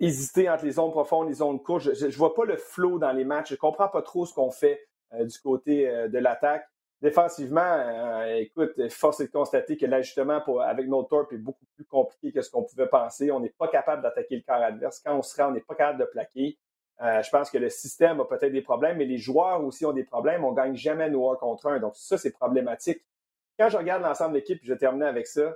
hésiter 0.00 0.48
entre 0.50 0.64
les 0.64 0.72
zones 0.72 0.90
profondes 0.90 1.26
et 1.26 1.30
les 1.30 1.36
zones 1.36 1.62
courtes. 1.62 1.94
Je 1.94 2.06
ne 2.06 2.12
vois 2.12 2.34
pas 2.34 2.44
le 2.44 2.56
flow 2.56 2.98
dans 2.98 3.12
les 3.12 3.24
matchs. 3.24 3.50
Je 3.50 3.54
ne 3.54 3.58
comprends 3.58 3.88
pas 3.88 4.02
trop 4.02 4.26
ce 4.26 4.34
qu'on 4.34 4.50
fait 4.50 4.86
euh, 5.14 5.24
du 5.24 5.38
côté 5.38 5.88
euh, 5.88 6.08
de 6.08 6.18
l'attaque. 6.18 6.68
Défensivement, 7.02 7.60
euh, 7.60 8.36
écoute, 8.36 8.72
force 8.90 9.20
est 9.20 9.26
de 9.26 9.30
constater 9.30 9.76
que 9.76 9.84
l'ajustement 9.84 10.42
avec 10.62 10.88
notre 10.88 11.08
torp 11.08 11.32
est 11.32 11.38
beaucoup 11.38 11.66
plus 11.74 11.84
compliqué 11.84 12.32
que 12.32 12.40
ce 12.40 12.50
qu'on 12.50 12.62
pouvait 12.62 12.88
penser. 12.88 13.30
On 13.30 13.40
n'est 13.40 13.50
pas 13.50 13.68
capable 13.68 14.02
d'attaquer 14.02 14.36
le 14.36 14.42
corps 14.42 14.62
adverse. 14.62 15.00
Quand 15.04 15.14
on 15.14 15.22
se 15.22 15.40
rend, 15.40 15.50
on 15.50 15.52
n'est 15.52 15.60
pas 15.60 15.74
capable 15.74 16.00
de 16.00 16.06
plaquer. 16.06 16.58
Euh, 17.02 17.22
je 17.22 17.28
pense 17.28 17.50
que 17.50 17.58
le 17.58 17.68
système 17.68 18.20
a 18.20 18.24
peut-être 18.24 18.52
des 18.52 18.62
problèmes, 18.62 18.96
mais 18.96 19.04
les 19.04 19.18
joueurs 19.18 19.62
aussi 19.62 19.84
ont 19.84 19.92
des 19.92 20.04
problèmes. 20.04 20.44
On 20.44 20.52
ne 20.52 20.56
gagne 20.56 20.74
jamais 20.74 21.10
nos 21.10 21.30
1 21.30 21.36
contre 21.36 21.66
1. 21.66 21.80
Donc, 21.80 21.94
ça, 21.96 22.16
c'est 22.16 22.32
problématique. 22.32 23.04
Quand 23.58 23.68
je 23.68 23.76
regarde 23.76 24.02
l'ensemble 24.02 24.32
de 24.32 24.38
l'équipe, 24.38 24.60
je 24.62 24.72
vais 24.72 24.78
terminer 24.78 25.06
avec 25.06 25.26
ça. 25.26 25.54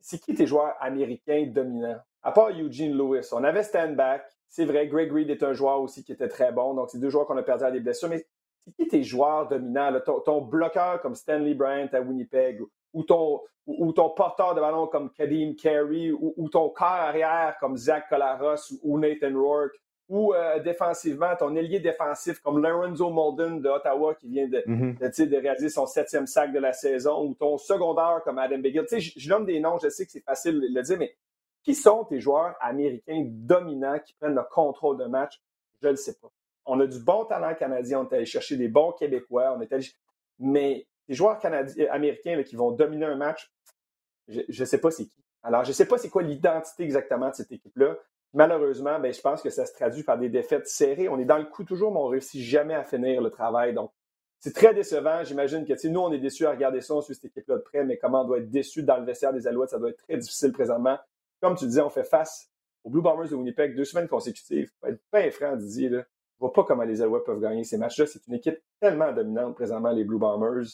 C'est 0.00 0.18
qui 0.20 0.34
tes 0.34 0.46
joueurs 0.46 0.76
américains 0.80 1.46
dominants? 1.48 2.00
À 2.22 2.32
part 2.32 2.50
Eugene 2.50 2.96
Lewis, 2.96 3.28
on 3.32 3.44
avait 3.44 3.62
stand-back. 3.62 4.24
C'est 4.48 4.64
vrai, 4.64 4.86
Greg 4.86 5.12
Reed 5.12 5.30
est 5.30 5.42
un 5.42 5.52
joueur 5.52 5.80
aussi 5.80 6.02
qui 6.02 6.12
était 6.12 6.28
très 6.28 6.52
bon. 6.52 6.74
Donc, 6.74 6.90
c'est 6.90 6.98
deux 6.98 7.10
joueurs 7.10 7.26
qu'on 7.26 7.36
a 7.36 7.42
perdu 7.42 7.64
à 7.64 7.70
des 7.70 7.80
blessures. 7.80 8.08
Mais 8.08 8.26
c'est 8.60 8.72
qui 8.72 8.88
tes 8.88 9.02
joueurs 9.02 9.48
dominants, 9.48 9.92
ton, 10.24 10.40
bloqueur 10.42 11.00
comme 11.00 11.14
Stanley 11.14 11.54
Bryant 11.54 11.88
à 11.92 12.00
Winnipeg, 12.00 12.60
ou 12.92 13.02
ton, 13.02 13.40
ou, 13.66 13.92
ton 13.92 14.10
porteur 14.10 14.54
de 14.54 14.60
ballon 14.60 14.86
comme 14.86 15.10
Kadeem 15.10 15.54
Carey, 15.54 16.10
ou, 16.10 16.48
ton 16.48 16.70
corps 16.70 16.88
arrière 16.88 17.56
comme 17.60 17.76
Zach 17.76 18.08
Collaros 18.08 18.72
ou 18.82 18.98
Nathan 18.98 19.34
Rourke, 19.34 19.78
ou 20.08 20.32
euh, 20.32 20.58
défensivement, 20.60 21.36
ton 21.38 21.54
ailier 21.54 21.80
défensif 21.80 22.40
comme 22.40 22.62
Lorenzo 22.62 23.10
Molden 23.10 23.60
de 23.60 23.68
Ottawa 23.68 24.14
qui 24.14 24.28
vient 24.28 24.48
de, 24.48 24.64
mm-hmm. 24.66 25.28
de, 25.28 25.36
réaliser 25.36 25.68
son 25.68 25.84
septième 25.84 26.26
sac 26.26 26.50
de 26.50 26.58
la 26.58 26.72
saison, 26.72 27.26
ou 27.26 27.34
ton 27.34 27.58
secondaire 27.58 28.22
comme 28.24 28.38
Adam 28.38 28.58
Begill. 28.58 28.82
Tu 28.82 28.88
sais, 28.88 29.00
je, 29.00 29.12
je 29.18 29.28
nomme 29.28 29.44
des 29.44 29.60
noms, 29.60 29.76
je 29.78 29.90
sais 29.90 30.06
que 30.06 30.12
c'est 30.12 30.24
facile 30.24 30.60
de 30.60 30.66
le 30.74 30.82
dire, 30.82 30.96
mais 30.98 31.14
qui 31.62 31.74
sont 31.74 32.04
tes 32.04 32.20
joueurs 32.20 32.54
américains 32.60 33.24
dominants 33.26 33.98
qui 33.98 34.14
prennent 34.14 34.34
le 34.34 34.42
contrôle 34.50 34.98
de 34.98 35.04
match? 35.04 35.40
Je 35.80 35.86
ne 35.86 35.92
le 35.92 35.96
sais 35.96 36.18
pas. 36.18 36.28
On 36.66 36.78
a 36.80 36.86
du 36.86 37.00
bon 37.00 37.24
talent 37.24 37.54
canadien, 37.54 38.00
on 38.00 38.08
est 38.08 38.14
allé 38.14 38.26
chercher 38.26 38.56
des 38.56 38.68
bons 38.68 38.92
Québécois, 38.92 39.54
on 39.56 39.60
est 39.60 39.72
allé... 39.72 39.86
mais 40.38 40.86
les 41.08 41.14
joueurs 41.14 41.38
canadiens, 41.38 41.86
américains 41.90 42.42
qui 42.42 42.56
vont 42.56 42.72
dominer 42.72 43.06
un 43.06 43.16
match, 43.16 43.50
je 44.28 44.42
ne 44.46 44.64
sais 44.66 44.80
pas 44.80 44.90
c'est 44.90 45.06
qui. 45.06 45.22
Alors, 45.42 45.64
je 45.64 45.70
ne 45.70 45.74
sais 45.74 45.86
pas 45.86 45.98
c'est 45.98 46.10
quoi 46.10 46.22
l'identité 46.22 46.82
exactement 46.82 47.30
de 47.30 47.34
cette 47.34 47.50
équipe-là. 47.50 47.96
Malheureusement, 48.34 48.98
ben, 48.98 49.12
je 49.12 49.20
pense 49.20 49.40
que 49.40 49.48
ça 49.48 49.64
se 49.64 49.72
traduit 49.72 50.02
par 50.02 50.18
des 50.18 50.28
défaites 50.28 50.68
serrées. 50.68 51.08
On 51.08 51.18
est 51.18 51.24
dans 51.24 51.38
le 51.38 51.46
coup 51.46 51.64
toujours, 51.64 51.92
mais 51.92 51.98
on 51.98 52.06
ne 52.06 52.10
réussit 52.10 52.42
jamais 52.42 52.74
à 52.74 52.84
finir 52.84 53.22
le 53.22 53.30
travail. 53.30 53.72
Donc, 53.72 53.90
c'est 54.38 54.54
très 54.54 54.74
décevant. 54.74 55.24
J'imagine 55.24 55.64
que 55.64 55.88
nous, 55.88 56.00
on 56.00 56.12
est 56.12 56.18
déçus 56.18 56.44
à 56.44 56.50
regarder 56.50 56.80
ça, 56.80 56.94
on 56.94 57.00
suit 57.00 57.14
cette 57.14 57.24
équipe-là 57.26 57.56
de 57.56 57.62
près, 57.62 57.84
mais 57.84 57.96
comment 57.96 58.22
on 58.22 58.26
doit 58.26 58.38
être 58.38 58.50
déçu 58.50 58.82
dans 58.82 58.98
le 58.98 59.04
vestiaire 59.04 59.32
des 59.32 59.46
Alouettes, 59.46 59.70
ça 59.70 59.78
doit 59.78 59.90
être 59.90 60.04
très 60.04 60.18
difficile 60.18 60.52
présentement. 60.52 60.98
Comme 61.40 61.56
tu 61.56 61.66
disais, 61.66 61.80
on 61.80 61.90
fait 61.90 62.04
face 62.04 62.50
aux 62.84 62.90
Blue 62.90 63.02
Bombers 63.02 63.28
de 63.28 63.34
Winnipeg 63.34 63.76
deux 63.76 63.84
semaines 63.84 64.08
consécutives. 64.08 64.70
Faut 64.80 64.88
être 64.88 65.00
bien 65.12 65.30
franc, 65.30 65.56
Didier. 65.56 65.88
Là. 65.88 66.00
Je 66.00 66.40
vois 66.40 66.52
pas 66.52 66.64
comment 66.64 66.84
les 66.84 67.02
Alouettes 67.02 67.24
peuvent 67.24 67.40
gagner 67.40 67.64
ces 67.64 67.78
matchs-là. 67.78 68.06
C'est 68.06 68.26
une 68.26 68.34
équipe 68.34 68.58
tellement 68.80 69.12
dominante 69.12 69.54
présentement, 69.54 69.90
les 69.90 70.04
Blue 70.04 70.18
Bombers. 70.18 70.66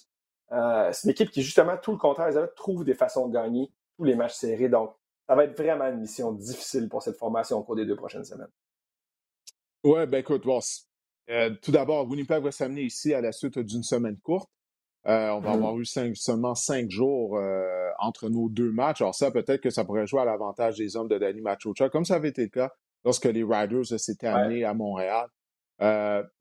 Euh, 0.53 0.91
c'est 0.93 1.05
une 1.05 1.11
équipe 1.11 1.31
qui, 1.31 1.43
justement, 1.43 1.77
tout 1.77 1.93
le 1.93 1.99
contraire, 1.99 2.29
les 2.29 2.37
Alouettes 2.37 2.55
trouvent 2.55 2.85
des 2.85 2.95
façons 2.95 3.29
de 3.29 3.35
gagner 3.35 3.71
tous 3.97 4.05
les 4.05 4.15
matchs 4.15 4.35
serrés. 4.35 4.69
Donc, 4.69 4.95
ça 5.27 5.35
va 5.35 5.45
être 5.45 5.57
vraiment 5.57 5.87
une 5.87 6.01
mission 6.01 6.33
difficile 6.33 6.89
pour 6.89 7.03
cette 7.03 7.17
formation 7.17 7.59
au 7.59 7.63
cours 7.63 7.77
des 7.77 7.87
deux 7.87 7.97
prochaines 7.97 8.25
semaines. 8.25 8.51
Ouais, 9.83 10.07
ben 10.07 10.19
écoute, 10.19 10.45
euh, 11.31 11.51
tout 11.63 11.73
d'abord, 11.73 12.09
Winnipeg 12.09 12.43
va 12.43 12.53
s'amener 12.53 12.83
ici 12.83 13.15
à 13.15 13.21
la 13.21 13.33
suite 13.33 13.59
d'une 13.59 13.83
semaine 13.83 14.19
courte. 14.19 14.51
Euh, 15.07 15.31
on 15.31 15.41
va 15.41 15.53
avoir 15.53 15.79
eu 15.79 15.85
seulement 15.85 16.55
cinq 16.55 16.91
jours 16.91 17.37
euh, 17.37 17.91
entre 17.99 18.29
nos 18.31 18.49
deux 18.49 18.73
matchs. 18.73 19.03
Alors 19.03 19.15
ça, 19.15 19.31
peut-être 19.31 19.61
que 19.61 19.71
ça 19.71 19.85
pourrait 19.85 20.07
jouer 20.07 20.23
à 20.23 20.25
l'avantage 20.25 20.77
des 20.77 20.97
hommes 20.97 21.09
de 21.09 21.19
Danny 21.19 21.43
Machocha, 21.43 21.91
comme 21.91 22.05
ça 22.05 22.15
avait 22.15 22.31
été 22.31 22.43
le 22.43 22.49
cas 22.49 22.73
lorsque 23.05 23.27
les 23.27 23.45
Riders 23.45 23.99
s'étaient 23.99 24.27
amenés 24.27 24.65
à 24.65 24.73
Montréal. 24.73 25.29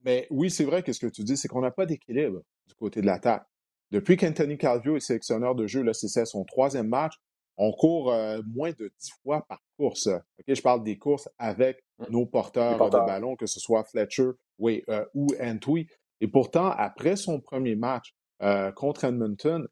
mais 0.05 0.27
oui, 0.29 0.49
c'est 0.49 0.63
vrai 0.63 0.81
que 0.81 0.93
ce 0.93 0.99
que 0.99 1.11
tu 1.11 1.23
dis, 1.23 1.35
c'est 1.35 1.49
qu'on 1.49 1.61
n'a 1.61 1.71
pas 1.71 1.85
d'équilibre 1.85 2.41
du 2.67 2.75
côté 2.75 3.01
de 3.01 3.05
l'attaque. 3.05 3.45
Depuis 3.91 4.17
qu'Anthony 4.17 4.57
Calvio 4.57 4.95
est 4.95 5.01
sélectionneur 5.01 5.53
de 5.53 5.67
jeu, 5.67 5.83
là, 5.83 5.93
c'est 5.93 6.25
son 6.25 6.45
troisième 6.45 6.87
match, 6.87 7.13
on 7.57 7.71
court 7.71 8.11
euh, 8.11 8.41
moins 8.47 8.71
de 8.71 8.91
dix 8.99 9.11
fois 9.21 9.45
par 9.47 9.61
course. 9.77 10.09
je 10.47 10.61
parle 10.61 10.83
des 10.83 10.97
courses 10.97 11.29
avec 11.37 11.83
mmh. 11.99 12.05
nos 12.09 12.25
porteurs, 12.25 12.89
de 12.89 12.97
ballon, 12.97 13.35
que 13.35 13.45
ce 13.45 13.59
soit 13.59 13.83
Fletcher 13.83 14.31
oui, 14.57 14.83
euh, 14.89 15.05
ou 15.13 15.27
Antwi. 15.39 15.87
Et 16.21 16.27
pourtant, 16.27 16.69
après 16.69 17.15
son 17.15 17.39
premier 17.39 17.75
match 17.75 18.13
euh, 18.13 18.22
contre 18.75 19.05
Edmonton, 19.05 19.67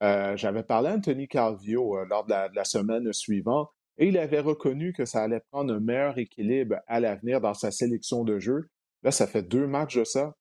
j'avais 0.00 0.62
parlé 0.62 0.88
à 0.90 0.94
Anthony 0.94 1.28
Calvio 1.28 2.04
lors 2.04 2.24
de 2.24 2.32
la, 2.54 2.64
semaine 2.64 3.12
suivante 3.12 3.70
et 3.98 4.08
il 4.08 4.18
avait 4.18 4.40
reconnu 4.40 4.92
que 4.92 5.04
ça 5.04 5.22
allait 5.22 5.40
prendre 5.50 5.74
un 5.74 5.80
meilleur 5.80 6.18
équilibre 6.18 6.76
à 6.86 7.00
l'avenir 7.00 7.40
dans 7.40 7.54
sa 7.54 7.70
sélection 7.70 8.24
de 8.24 8.38
jeu. 8.38 8.68
Là, 9.02 9.10
ça 9.10 9.26
fait 9.26 9.42
deux 9.42 9.66
matchs 9.66 9.96
de 9.96 10.04
ça. 10.04 10.34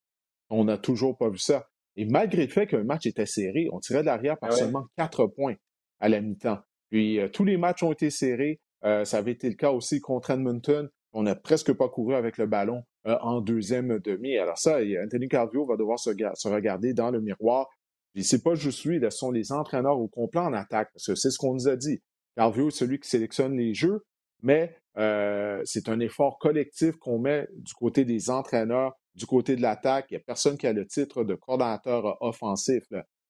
On 0.49 0.65
n'a 0.65 0.77
toujours 0.77 1.17
pas 1.17 1.29
vu 1.29 1.37
ça. 1.37 1.67
Et 1.95 2.05
malgré 2.05 2.45
le 2.45 2.51
fait 2.51 2.67
qu'un 2.67 2.83
match 2.83 3.05
était 3.05 3.25
serré, 3.25 3.67
on 3.71 3.79
tirait 3.79 4.01
de 4.01 4.07
l'arrière 4.07 4.37
par 4.37 4.49
ah 4.51 4.55
seulement 4.55 4.85
quatre 4.97 5.27
points 5.27 5.55
à 5.99 6.09
la 6.09 6.19
mi-temps. 6.19 6.59
Puis 6.89 7.19
euh, 7.19 7.29
tous 7.29 7.45
les 7.45 7.57
matchs 7.57 7.83
ont 7.83 7.93
été 7.93 8.09
serrés. 8.09 8.59
Euh, 8.83 9.05
ça 9.05 9.17
avait 9.17 9.31
été 9.31 9.49
le 9.49 9.55
cas 9.55 9.71
aussi 9.71 10.01
contre 10.01 10.31
Edmonton. 10.31 10.89
On 11.15 11.23
n'a 11.23 11.33
presque 11.33 11.71
pas 11.71 11.87
couru 11.87 12.13
avec 12.13 12.37
le 12.37 12.45
ballon 12.45 12.83
euh, 13.07 13.17
en 13.21 13.39
deuxième 13.39 13.99
demi. 13.99 14.37
Alors 14.37 14.57
ça, 14.57 14.79
Anthony 15.03 15.29
Carvio 15.29 15.65
va 15.65 15.77
devoir 15.77 15.97
se, 15.97 16.09
regarder 16.49 16.93
dans 16.93 17.09
le 17.09 17.21
miroir. 17.21 17.69
Puis 18.13 18.25
c'est 18.25 18.43
pas 18.43 18.53
juste 18.55 18.83
lui, 18.83 18.99
ce 19.01 19.09
sont 19.09 19.31
les 19.31 19.53
entraîneurs 19.53 19.97
au 19.97 20.09
complet 20.09 20.41
en 20.41 20.53
attaque, 20.53 20.89
parce 20.93 21.05
que 21.07 21.15
c'est 21.15 21.31
ce 21.31 21.37
qu'on 21.37 21.53
nous 21.53 21.69
a 21.69 21.77
dit. 21.77 22.01
Carvio 22.35 22.67
est 22.67 22.71
celui 22.71 22.99
qui 22.99 23.09
sélectionne 23.09 23.57
les 23.57 23.73
jeux, 23.73 24.05
mais 24.41 24.77
c'est 25.65 25.89
un 25.89 25.99
effort 25.99 26.37
collectif 26.37 26.95
qu'on 26.97 27.19
met 27.19 27.47
du 27.55 27.73
côté 27.73 28.05
des 28.05 28.29
entraîneurs, 28.29 28.93
du 29.15 29.25
côté 29.25 29.55
de 29.55 29.61
l'attaque. 29.61 30.07
Il 30.11 30.13
n'y 30.13 30.21
a 30.21 30.23
personne 30.25 30.57
qui 30.57 30.67
a 30.67 30.73
le 30.73 30.85
titre 30.85 31.23
de 31.23 31.35
coordonnateur 31.35 32.17
offensif. 32.21 32.83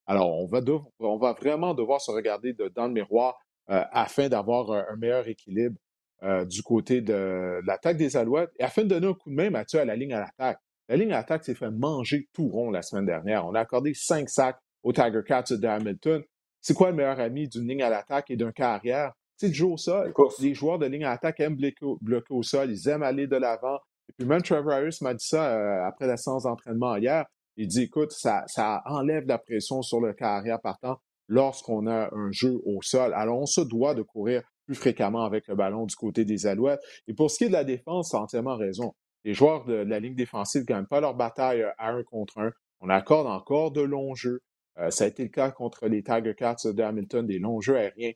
Alors, 0.05 0.37
on 0.37 0.45
va, 0.45 0.61
on 0.99 1.17
va 1.17 1.33
vraiment 1.33 1.73
devoir 1.73 1.99
se 1.99 2.11
regarder 2.11 2.55
dans 2.75 2.87
le 2.87 2.93
miroir 2.93 3.39
euh, 3.71 3.83
afin 3.91 4.29
d'avoir 4.29 4.71
un, 4.71 4.95
meilleur 4.97 5.27
équilibre 5.27 5.75
euh, 6.23 6.45
du 6.45 6.63
côté 6.63 7.01
de, 7.01 7.61
l'attaque 7.65 7.97
des 7.97 8.17
Alouettes 8.17 8.51
et 8.59 8.63
afin 8.63 8.83
de 8.83 8.87
donner 8.87 9.07
un 9.07 9.13
coup 9.13 9.29
de 9.29 9.35
main, 9.35 9.49
Mathieu, 9.49 9.79
à 9.79 9.85
la 9.85 9.95
ligne 9.95 10.13
à 10.13 10.21
l'attaque. 10.21 10.59
La 10.87 10.97
ligne 10.97 11.11
à 11.11 11.17
l'attaque 11.17 11.43
s'est 11.43 11.55
fait 11.55 11.71
manger 11.71 12.29
tout 12.33 12.47
rond 12.47 12.71
la 12.71 12.81
semaine 12.81 13.05
dernière. 13.05 13.45
On 13.45 13.55
a 13.55 13.59
accordé 13.59 13.93
cinq 13.93 14.29
sacs 14.29 14.59
aux 14.83 14.93
Tiger 14.93 15.21
Cats 15.25 15.43
de 15.49 15.67
Hamilton. 15.67 16.23
C'est 16.61 16.73
quoi 16.73 16.89
le 16.89 16.95
meilleur 16.95 17.19
ami 17.19 17.47
d'une 17.47 17.67
ligne 17.67 17.83
à 17.83 17.89
l'attaque 17.89 18.31
et 18.31 18.37
d'un 18.37 18.51
carrière? 18.51 19.13
C'est 19.37 19.47
le 19.47 19.53
jeu 19.53 19.65
au 19.65 19.77
sol. 19.77 20.13
Les 20.39 20.53
joueurs 20.53 20.79
de 20.79 20.85
ligne 20.85 21.05
à 21.05 21.11
l'attaque 21.11 21.39
aiment 21.39 21.57
bloquer, 21.57 21.85
au 22.29 22.43
sol, 22.43 22.71
ils 22.71 22.87
aiment 22.87 23.03
aller 23.03 23.27
de 23.27 23.35
l'avant. 23.35 23.79
Et 24.07 24.13
puis 24.17 24.27
même 24.27 24.41
Trevor 24.41 24.73
Harris 24.73 24.97
m'a 25.01 25.13
dit 25.13 25.25
ça 25.25 25.53
euh, 25.53 25.85
après 25.85 26.07
la 26.07 26.17
séance 26.17 26.43
d'entraînement 26.43 26.95
hier. 26.95 27.25
Il 27.57 27.67
dit, 27.67 27.83
écoute, 27.83 28.11
ça, 28.11 28.43
ça 28.47 28.81
enlève 28.85 29.25
la 29.27 29.37
pression 29.37 29.81
sur 29.81 30.01
le 30.01 30.13
carrière 30.13 30.59
partant 30.61 30.97
lorsqu'on 31.27 31.87
a 31.87 32.09
un 32.13 32.31
jeu 32.31 32.59
au 32.65 32.81
sol. 32.81 33.13
Alors, 33.13 33.39
on 33.39 33.45
se 33.45 33.61
doit 33.61 33.95
de 33.95 34.01
courir 34.01 34.43
plus 34.65 34.75
fréquemment 34.75 35.23
avec 35.23 35.47
le 35.47 35.55
ballon 35.55 35.85
du 35.85 35.95
côté 35.95 36.25
des 36.25 36.47
Alouettes. 36.47 36.81
Et 37.07 37.13
pour 37.13 37.31
ce 37.31 37.37
qui 37.37 37.43
est 37.45 37.47
de 37.47 37.53
la 37.53 37.63
défense, 37.63 38.09
c'est 38.11 38.17
entièrement 38.17 38.57
raison. 38.57 38.93
Les 39.23 39.33
joueurs 39.33 39.65
de, 39.65 39.73
la 39.73 39.99
ligne 39.99 40.15
défensive 40.15 40.61
ne 40.61 40.65
gagnent 40.65 40.85
pas 40.85 41.01
leur 41.01 41.15
bataille 41.15 41.61
euh, 41.61 41.71
à 41.77 41.91
un 41.91 42.03
contre 42.03 42.37
un. 42.39 42.51
On 42.79 42.89
accorde 42.89 43.27
encore 43.27 43.71
de 43.71 43.81
longs 43.81 44.13
jeux. 44.15 44.41
Euh, 44.77 44.89
ça 44.89 45.05
a 45.05 45.07
été 45.07 45.23
le 45.23 45.29
cas 45.29 45.51
contre 45.51 45.87
les 45.87 46.03
Tiger 46.03 46.35
Cats 46.35 46.57
de 46.65 46.83
Hamilton, 46.83 47.25
des 47.25 47.39
longs 47.39 47.61
jeux 47.61 47.77
aériens. 47.77 48.11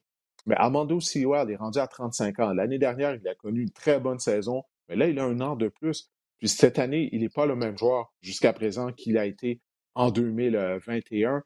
Mais 0.46 0.56
Armando 0.56 1.00
Sewell 1.00 1.50
est 1.50 1.56
rendu 1.56 1.80
à 1.80 1.88
35 1.88 2.40
ans. 2.40 2.54
L'année 2.54 2.80
dernière, 2.80 3.16
il 3.16 3.28
a 3.28 3.36
connu 3.36 3.62
une 3.62 3.72
très 3.72 4.00
bonne 4.00 4.20
saison, 4.20 4.64
mais 4.88 4.96
là, 4.96 5.08
il 5.08 5.20
a 5.20 5.26
un 5.26 5.42
an 5.42 5.56
de 5.56 5.68
plus. 5.68 6.10
Puis 6.38 6.48
cette 6.48 6.80
année, 6.80 7.10
il 7.12 7.22
n'est 7.22 7.30
pas 7.30 7.46
le 7.46 7.56
même 7.56 7.78
joueur 7.78 8.14
jusqu'à 8.22 8.54
présent 8.54 8.92
qu'il 8.94 9.18
a 9.18 9.26
été 9.26 9.62
en 9.96 10.12
2021. 10.12 11.44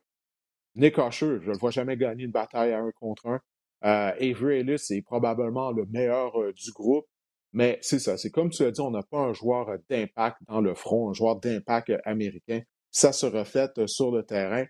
Nick 0.76 0.98
Usher, 0.98 1.39
je 1.39 1.48
ne 1.48 1.54
le 1.54 1.58
vois 1.58 1.72
jamais 1.72 1.98
gagner 1.98 2.26
une 2.26 2.32
bataille 2.32 2.74
à 2.74 2.80
un 2.80 2.92
contre 2.92 3.28
un. 3.28 3.39
Euh, 3.86 4.12
Avery 4.19 4.60
Ellis 4.60 4.86
est 4.91 5.02
probablement 5.02 5.72
le 5.72 5.86
meilleur 5.86 6.39
euh, 6.39 6.54
du 6.54 6.72
groupe. 6.72 7.06
Mais 7.52 7.78
c'est 7.82 8.00
ça, 8.00 8.17
c'est 8.17 8.32
comme 8.32 8.50
tu 8.50 8.63
as 8.63 8.72
dit, 8.72 8.82
on 8.82 8.91
n'a 8.91 9.04
pas 9.04 9.19
un 9.19 9.34
joueur 9.34 9.69
euh, 9.69 9.78
d'impact 9.89 10.38
dans 10.48 10.62
le 10.62 10.74
front, 10.74 11.10
un 11.10 11.13
joueur 11.13 11.39
d'impact 11.39 11.93
américain. 12.06 12.62
Ça 12.91 13.12
se 13.12 13.26
reflète 13.26 13.88
sur 13.88 14.12
le 14.12 14.24
terrain. 14.24 14.65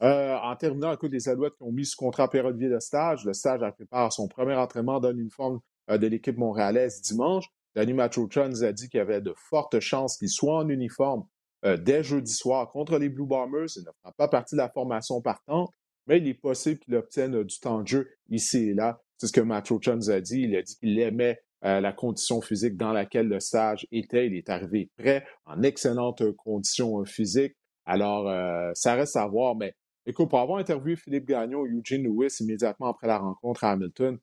en 0.00 0.56
terminant, 0.56 0.92
écoute, 0.92 1.12
les 1.12 1.28
Alouettes 1.28 1.56
qui 1.56 1.62
ont 1.62 1.72
mis 1.72 1.86
ce 1.86 1.96
contrat 1.96 2.28
périodique 2.28 2.70
de 2.70 2.78
stage. 2.78 3.24
Le 3.24 3.32
stage 3.32 3.62
a 3.62 3.72
préparé 3.72 4.10
son 4.10 4.28
premier 4.28 4.54
entraînement 4.54 5.00
dans 5.00 5.10
l'uniforme 5.10 5.60
de 5.88 6.06
l'équipe 6.06 6.36
montréalaise 6.36 7.00
dimanche. 7.02 7.46
Danny 7.74 7.92
Machocha 7.92 8.48
nous 8.48 8.64
a 8.64 8.72
dit 8.72 8.88
qu'il 8.88 8.98
y 8.98 9.00
avait 9.00 9.20
de 9.20 9.32
fortes 9.36 9.78
chances 9.78 10.16
qu'il 10.18 10.28
soit 10.28 10.58
en 10.58 10.68
uniforme 10.68 11.24
euh, 11.64 11.76
dès 11.76 12.02
jeudi 12.02 12.32
soir 12.32 12.68
contre 12.70 12.98
les 12.98 13.08
Blue 13.08 13.26
Bombers. 13.26 13.68
Il 13.76 13.82
ne 13.82 13.90
fera 14.00 14.12
pas 14.16 14.28
partie 14.28 14.54
de 14.54 14.60
la 14.60 14.68
formation 14.68 15.20
partante, 15.20 15.70
mais 16.08 16.18
il 16.18 16.26
est 16.26 16.34
possible 16.34 16.80
qu'il 16.80 16.94
obtienne 16.96 17.36
euh, 17.36 17.44
du 17.44 17.58
temps 17.60 17.82
de 17.82 17.86
jeu 17.86 18.08
ici 18.30 18.70
et 18.70 18.74
là. 18.74 19.00
C'est 19.18 19.26
ce 19.26 19.32
que 19.32 19.40
Matt 19.40 19.70
nous 19.70 20.10
a 20.10 20.20
dit. 20.20 20.42
Il 20.42 20.56
a 20.56 20.62
dit 20.62 20.76
qu'il 20.76 20.98
aimait 21.00 21.40
euh, 21.64 21.80
la 21.80 21.92
condition 21.92 22.40
physique 22.40 22.76
dans 22.76 22.92
laquelle 22.92 23.28
le 23.28 23.40
stage 23.40 23.86
était. 23.90 24.26
Il 24.26 24.34
est 24.34 24.48
arrivé 24.48 24.90
prêt, 24.96 25.26
en 25.44 25.62
excellente 25.62 26.22
condition 26.36 27.04
physique. 27.04 27.54
Alors, 27.84 28.30
ça 28.74 28.94
reste 28.94 29.16
à 29.16 29.26
voir, 29.26 29.56
mais 29.56 29.74
écoute, 30.04 30.28
pour 30.28 30.40
avoir 30.40 30.58
interviewé 30.58 30.94
Philippe 30.94 31.24
Gagnon 31.24 31.64
et 31.64 31.70
Eugene 31.70 32.02
Lewis 32.04 32.36
immédiatement 32.40 32.88
après 32.88 33.06
la 33.06 33.16
rencontre 33.16 33.64
à 33.64 33.72
Hamilton, 33.72 34.18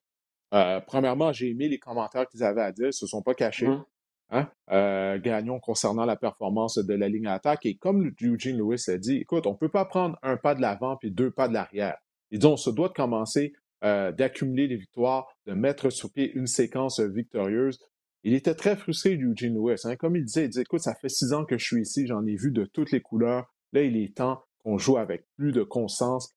premièrement, 0.85 1.33
j'ai 1.33 1.49
aimé 1.49 1.67
les 1.67 1.79
commentaires 1.79 2.27
qu'ils 2.29 2.43
avaient 2.43 2.61
à 2.61 2.71
dire. 2.71 2.85
Ils 2.85 2.89
ne 2.89 2.91
se 2.91 3.07
sont 3.07 3.23
pas 3.23 3.33
cachés. 3.33 3.67
Mmh. 3.67 3.83
Hein, 4.31 4.49
euh, 4.71 5.19
concernant 5.61 6.05
la 6.05 6.15
performance 6.15 6.79
de 6.79 6.93
la 6.93 7.09
ligne 7.09 7.27
attaque. 7.27 7.65
Et 7.65 7.77
comme 7.77 8.11
Eugene 8.19 8.57
Lewis 8.57 8.85
a 8.87 8.97
dit, 8.97 9.17
écoute, 9.17 9.45
on 9.45 9.51
ne 9.51 9.57
peut 9.57 9.69
pas 9.69 9.85
prendre 9.85 10.17
un 10.23 10.35
pas 10.35 10.55
de 10.55 10.61
l'avant 10.61 10.97
puis 10.97 11.11
deux 11.11 11.29
pas 11.29 11.47
de 11.47 11.53
l'arrière. 11.53 11.97
Il 12.31 12.39
dit, 12.39 12.45
on 12.47 12.57
se 12.57 12.71
doit 12.71 12.87
de 12.87 12.93
commencer 12.93 13.53
euh, 13.83 14.11
d'accumuler 14.11 14.67
les 14.67 14.77
victoires, 14.77 15.27
de 15.45 15.53
mettre 15.53 15.91
sur 15.91 16.11
pied 16.11 16.31
une 16.33 16.47
séquence 16.47 16.99
victorieuse. 16.99 17.79
Il 18.23 18.33
était 18.33 18.55
très 18.55 18.75
frustré, 18.75 19.15
Eugene 19.15 19.53
Lewis. 19.53 19.81
Hein. 19.83 19.95
Comme 19.95 20.15
il 20.15 20.25
disait, 20.25 20.45
il 20.45 20.49
dit, 20.49 20.61
écoute, 20.61 20.81
ça 20.81 20.95
fait 20.95 21.09
six 21.09 21.31
ans 21.33 21.45
que 21.45 21.59
je 21.59 21.63
suis 21.63 21.81
ici, 21.81 22.07
j'en 22.07 22.25
ai 22.25 22.35
vu 22.35 22.51
de 22.51 22.65
toutes 22.65 22.91
les 22.91 23.01
couleurs. 23.01 23.53
Là, 23.73 23.83
il 23.83 23.95
est 23.95 24.17
temps 24.17 24.41
qu'on 24.63 24.79
joue 24.79 24.97
avec 24.97 25.27
plus 25.37 25.51
de 25.51 25.61
constance. 25.61 26.35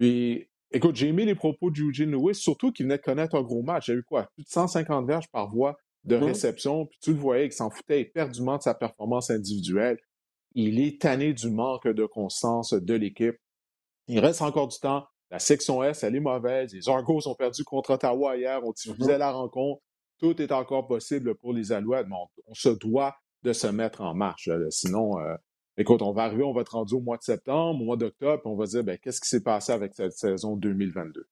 Puis, 0.00 0.48
écoute, 0.72 0.96
j'ai 0.96 1.08
aimé 1.08 1.24
les 1.24 1.36
propos 1.36 1.70
d'Eugene 1.70 2.10
Lewis, 2.10 2.34
surtout 2.34 2.72
qu'il 2.72 2.86
venait 2.86 2.98
de 2.98 3.02
connaître 3.02 3.36
un 3.36 3.42
gros 3.42 3.62
match. 3.62 3.86
J'ai 3.86 3.94
eu 3.94 4.02
quoi? 4.02 4.28
Plus 4.34 4.42
de 4.42 4.48
150 4.48 5.06
verges 5.06 5.28
par 5.30 5.48
voie 5.48 5.76
de 6.04 6.16
mmh. 6.16 6.22
réception, 6.24 6.86
puis 6.86 6.98
tu 7.00 7.12
le 7.12 7.18
voyais 7.18 7.44
qu'il 7.44 7.56
s'en 7.56 7.70
foutait 7.70 8.00
éperdument 8.00 8.56
de 8.56 8.62
sa 8.62 8.74
performance 8.74 9.30
individuelle. 9.30 9.98
Il 10.54 10.80
est 10.80 11.00
tanné 11.00 11.32
du 11.32 11.50
manque 11.50 11.86
de 11.86 12.04
constance 12.04 12.72
de 12.72 12.94
l'équipe. 12.94 13.36
Il 14.08 14.18
reste 14.18 14.42
encore 14.42 14.68
du 14.68 14.78
temps. 14.78 15.06
La 15.30 15.38
section 15.38 15.82
S, 15.82 16.02
elle 16.02 16.16
est 16.16 16.20
mauvaise. 16.20 16.74
Les 16.74 16.88
Argos 16.88 17.26
ont 17.26 17.34
perdu 17.34 17.64
contre 17.64 17.90
Ottawa 17.90 18.36
hier. 18.36 18.60
On 18.64 18.72
diffusait 18.72 19.16
mmh. 19.16 19.20
la 19.20 19.32
rencontre. 19.32 19.80
tout 20.18 20.40
est 20.42 20.52
encore 20.52 20.86
possible 20.86 21.34
pour 21.36 21.52
les 21.52 21.72
Alouettes, 21.72 22.06
mais 22.08 22.16
on, 22.46 22.54
se 22.54 22.68
doit 22.68 23.14
de 23.42 23.52
se 23.52 23.66
mettre 23.66 24.02
en 24.02 24.14
marche. 24.14 24.50
Sinon, 24.70 25.18
euh, 25.20 25.34
écoute, 25.76 26.02
on 26.02 26.12
va 26.12 26.24
arriver, 26.24 26.42
on 26.42 26.52
va 26.52 26.60
être 26.60 26.74
rendu 26.74 26.94
au 26.94 27.00
mois 27.00 27.16
de 27.16 27.22
septembre, 27.22 27.80
au 27.80 27.84
mois 27.84 27.96
d'octobre, 27.96 28.42
on 28.44 28.56
va 28.56 28.66
dire 28.66 28.84
ben, 28.84 28.98
qu'est-ce 28.98 29.20
qui 29.20 29.28
s'est 29.28 29.42
passé 29.42 29.72
avec 29.72 29.94
cette 29.94 30.12
saison 30.12 30.56
2022. 30.56 31.26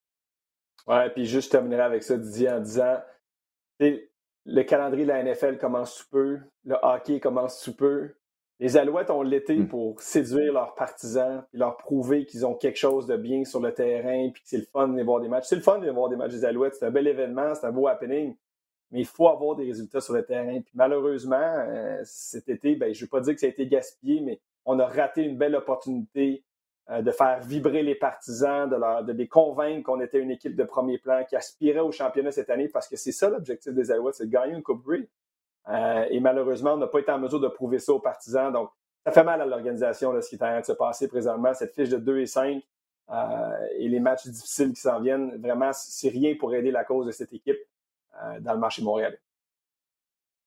Ouais, 0.87 1.11
puis 1.11 1.26
juste 1.26 1.52
terminer 1.52 1.80
avec 1.80 2.02
ça, 2.02 2.16
Didier, 2.16 2.50
en 2.50 2.61
disant 2.61 2.96
le 4.46 4.62
calendrier 4.62 5.05
de 5.05 5.11
la 5.11 5.22
NFL 5.22 5.59
commence 5.59 5.94
sous 5.94 6.09
peu, 6.09 6.38
le 6.64 6.76
hockey 6.83 7.20
commence 7.20 7.61
sous 7.61 7.76
peu. 7.76 8.14
Les 8.59 8.76
Alouettes 8.76 9.11
ont 9.11 9.22
l'été 9.22 9.57
hmm. 9.57 9.68
pour 9.68 10.00
séduire 10.03 10.53
leurs 10.53 10.74
partisans 10.74 11.42
et 11.55 11.57
leur 11.57 11.79
prouver 11.79 12.26
qu'ils 12.26 12.44
ont 12.44 12.55
quelque 12.55 12.76
chose 12.76 13.07
de 13.07 13.16
bien 13.16 13.44
sur 13.44 13.61
le 13.61 13.72
terrain 13.72 14.29
puis 14.33 14.42
que 14.42 14.48
c'est 14.48 14.59
le 14.59 14.66
fun 14.70 14.88
de 14.88 15.03
voir 15.03 15.20
des 15.20 15.29
matchs. 15.29 15.46
C'est 15.48 15.57
le 15.57 15.62
fun 15.62 15.79
de 15.79 15.90
voir 15.90 16.11
des 16.11 16.16
matchs 16.16 16.33
des 16.33 16.44
Alouettes. 16.44 16.74
C'est 16.74 16.85
un 16.85 16.90
bel 16.90 17.07
événement, 17.07 17.55
c'est 17.55 17.66
un 17.66 17.72
beau 17.72 17.87
happening. 17.87 18.37
Mais 18.90 19.00
il 19.00 19.07
faut 19.07 19.29
avoir 19.29 19.57
des 19.57 19.64
résultats 19.64 20.00
sur 20.00 20.12
le 20.12 20.24
terrain. 20.24 20.61
Puis 20.61 20.72
malheureusement, 20.74 21.37
euh, 21.40 22.00
cet 22.05 22.48
été, 22.48 22.76
ben, 22.76 22.92
je 22.92 23.00
ne 23.00 23.05
veux 23.07 23.09
pas 23.09 23.20
dire 23.20 23.35
que 23.35 23.40
ça 23.40 23.46
a 23.46 23.50
été 23.50 23.66
gaspillé, 23.66 24.20
mais 24.20 24.40
on 24.66 24.79
a 24.79 24.87
raté 24.87 25.22
une 25.22 25.38
belle 25.38 25.55
opportunité 25.55 26.44
de 26.90 27.11
faire 27.12 27.40
vibrer 27.40 27.83
les 27.83 27.94
partisans, 27.94 28.68
de, 28.68 29.05
de 29.05 29.12
les 29.12 29.29
convaincre 29.29 29.85
qu'on 29.85 30.00
était 30.00 30.18
une 30.18 30.31
équipe 30.31 30.57
de 30.57 30.64
premier 30.64 30.98
plan 30.98 31.24
qui 31.24 31.37
aspirait 31.37 31.81
au 31.81 31.92
championnat 31.92 32.33
cette 32.33 32.50
année 32.50 32.68
parce 32.68 32.88
que 32.88 32.96
c'est 32.96 33.12
ça 33.12 33.29
l'objectif 33.29 33.72
des 33.72 33.92
Alouettes, 33.92 34.16
c'est 34.16 34.26
de 34.26 34.31
gagner 34.31 34.55
une 34.55 34.62
Coupe 34.62 34.85
Grey. 34.85 35.09
Euh, 35.68 36.07
et 36.11 36.18
malheureusement, 36.18 36.74
on 36.74 36.79
n'a 36.79 36.88
pas 36.88 36.98
été 36.98 37.12
en 37.12 37.18
mesure 37.18 37.38
de 37.38 37.48
prouver 37.48 37.79
ça 37.79 37.92
aux 37.92 38.00
partisans. 38.00 38.53
Donc, 38.53 38.70
ça 39.05 39.12
fait 39.12 39.22
mal 39.22 39.40
à 39.40 39.46
l'organisation, 39.46 40.20
ce 40.20 40.29
qui 40.29 40.35
est 40.35 40.42
en 40.42 40.46
train 40.46 40.61
de 40.61 40.64
se 40.64 40.72
passer 40.72 41.07
présentement. 41.07 41.55
Cette 41.55 41.74
fiche 41.74 41.90
de 41.90 41.96
2 41.96 42.20
et 42.20 42.26
5 42.26 42.62
euh, 43.11 43.66
et 43.79 43.88
les 43.88 44.00
matchs 44.00 44.26
difficiles 44.26 44.72
qui 44.72 44.81
s'en 44.81 45.00
viennent, 45.00 45.40
vraiment, 45.40 45.70
c'est 45.72 46.09
rien 46.09 46.35
pour 46.38 46.55
aider 46.55 46.70
la 46.70 46.85
cause 46.85 47.07
de 47.07 47.12
cette 47.12 47.33
équipe 47.33 47.59
dans 48.40 48.53
le 48.53 48.59
marché 48.59 48.83
montréalais. 48.83 49.20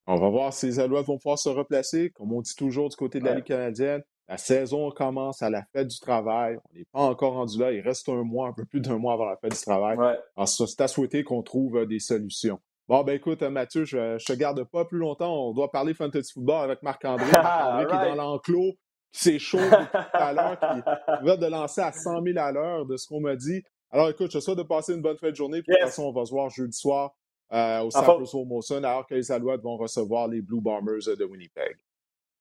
On 0.05 0.17
va 0.17 0.29
voir 0.29 0.53
si 0.53 0.65
les 0.65 0.79
Alouettes 0.79 1.05
vont 1.05 1.17
pouvoir 1.17 1.39
se 1.39 1.49
replacer, 1.49 2.09
comme 2.11 2.33
on 2.33 2.41
dit 2.41 2.55
toujours 2.55 2.89
du 2.89 2.95
côté 2.95 3.19
de 3.19 3.25
la 3.25 3.35
Ligue 3.35 3.45
canadienne. 3.45 4.03
La 4.29 4.37
saison 4.37 4.89
commence 4.91 5.41
à 5.41 5.49
la 5.49 5.63
fête 5.73 5.87
du 5.87 5.99
travail. 5.99 6.57
On 6.71 6.77
n'est 6.77 6.85
pas 6.85 7.01
encore 7.01 7.33
rendu 7.33 7.59
là. 7.59 7.71
Il 7.71 7.81
reste 7.81 8.07
un 8.09 8.23
mois, 8.23 8.47
un 8.47 8.53
peu 8.53 8.65
plus 8.65 8.79
d'un 8.79 8.97
mois 8.97 9.13
avant 9.13 9.25
la 9.25 9.37
fête 9.37 9.51
du 9.51 9.61
travail. 9.61 9.97
Alors, 10.35 10.47
c'est 10.47 10.81
à 10.81 10.87
souhaiter 10.87 11.23
qu'on 11.23 11.43
trouve 11.43 11.77
euh, 11.77 11.85
des 11.85 11.99
solutions. 11.99 12.59
Bon, 12.87 13.03
ben 13.03 13.15
écoute, 13.15 13.41
Mathieu, 13.43 13.85
je 13.85 13.97
ne 13.97 14.17
te 14.17 14.33
garde 14.33 14.63
pas 14.65 14.85
plus 14.85 14.97
longtemps. 14.97 15.49
On 15.49 15.53
doit 15.53 15.71
parler 15.71 15.93
fantasy 15.93 16.33
football 16.33 16.63
avec 16.63 16.83
Marc-André. 16.83 17.25
Marc-André 17.31 17.85
qui 17.85 17.93
est 17.93 18.09
dans 18.09 18.15
l'enclos, 18.15 18.73
qui 19.11 19.19
s'échauffe 19.19 19.69
tout 19.69 19.97
à 20.13 20.33
l'heure, 20.33 20.59
qui 20.59 21.25
va 21.25 21.37
de 21.37 21.45
lancer 21.45 21.81
à 21.81 21.91
100 21.91 22.23
000 22.23 22.37
à 22.39 22.51
l'heure 22.51 22.85
de 22.85 22.97
ce 22.97 23.07
qu'on 23.07 23.21
m'a 23.21 23.35
dit. 23.35 23.61
Alors 23.89 24.09
écoute, 24.09 24.31
je 24.31 24.39
souhaite 24.39 24.57
de 24.57 24.63
passer 24.63 24.93
une 24.93 25.01
bonne 25.01 25.17
fin 25.17 25.29
de 25.29 25.35
journée. 25.35 25.61
Puis, 25.61 25.71
De 25.73 25.79
toute 25.79 25.89
façon, 25.89 26.03
on 26.03 26.11
va 26.11 26.25
se 26.25 26.31
voir 26.31 26.49
jeudi 26.49 26.77
soir 26.77 27.13
euh, 27.53 27.81
au 27.81 27.91
Centre 27.91 28.45
Molson 28.45 28.83
alors 28.83 29.05
que 29.05 29.15
les 29.15 29.31
Alouettes 29.31 29.61
vont 29.61 29.77
recevoir 29.77 30.27
les 30.27 30.41
Blue 30.41 30.61
Bombers 30.61 31.15
de 31.17 31.23
Winnipeg. 31.23 31.77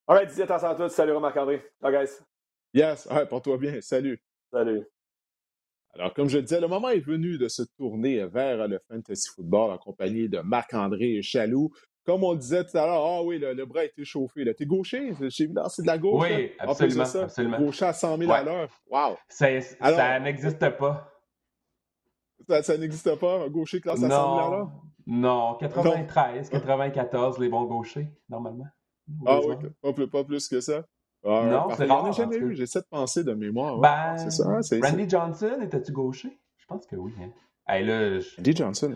All 0.08 0.16
right, 0.16 0.28
Didier, 0.28 0.44
attention 0.44 0.68
à 0.68 0.74
toi. 0.74 0.88
Salut, 0.88 1.18
Marc-André. 1.20 1.62
Ciao, 1.80 1.92
guys. 1.92 2.10
Yes, 2.74 3.06
ouais, 3.06 3.24
porte-toi 3.26 3.56
bien. 3.56 3.80
Salut. 3.80 4.20
Salut. 4.52 4.84
Alors, 5.94 6.12
comme 6.14 6.28
je 6.28 6.38
le 6.38 6.42
disais, 6.42 6.60
le 6.60 6.68
moment 6.68 6.88
est 6.88 7.00
venu 7.00 7.38
de 7.38 7.48
se 7.48 7.62
tourner 7.76 8.26
vers 8.26 8.66
le 8.66 8.80
fantasy 8.88 9.28
football 9.34 9.70
en 9.70 9.78
compagnie 9.78 10.28
de 10.28 10.40
Marc-André 10.40 11.20
Chaloux. 11.22 11.70
Comme 12.04 12.24
on 12.24 12.32
le 12.32 12.38
disait 12.38 12.64
tout 12.64 12.76
à 12.76 12.86
l'heure, 12.86 13.04
ah 13.04 13.22
oui, 13.22 13.38
le, 13.38 13.64
bras 13.64 13.82
a 13.82 13.84
été 13.84 14.04
chauffé. 14.04 14.52
T'es 14.54 14.66
gaucher? 14.66 15.12
C'est 15.30 15.46
de 15.46 15.86
la 15.86 15.98
gauche? 15.98 16.26
Oui, 16.28 16.52
absolument. 16.58 17.04
ça, 17.04 17.22
absolument. 17.24 17.58
Gaucher 17.58 17.84
à 17.84 17.92
100 17.92 18.18
000 18.18 18.32
à 18.32 18.42
l'heure. 18.42 18.80
Wow. 18.90 19.16
Ça, 19.28 20.18
n'existe 20.18 20.68
pas. 20.70 21.12
Ça, 22.62 22.76
n'existe 22.76 23.14
pas, 23.20 23.44
un 23.44 23.48
gaucher 23.48 23.80
classe 23.80 24.02
à 24.02 24.08
100 24.08 24.36
000 24.36 24.46
à 24.46 24.50
l'heure? 24.50 24.70
Non, 25.06 25.56
93, 25.60 26.48
94, 26.50 27.38
les 27.38 27.48
bons 27.48 27.64
gauchers, 27.64 28.08
normalement. 28.28 28.66
Ah 29.26 29.40
oui, 29.40 30.06
pas, 30.06 30.24
plus 30.24 30.48
que 30.48 30.60
ça. 30.60 30.84
Ah, 31.24 31.44
non, 31.46 31.74
c'est 31.76 31.84
rare. 31.84 32.06
J'en 32.06 32.12
jamais 32.12 32.36
eu, 32.36 32.54
j'ai 32.54 32.66
cette 32.66 32.88
pensée 32.88 33.22
de 33.22 33.32
mémoire. 33.32 33.78
Ben, 33.78 34.16
c'est 34.16 34.30
ça. 34.30 34.44
Randy 34.82 35.08
Johnson, 35.08 35.58
étais-tu 35.62 35.92
gaucher? 35.92 36.38
Je 36.56 36.66
pense 36.66 36.86
que 36.86 36.96
oui. 36.96 37.12
Hein. 37.20 37.30
Randy 38.36 38.56
Johnson. 38.56 38.94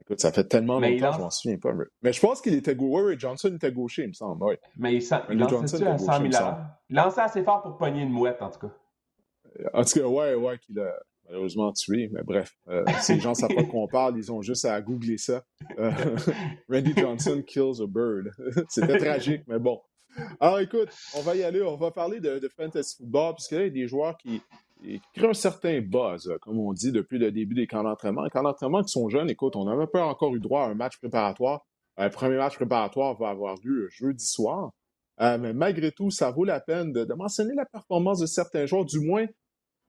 Écoute, 0.00 0.20
ça 0.20 0.32
fait 0.32 0.44
tellement 0.44 0.80
longtemps 0.80 1.10
que 1.10 1.16
je 1.16 1.20
m'en 1.20 1.30
souviens 1.30 1.58
pas. 1.58 1.70
Mais 2.02 2.12
je 2.12 2.20
pense 2.20 2.40
qu'il 2.40 2.54
était 2.54 2.74
gaucher. 2.74 3.04
Oui, 3.04 3.14
Johnson 3.18 3.52
était 3.54 3.70
gaucher, 3.70 4.02
il 4.02 4.08
me 4.08 4.12
semble. 4.12 4.42
Oui. 4.44 4.54
Mais 4.76 4.94
il, 4.94 5.08
il 5.30 5.38
lançait 5.38 5.86
à 5.86 5.96
100 5.96 6.30
000 6.30 6.44
Il 6.90 6.96
lançait 6.96 7.20
assez 7.20 7.44
fort 7.44 7.62
pour 7.62 7.76
pogner 7.76 8.02
une 8.02 8.10
mouette, 8.10 8.42
en 8.42 8.50
tout 8.50 8.66
cas. 8.66 8.74
En 9.72 9.84
tout 9.84 10.00
cas, 10.00 10.06
ouais, 10.06 10.34
ouais, 10.34 10.58
qu'il 10.58 10.80
a 10.80 10.92
malheureusement 11.26 11.72
tué, 11.72 12.08
mais 12.12 12.22
bref, 12.22 12.54
euh, 12.68 12.84
les 13.08 13.20
gens 13.20 13.30
ne 13.30 13.34
savent 13.34 13.54
pas 13.54 13.64
qu'on 13.64 13.86
parle, 13.88 14.16
ils 14.16 14.30
ont 14.32 14.42
juste 14.42 14.64
à 14.64 14.80
googler 14.80 15.18
ça. 15.18 15.44
Euh, 15.78 15.90
Randy 16.68 16.92
Johnson 16.96 17.42
kills 17.46 17.80
a 17.82 17.86
bird. 17.86 18.32
C'était 18.68 18.98
tragique, 18.98 19.42
mais 19.46 19.58
bon. 19.58 19.80
Alors 20.40 20.60
écoute, 20.60 20.90
on 21.16 21.22
va 21.22 21.34
y 21.34 21.42
aller, 21.42 21.62
on 21.62 21.76
va 21.76 21.90
parler 21.90 22.20
de, 22.20 22.48
fantasy 22.54 22.96
football, 22.96 23.34
puisque 23.34 23.52
là, 23.52 23.60
il 23.60 23.64
y 23.64 23.66
a 23.66 23.70
des 23.70 23.88
joueurs 23.88 24.16
qui, 24.18 24.42
créent 25.14 25.28
un 25.28 25.32
certain 25.32 25.80
buzz, 25.80 26.30
comme 26.42 26.58
on 26.58 26.72
dit, 26.72 26.92
depuis 26.92 27.18
le 27.18 27.30
début 27.30 27.54
des 27.54 27.66
camps 27.66 27.84
d'entraînement. 27.84 28.24
Les 28.24 28.30
camps 28.30 28.42
d'entraînement 28.42 28.82
qui 28.82 28.90
sont 28.90 29.08
jeunes, 29.08 29.30
écoute, 29.30 29.56
on 29.56 29.64
n'avait 29.64 29.86
pas 29.86 30.04
encore 30.04 30.34
eu 30.34 30.40
droit 30.40 30.64
à 30.64 30.66
un 30.66 30.74
match 30.74 30.98
préparatoire. 30.98 31.64
Un 31.96 32.10
premier 32.10 32.36
match 32.36 32.56
préparatoire 32.56 33.14
va 33.16 33.28
avoir 33.28 33.54
lieu 33.62 33.88
jeudi 33.90 34.26
soir. 34.26 34.72
Euh, 35.20 35.38
mais 35.38 35.52
malgré 35.52 35.92
tout, 35.92 36.10
ça 36.10 36.30
vaut 36.30 36.44
la 36.44 36.60
peine 36.60 36.92
de 36.92 37.14
mentionner 37.14 37.54
la 37.54 37.66
performance 37.66 38.18
de 38.18 38.26
certains 38.26 38.66
joueurs, 38.66 38.84
du 38.84 38.98
moins 38.98 39.26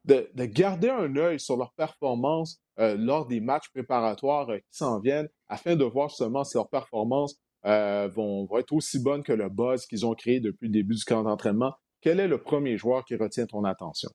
de, 0.06 0.46
garder 0.46 0.90
un 0.90 1.16
œil 1.16 1.40
sur 1.40 1.58
leur 1.58 1.74
performance 1.74 2.62
euh, 2.80 2.96
lors 2.98 3.28
des 3.28 3.40
matchs 3.40 3.70
préparatoires 3.70 4.50
euh, 4.50 4.58
qui 4.58 4.78
s'en 4.78 5.00
viennent, 5.00 5.30
afin 5.48 5.76
de 5.76 5.84
voir 5.84 6.12
seulement 6.12 6.44
si 6.44 6.58
leurs 6.58 6.70
performances 6.70 7.40
euh, 7.66 8.10
vont, 8.14 8.48
être 8.58 8.74
aussi 8.74 9.02
bonnes 9.02 9.24
que 9.24 9.34
le 9.34 9.50
buzz 9.50 9.86
qu'ils 9.86 10.06
ont 10.06 10.14
créé 10.14 10.40
depuis 10.40 10.68
le 10.68 10.74
début 10.74 10.96
du 10.96 11.04
camp 11.04 11.24
d'entraînement. 11.24 11.74
Quel 12.02 12.20
est 12.20 12.28
le 12.28 12.42
premier 12.42 12.78
joueur 12.78 13.06
qui 13.06 13.16
retient 13.16 13.46
ton 13.46 13.64
attention? 13.64 14.10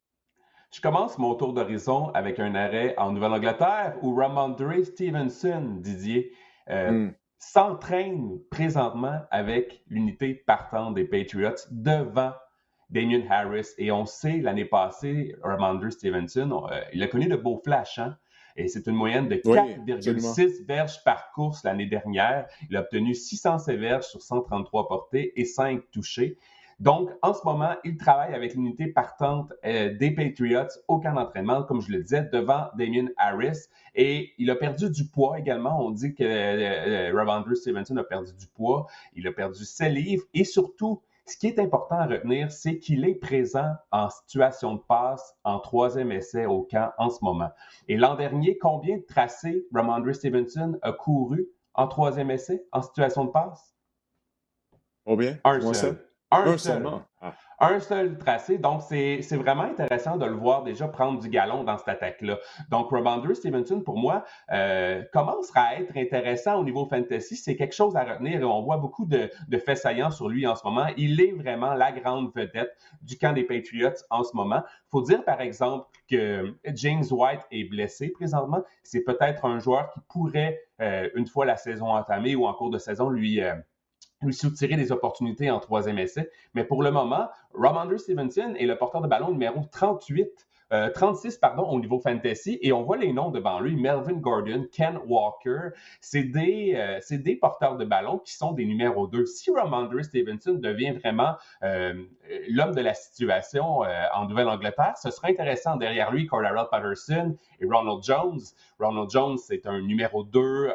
Je 0.75 0.83
commence 0.83 1.17
mon 1.17 1.35
tour 1.35 1.55
d'horizon 1.55 2.09
avec 2.09 2.39
un 2.39 2.55
arrêt 2.55 2.95
en 2.99 3.13
Nouvelle-Angleterre 3.13 3.97
où 4.03 4.15
Ramondre 4.15 4.85
Stevenson, 4.85 5.79
Didier, 5.81 6.31
hmm. 6.69 7.09
s'entraîne 7.39 8.39
présentement 8.51 9.21
avec 9.31 9.83
l'unité 9.87 10.35
partante 10.35 10.95
des 10.95 11.05
Patriots 11.05 11.55
devant 11.71 12.33
Damien 12.91 13.23
Harris. 13.29 13.69
Et 13.79 13.91
on 13.93 14.07
sait, 14.07 14.39
l'année 14.39 14.65
passée, 14.65 15.35
Ramondre 15.43 15.91
Stevenson, 15.93 16.67
euh, 16.71 16.81
il 16.93 17.03
a 17.03 17.09
connu 17.09 17.27
de 17.27 17.37
beaux 17.37 17.61
flashs. 17.63 17.99
Hein? 17.99 18.17
Et 18.57 18.67
c'est 18.69 18.87
une 18.87 18.97
moyenne 18.97 19.29
de 19.29 19.37
4,6 19.37 20.67
verges 20.67 21.03
par 21.05 21.31
course 21.33 21.63
l'année 21.65 21.87
dernière. 21.87 22.47
Il 22.69 22.77
a 22.77 22.81
obtenu 22.81 23.15
600 23.15 23.59
verges 23.79 24.07
sur 24.07 24.21
133 24.21 24.89
portées 24.89 25.33
et 25.41 25.45
5 25.45 25.83
touchés. 25.93 26.37
Donc, 26.81 27.11
en 27.23 27.35
ce 27.35 27.41
moment, 27.45 27.75
il 27.85 27.97
travaille 27.97 28.35
avec 28.35 28.55
l'unité 28.55 28.87
partante 28.87 29.53
euh, 29.65 29.97
des 29.97 30.13
Patriots 30.13 30.69
au 30.87 31.01
camp 31.01 31.13
d'entraînement, 31.13 31.65
comme 31.65 31.81
je 31.81 31.91
le 31.91 32.03
disais, 32.03 32.29
devant 32.33 32.69
Damien 32.77 33.09
Harris. 33.17 33.67
Et 33.97 34.33
il 34.39 34.49
a 34.51 34.55
perdu 34.55 34.89
du 34.89 35.05
poids 35.07 35.39
également. 35.41 35.85
On 35.85 35.91
dit 35.91 36.15
que 36.15 36.23
euh, 36.23 37.13
Ramondre 37.13 37.57
Stevenson 37.57 37.97
a 37.97 38.05
perdu 38.05 38.33
du 38.33 38.47
poids. 38.47 38.87
Il 39.15 39.27
a 39.27 39.33
perdu 39.33 39.65
ses 39.65 39.89
livres. 39.89 40.25
Et 40.35 40.45
surtout, 40.45 41.03
ce 41.29 41.37
qui 41.37 41.47
est 41.47 41.59
important 41.59 41.97
à 41.97 42.07
retenir, 42.07 42.51
c'est 42.51 42.79
qu'il 42.79 43.05
est 43.05 43.15
présent 43.15 43.75
en 43.91 44.09
situation 44.09 44.75
de 44.75 44.81
passe 44.81 45.37
en 45.45 45.59
troisième 45.59 46.11
essai 46.11 46.47
au 46.47 46.63
camp 46.63 46.93
en 46.99 47.11
ce 47.11 47.23
moment. 47.23 47.51
Et 47.87 47.97
l'an 47.97 48.15
dernier, 48.15 48.57
combien 48.59 48.97
de 48.97 49.03
tracés 49.03 49.67
Ramondre 49.73 50.15
Stevenson 50.15 50.79
a 50.83 50.93
couru 50.93 51.47
en 51.75 51.87
troisième 51.87 52.31
essai 52.31 52.65
en 52.73 52.83
situation 52.83 53.27
de 53.27 53.31
passe? 53.31 53.75
Combien? 55.05 55.39
Un 55.45 55.73
seul. 55.73 56.05
Un, 56.31 56.59
seul. 56.59 56.87
Ah 57.21 57.35
un 57.61 57.81
seul 57.81 58.19
tracé. 58.19 58.59
Donc, 58.59 58.83
c'est 58.83 59.37
vraiment 59.37 59.65
intéressant 59.65 60.17
de 60.17 60.25
le 60.25 60.35
voir 60.35 60.63
déjà 60.63 60.89
prendre 60.89 61.19
du 61.19 61.29
galon 61.29 61.65
dans 61.65 61.77
cette 61.79 61.89
attaque-là. 61.89 62.39
Donc, 62.71 62.91
Robandre 62.91 63.35
Stevenson, 63.35 63.81
pour 63.81 63.99
moi, 63.99 64.25
euh, 64.53 65.03
commencera 65.13 65.61
à 65.61 65.75
être 65.77 65.97
intéressant 65.97 66.61
au 66.61 66.65
niveau 66.65 66.87
fantasy. 66.87 67.37
C'est 67.37 67.57
quelque 67.57 67.75
chose 67.75 67.97
à 67.97 68.05
retenir 68.05 68.41
et 68.41 68.45
on 68.45 68.63
voit 68.63 68.77
beaucoup 68.77 69.05
de, 69.05 69.31
de 69.49 69.59
faits 69.59 69.79
saillants 69.79 70.11
sur 70.11 70.29
lui 70.29 70.47
en 70.47 70.55
ce 70.55 70.65
moment. 70.65 70.87
Il 70.97 71.21
est 71.21 71.33
vraiment 71.33 71.75
la 71.75 71.93
grande 71.93 72.33
vedette 72.35 72.77
du 73.03 73.17
camp 73.19 73.33
des 73.33 73.45
Patriots 73.45 73.91
en 74.11 74.23
ce 74.23 74.37
moment. 74.37 74.63
Faut 74.91 75.03
dire, 75.03 75.25
par 75.25 75.41
exemple, 75.41 75.87
que 76.09 76.55
James 76.75 77.05
White 77.11 77.43
est 77.51 77.65
blessé 77.65 78.09
présentement. 78.09 78.63
C'est 78.83 79.03
peut-être 79.03 79.45
un 79.45 79.59
joueur 79.59 79.93
qui 79.93 80.01
pourrait, 80.09 80.61
euh, 80.81 81.09
une 81.15 81.27
fois 81.27 81.45
la 81.45 81.57
saison 81.57 81.89
entamée 81.89 82.37
ou 82.37 82.47
en 82.47 82.55
cours 82.55 82.71
de 82.71 82.79
saison, 82.79 83.11
lui... 83.11 83.41
Euh, 83.43 83.55
lui 84.23 84.35
soutirer 84.35 84.77
des 84.77 84.93
opportunités 84.93 85.51
en 85.51 85.61
troisième 85.61 85.99
essai. 85.99 86.31
Mais 86.55 86.65
pour 86.65 86.83
le 86.83 86.91
moment, 86.91 87.29
Ramondre 87.55 87.99
Stevenson 87.99 88.55
est 88.57 88.67
le 88.67 88.77
porteur 88.77 89.01
de 89.01 89.09
ballon 89.09 89.31
numéro 89.31 89.63
38 89.71 90.48
36 90.71 91.35
euh, 91.35 91.39
pardon, 91.41 91.65
au 91.65 91.81
niveau 91.81 91.99
fantasy, 91.99 92.59
et 92.61 92.73
on 92.73 92.83
voit 92.83 92.97
les 92.97 93.13
noms 93.13 93.31
devant 93.31 93.61
lui, 93.61 93.77
Melvin 93.77 94.15
Gordon, 94.15 94.67
Ken 94.71 94.99
Walker, 95.07 95.71
c'est 96.01 96.25
des, 96.25 96.75
euh, 96.77 97.01
des 97.11 97.37
porteurs 97.37 97.77
de 97.77 97.85
ballon 97.85 98.19
qui 98.19 98.35
sont 98.35 98.53
des 98.53 98.67
numéros 98.67 99.07
2. 99.07 99.25
Si 99.27 99.51
Ramondre 99.51 100.03
Stevenson 100.05 100.55
devient 100.55 100.93
vraiment 100.93 101.37
euh, 101.63 101.95
l'homme 102.51 102.75
de 102.75 102.81
la 102.81 102.95
situation 102.95 103.81
en 104.15 104.27
Nouvelle-Angleterre, 104.27 104.97
ce 104.99 105.11
sera 105.11 105.29
intéressant 105.29 105.77
derrière 105.77 106.13
lui, 106.13 106.27
Cordell 106.27 106.57
Patterson 106.71 107.37
et 107.61 107.65
Ronald 107.65 108.03
Jones. 108.03 108.41
Ronald 108.79 109.11
Jones, 109.11 109.39
c'est 109.39 109.67
un 109.67 109.81
numéro 109.81 110.25
2, 110.25 110.73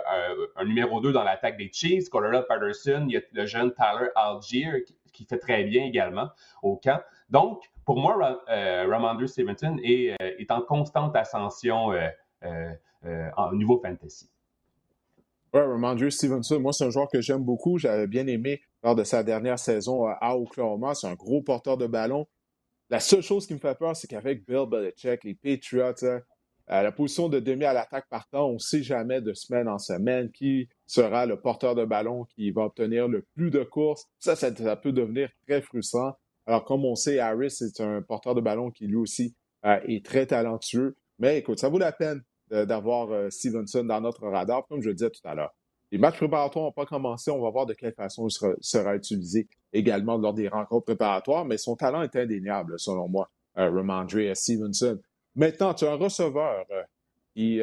un 0.55 0.65
numéro 0.65 0.99
2 1.01 1.11
dans 1.11 1.23
l'attaque 1.23 1.57
des 1.57 1.69
Chiefs. 1.71 2.09
Cordell 2.09 2.43
Patterson, 2.47 3.05
il 3.07 3.13
y 3.13 3.17
a 3.17 3.21
le 3.31 3.45
jeune 3.45 3.71
Tyler 3.73 4.09
Algier 4.15 4.83
qui, 4.85 4.95
qui 5.13 5.25
fait 5.25 5.37
très 5.37 5.63
bien 5.63 5.85
également 5.85 6.29
au 6.61 6.75
camp. 6.77 7.01
Donc, 7.29 7.69
pour 7.85 7.99
moi, 7.99 8.43
euh, 8.49 8.85
Ramondre 8.89 9.27
Stevenson 9.27 9.77
est, 9.83 10.11
euh, 10.11 10.35
est, 10.39 10.51
en 10.51 10.61
constante 10.61 11.15
ascension 11.15 11.91
euh, 11.91 13.29
au 13.37 13.55
niveau 13.55 13.81
fantasy. 13.83 14.29
Oui, 15.53 15.61
Ramondre 15.61 16.11
Stevenson, 16.11 16.59
moi, 16.59 16.73
c'est 16.73 16.85
un 16.85 16.89
joueur 16.89 17.07
que 17.11 17.21
j'aime 17.21 17.43
beaucoup. 17.43 17.77
J'avais 17.77 18.07
bien 18.07 18.25
aimé 18.27 18.61
lors 18.83 18.95
de 18.95 19.03
sa 19.03 19.23
dernière 19.23 19.59
saison 19.59 20.07
à 20.07 20.35
Oklahoma. 20.35 20.95
C'est 20.95 21.07
un 21.07 21.13
gros 21.13 21.41
porteur 21.41 21.77
de 21.77 21.87
ballon. 21.87 22.27
La 22.89 22.99
seule 22.99 23.21
chose 23.21 23.47
qui 23.47 23.53
me 23.53 23.59
fait 23.59 23.77
peur, 23.77 23.95
c'est 23.95 24.07
qu'avec 24.07 24.45
Bill 24.45 24.65
Belichick, 24.67 25.23
les 25.23 25.35
Patriots, 25.35 25.93
hein, 26.03 26.21
la 26.67 26.91
position 26.91 27.29
de 27.29 27.39
demi 27.39 27.65
à 27.65 27.73
l'attaque 27.73 28.07
partant, 28.09 28.47
on 28.47 28.53
ne 28.53 28.59
sait 28.59 28.83
jamais 28.83 29.21
de 29.21 29.33
semaine 29.33 29.67
en 29.67 29.79
semaine 29.79 30.31
qui 30.31 30.69
sera 30.85 31.25
le 31.25 31.39
porteur 31.39 31.75
de 31.75 31.85
ballon 31.85 32.25
qui 32.35 32.51
va 32.51 32.63
obtenir 32.63 33.07
le 33.07 33.25
plus 33.35 33.51
de 33.51 33.63
courses. 33.63 34.07
Ça, 34.19 34.35
ça 34.35 34.51
peut 34.75 34.91
devenir 34.91 35.29
très 35.47 35.61
frustrant. 35.61 36.13
Alors, 36.45 36.65
comme 36.65 36.85
on 36.85 36.95
sait, 36.95 37.19
Harris 37.19 37.51
c'est 37.51 37.81
un 37.81 38.01
porteur 38.01 38.35
de 38.35 38.41
ballon 38.41 38.71
qui 38.71 38.87
lui 38.87 38.95
aussi 38.95 39.35
euh, 39.65 39.79
est 39.87 40.05
très 40.05 40.25
talentueux. 40.25 40.95
Mais 41.19 41.37
écoute, 41.39 41.59
ça 41.59 41.69
vaut 41.69 41.79
la 41.79 41.91
peine 41.91 42.21
d'avoir 42.49 43.11
euh, 43.11 43.29
Stevenson 43.29 43.83
dans 43.83 44.01
notre 44.01 44.27
radar, 44.27 44.67
comme 44.67 44.81
je 44.81 44.89
le 44.89 44.93
disais 44.93 45.09
tout 45.09 45.25
à 45.27 45.33
l'heure. 45.33 45.55
Les 45.91 45.97
matchs 45.97 46.17
préparatoires 46.17 46.65
n'ont 46.65 46.71
pas 46.71 46.85
commencé. 46.85 47.31
On 47.31 47.41
va 47.41 47.49
voir 47.49 47.65
de 47.65 47.73
quelle 47.73 47.93
façon 47.93 48.27
il 48.27 48.57
sera, 48.61 48.95
utilisé 48.95 49.47
également 49.71 50.17
lors 50.17 50.33
des 50.33 50.47
rencontres 50.47 50.85
préparatoires, 50.85 51.45
mais 51.45 51.57
son 51.57 51.75
talent 51.75 52.01
est 52.01 52.15
indéniable, 52.15 52.79
selon 52.79 53.07
moi, 53.07 53.29
euh, 53.57 53.69
Ramondre 53.69 54.35
Stevenson. 54.35 54.99
Maintenant, 55.35 55.73
tu 55.73 55.85
as 55.85 55.91
un 55.91 55.95
receveur 55.95 56.65
qui, 57.35 57.59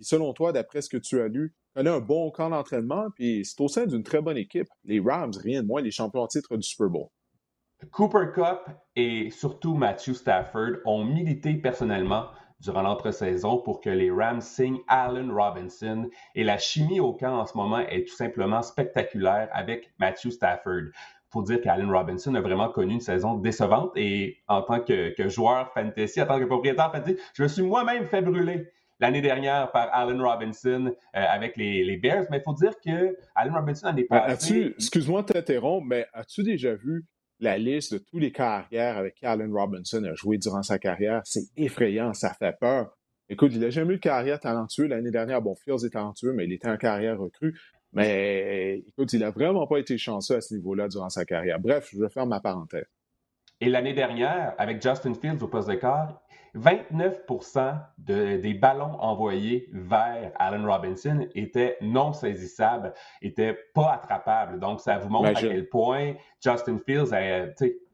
selon 0.00 0.32
toi, 0.34 0.52
d'après 0.52 0.82
ce 0.82 0.90
que 0.90 0.98
tu 0.98 1.20
as 1.20 1.28
lu, 1.28 1.54
connaît 1.74 1.90
un 1.90 2.00
bon 2.00 2.30
camp 2.30 2.50
d'entraînement, 2.50 3.08
puis 3.14 3.44
c'est 3.44 3.60
au 3.60 3.68
sein 3.68 3.86
d'une 3.86 4.02
très 4.02 4.20
bonne 4.20 4.36
équipe. 4.36 4.68
Les 4.84 5.00
Rams, 5.00 5.32
rien 5.42 5.62
de 5.62 5.66
moins, 5.66 5.80
les 5.80 5.90
champions 5.90 6.22
en 6.22 6.26
titre 6.26 6.56
du 6.56 6.62
Super 6.62 6.88
Bowl. 6.88 7.08
Cooper 7.92 8.32
Cup 8.34 8.68
et 8.96 9.30
surtout 9.30 9.74
Matthew 9.74 10.12
Stafford 10.12 10.78
ont 10.84 11.04
milité 11.04 11.54
personnellement 11.54 12.26
durant 12.60 12.82
l'entre-saison 12.82 13.58
pour 13.58 13.80
que 13.80 13.90
les 13.90 14.10
Rams 14.10 14.40
signent 14.40 14.80
Allen 14.88 15.30
Robinson 15.30 16.08
et 16.34 16.42
la 16.42 16.58
chimie 16.58 16.98
au 16.98 17.12
camp 17.12 17.38
en 17.38 17.46
ce 17.46 17.56
moment 17.56 17.78
est 17.78 18.08
tout 18.08 18.14
simplement 18.14 18.62
spectaculaire 18.62 19.48
avec 19.52 19.92
Matthew 19.98 20.30
Stafford. 20.30 20.90
Il 20.90 21.30
faut 21.30 21.42
dire 21.42 21.60
qu'Allen 21.60 21.90
Robinson 21.90 22.34
a 22.34 22.40
vraiment 22.40 22.68
connu 22.68 22.94
une 22.94 23.00
saison 23.00 23.34
décevante 23.34 23.92
et 23.94 24.38
en 24.48 24.62
tant 24.62 24.80
que, 24.80 25.12
joueur 25.28 25.72
fantasy, 25.72 26.20
en 26.20 26.26
tant 26.26 26.40
que 26.40 26.46
propriétaire 26.46 26.90
fantasy, 26.90 27.16
je 27.34 27.42
me 27.42 27.48
suis 27.48 27.62
moi-même 27.62 28.06
fait 28.06 28.22
brûler 28.22 28.72
l'année 28.98 29.20
dernière 29.20 29.70
par 29.70 29.88
Allen 29.92 30.20
Robinson 30.20 30.86
euh, 30.86 30.92
avec 31.12 31.56
les, 31.56 31.96
Bears. 31.98 32.24
Mais 32.30 32.38
il 32.38 32.42
faut 32.42 32.54
dire 32.54 32.72
que 32.84 33.16
Allen 33.36 33.54
Robinson 33.54 33.86
en 33.86 33.96
est 33.96 34.04
passé. 34.04 34.74
Excuse-moi 34.76 35.22
de 35.22 35.34
t'interrompre, 35.34 35.86
mais 35.86 36.06
as-tu 36.12 36.42
déjà 36.42 36.74
vu 36.74 37.04
la 37.40 37.58
liste 37.58 37.92
de 37.94 37.98
tous 37.98 38.18
les 38.18 38.32
carrières 38.32 38.96
avec 38.96 39.14
qui 39.14 39.26
Allen 39.26 39.52
Robinson 39.52 40.02
a 40.04 40.14
joué 40.14 40.38
durant 40.38 40.62
sa 40.62 40.78
carrière, 40.78 41.22
c'est 41.24 41.44
effrayant, 41.56 42.12
ça 42.14 42.34
fait 42.34 42.56
peur. 42.58 42.96
Écoute, 43.28 43.52
il 43.54 43.60
n'a 43.60 43.70
jamais 43.70 43.94
eu 43.94 43.96
de 43.96 44.02
carrière 44.02 44.40
talentueuse. 44.40 44.88
L'année 44.88 45.10
dernière, 45.10 45.42
bon, 45.42 45.54
Fields 45.54 45.84
est 45.84 45.90
talentueux, 45.90 46.32
mais 46.32 46.44
il 46.44 46.52
était 46.52 46.68
en 46.68 46.76
carrière 46.76 47.18
recrue. 47.18 47.58
Mais 47.92 48.82
écoute, 48.86 49.12
il 49.12 49.20
n'a 49.20 49.30
vraiment 49.30 49.66
pas 49.66 49.78
été 49.78 49.98
chanceux 49.98 50.36
à 50.36 50.40
ce 50.40 50.54
niveau-là 50.54 50.88
durant 50.88 51.10
sa 51.10 51.24
carrière. 51.24 51.58
Bref, 51.58 51.88
je 51.92 52.00
vais 52.00 52.08
faire 52.08 52.26
ma 52.26 52.40
parenthèse. 52.40 52.86
Et 53.60 53.68
l'année 53.68 53.94
dernière, 53.94 54.54
avec 54.58 54.82
Justin 54.82 55.14
Fields 55.14 55.42
au 55.42 55.48
poste 55.48 55.68
de 55.68 55.74
quart, 55.74 56.22
29% 56.56 57.78
des 57.98 58.54
ballons 58.54 58.94
envoyés 59.00 59.68
vers 59.72 60.32
Allen 60.36 60.66
Robinson 60.66 61.26
étaient 61.34 61.76
non 61.80 62.12
saisissables, 62.12 62.94
étaient 63.22 63.58
pas 63.74 63.94
attrapables. 63.94 64.58
Donc, 64.58 64.80
ça 64.80 64.98
vous 64.98 65.08
montre 65.08 65.28
à 65.30 65.34
quel 65.34 65.68
point 65.68 66.14
Justin 66.40 66.78
Fields 66.84 67.12
a, 67.12 67.46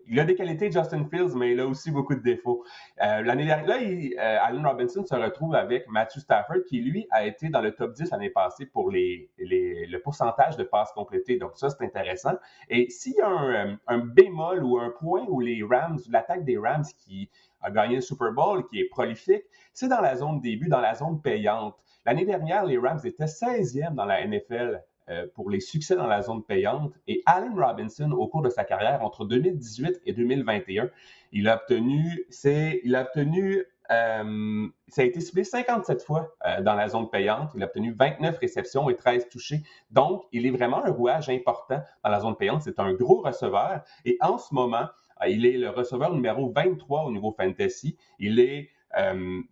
il 0.09 0.21
a 0.21 0.25
des 0.25 0.35
qualités, 0.35 0.71
Justin 0.71 1.05
Fields, 1.05 1.35
mais 1.35 1.53
il 1.53 1.61
a 1.61 1.67
aussi 1.67 1.91
beaucoup 1.91 2.15
de 2.15 2.21
défauts. 2.21 2.65
Euh, 3.03 3.23
l'année 3.23 3.47
dernière, 3.47 3.67
là, 3.67 3.77
euh, 3.79 4.39
Allen 4.43 4.67
Robinson 4.67 5.05
se 5.05 5.15
retrouve 5.15 5.55
avec 5.55 5.89
Matthew 5.89 6.21
Stafford, 6.21 6.65
qui 6.69 6.81
lui 6.81 7.07
a 7.11 7.27
été 7.27 7.49
dans 7.49 7.61
le 7.61 7.75
top 7.75 7.93
10 7.93 8.11
l'année 8.11 8.31
passée 8.31 8.67
pour 8.67 8.91
les, 8.91 9.31
le 9.39 9.99
pourcentage 9.99 10.57
de 10.57 10.65
passes 10.65 10.93
complétées. 10.93 11.39
Donc 11.39 11.53
ça, 11.57 11.71
c'est 11.71 11.85
intéressant. 11.85 12.35
Et 12.69 12.91
s'il 12.91 13.15
y 13.15 13.21
a 13.21 13.29
un, 13.29 13.71
euh, 13.71 13.77
un, 13.87 13.99
bémol 13.99 14.63
ou 14.65 14.79
un 14.79 14.91
point 14.91 15.25
où 15.29 15.41
les 15.41 15.63
Rams, 15.63 15.99
l'attaque 16.11 16.45
des 16.45 16.59
Rams 16.59 16.85
qui 16.99 17.31
a 17.63 17.71
gagné 17.71 17.97
le 17.97 18.03
Super 18.03 18.33
Bowl, 18.33 18.67
qui 18.67 18.81
est 18.81 18.89
prolifique, 18.89 19.45
c'est 19.73 19.89
dans 19.89 20.01
la 20.01 20.17
zone 20.17 20.41
début, 20.41 20.69
dans 20.69 20.81
la 20.81 20.95
zone 20.95 21.21
payante. 21.21 21.77
L'année 22.05 22.27
dernière, 22.27 22.65
les 22.65 22.79
Rams 22.79 23.01
étaient 23.05 23.25
16e 23.25 23.95
dans 23.95 24.05
la 24.05 24.27
NFL 24.27 24.83
euh, 25.11 25.27
pour 25.35 25.51
les 25.51 25.61
succès 25.61 25.97
dans 25.97 26.07
la 26.07 26.23
zone 26.23 26.43
payante. 26.43 26.95
Et 27.07 27.23
Allen 27.27 27.53
Robinson, 27.59 28.11
au 28.13 28.27
cours 28.27 28.41
de 28.41 28.49
sa 28.49 28.65
carrière, 28.65 29.03
entre 29.03 29.27
2018 29.27 30.01
et 30.07 30.13
2021, 30.15 30.89
il 31.33 31.47
a 31.49 31.57
obtenu, 31.57 32.27
il 32.45 32.97
a 32.97 33.03
obtenu, 33.03 33.65
euh, 33.91 34.67
ça 34.89 35.03
a 35.03 35.05
été 35.05 35.21
ciblé 35.21 35.45
57 35.45 36.03
fois 36.03 36.35
euh, 36.47 36.63
dans 36.63 36.75
la 36.75 36.89
zone 36.89 37.11
payante. 37.11 37.51
Il 37.55 37.63
a 37.63 37.67
obtenu 37.67 37.93
29 37.93 38.39
réceptions 38.39 38.89
et 38.89 38.97
13 38.97 39.29
touchés. 39.29 39.63
Donc, 39.91 40.25
il 40.33 40.47
est 40.47 40.51
vraiment 40.51 40.83
un 40.83 40.91
rouage 40.91 41.29
important 41.29 41.83
dans 42.03 42.11
la 42.11 42.21
zone 42.21 42.37
payante. 42.37 42.63
C'est 42.63 42.79
un 42.79 42.95
gros 42.95 43.21
receveur. 43.21 43.83
Et 44.07 44.17
en 44.23 44.39
ce 44.39 44.55
moment, 44.55 44.87
il 45.29 45.45
est 45.45 45.59
le 45.59 45.69
receveur 45.69 46.15
numéro 46.15 46.51
23 46.51 47.05
au 47.05 47.13
niveau 47.13 47.35
fantasy. 47.37 47.97
Il 48.19 48.41
est 48.41 48.71
euh, 48.97 49.43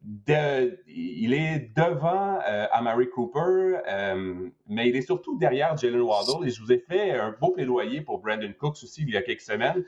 il 0.87 1.35
est 1.35 1.73
devant 1.77 2.39
euh, 2.47 2.67
Amari 2.71 3.09
Cooper, 3.11 3.79
euh, 3.89 4.51
mais 4.69 4.89
il 4.89 4.97
est 4.97 5.03
surtout 5.03 5.37
derrière 5.39 5.77
Jalen 5.77 6.01
Waddle. 6.01 6.47
Et 6.47 6.51
je 6.51 6.63
vous 6.63 6.73
ai 6.73 6.79
fait 6.79 7.13
un 7.13 7.35
beau 7.41 7.51
plaidoyer 7.51 8.01
pour 8.03 8.21
Brandon 8.21 8.53
Cooks 8.59 8.83
aussi 8.83 9.03
il 9.03 9.11
y 9.11 9.17
a 9.17 9.23
quelques 9.23 9.41
semaines. 9.41 9.85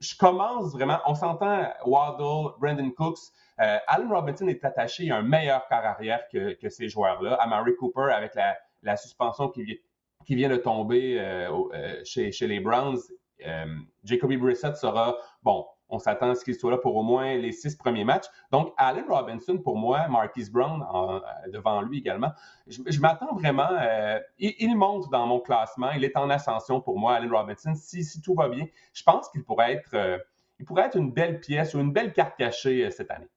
Je 0.00 0.16
commence 0.16 0.72
vraiment, 0.72 1.00
on 1.06 1.14
s'entend 1.14 1.68
Waddle, 1.84 2.54
Brandon 2.60 2.90
Cooks. 2.90 3.18
Allen 3.58 4.10
Robinson 4.10 4.48
est 4.48 4.64
attaché 4.64 5.10
à 5.10 5.18
un 5.18 5.22
meilleur 5.22 5.66
quart 5.68 5.84
arrière 5.84 6.22
que, 6.32 6.68
ces 6.68 6.88
joueurs-là. 6.88 7.34
Amari 7.34 7.74
Cooper, 7.76 8.12
avec 8.12 8.32
la, 8.82 8.96
suspension 8.96 9.48
qui, 9.48 9.80
qui, 10.24 10.34
vient 10.34 10.48
de 10.48 10.56
tomber 10.56 11.20
chez, 12.04 12.32
chez, 12.32 12.46
les 12.46 12.60
Browns, 12.60 12.98
Jacoby 14.04 14.36
Brissett 14.36 14.76
sera, 14.76 15.16
bon, 15.42 15.66
on 15.92 15.98
s'attend 15.98 16.30
à 16.30 16.34
ce 16.34 16.42
qu'il 16.42 16.54
soit 16.54 16.70
là 16.70 16.78
pour 16.78 16.96
au 16.96 17.02
moins 17.02 17.36
les 17.36 17.52
six 17.52 17.76
premiers 17.76 18.04
matchs. 18.04 18.24
Donc, 18.50 18.72
Allen 18.78 19.04
Robinson, 19.06 19.58
pour 19.58 19.76
moi, 19.76 20.08
Marquis 20.08 20.48
Brown 20.50 20.82
euh, 20.82 21.50
devant 21.50 21.82
lui 21.82 21.98
également, 21.98 22.32
je, 22.66 23.00
m'attends 23.00 23.34
vraiment. 23.34 23.68
Euh, 23.70 24.18
il, 24.38 24.74
monte 24.74 25.10
dans 25.10 25.26
mon 25.26 25.38
classement. 25.38 25.90
Il 25.92 26.02
est 26.02 26.16
en 26.16 26.30
ascension 26.30 26.80
pour 26.80 26.98
moi, 26.98 27.16
Allen 27.16 27.30
Robinson. 27.30 27.74
Si, 27.74 28.20
tout 28.22 28.34
va 28.34 28.48
bien, 28.48 28.66
je 28.94 29.02
pense 29.02 29.28
qu'il 29.28 29.44
pourrait 29.44 29.74
être, 29.74 29.94
euh, 29.94 30.18
pourrait 30.66 30.86
être 30.86 30.96
une 30.96 31.12
belle 31.12 31.40
pièce 31.40 31.74
ou 31.74 31.80
une 31.80 31.92
belle 31.92 32.14
carte 32.14 32.38
cachée 32.38 32.90
cette 32.90 33.10
année. 33.10 33.28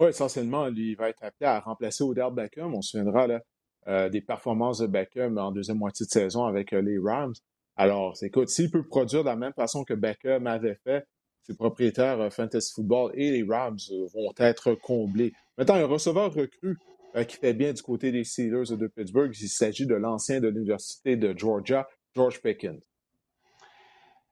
Oui, 0.00 0.08
essentiellement, 0.08 0.66
lui, 0.66 0.90
il 0.90 0.96
va 0.96 1.08
être 1.08 1.22
appelé 1.22 1.46
à 1.48 1.60
remplacer 1.60 2.02
Odell 2.02 2.32
Beckham. 2.32 2.74
On 2.74 2.82
se 2.82 2.90
souviendra 2.90 3.28
des 4.08 4.20
performances 4.20 4.78
de 4.78 4.86
Beckham 4.86 5.38
en 5.38 5.52
deuxième 5.52 5.78
moitié 5.78 6.04
de 6.04 6.10
saison 6.10 6.44
avec 6.44 6.72
les 6.72 6.98
Rams. 6.98 7.34
Alors, 7.76 8.16
écoute, 8.22 8.48
s'il 8.48 8.72
peut 8.72 8.82
produire 8.82 9.22
de 9.22 9.28
la 9.28 9.36
même 9.36 9.52
façon 9.52 9.84
que 9.84 9.94
Beckham 9.94 10.48
avait 10.48 10.78
fait, 10.82 11.06
ses 11.48 11.56
propriétaires 11.56 12.20
euh, 12.20 12.30
Fantasy 12.30 12.72
Football 12.74 13.12
et 13.14 13.30
les 13.30 13.42
Rams 13.42 13.78
euh, 13.90 14.06
vont 14.14 14.32
être 14.38 14.74
comblés. 14.74 15.32
Maintenant, 15.56 15.76
un 15.76 15.86
receveur 15.86 16.32
recru 16.32 16.78
euh, 17.16 17.24
qui 17.24 17.36
fait 17.36 17.54
bien 17.54 17.72
du 17.72 17.82
côté 17.82 18.12
des 18.12 18.24
Steelers 18.24 18.76
de 18.76 18.86
Pittsburgh, 18.86 19.32
il 19.40 19.48
s'agit 19.48 19.86
de 19.86 19.94
l'ancien 19.94 20.40
de 20.40 20.48
l'Université 20.48 21.16
de 21.16 21.36
Georgia, 21.36 21.88
George 22.14 22.40
Pickens. 22.42 22.82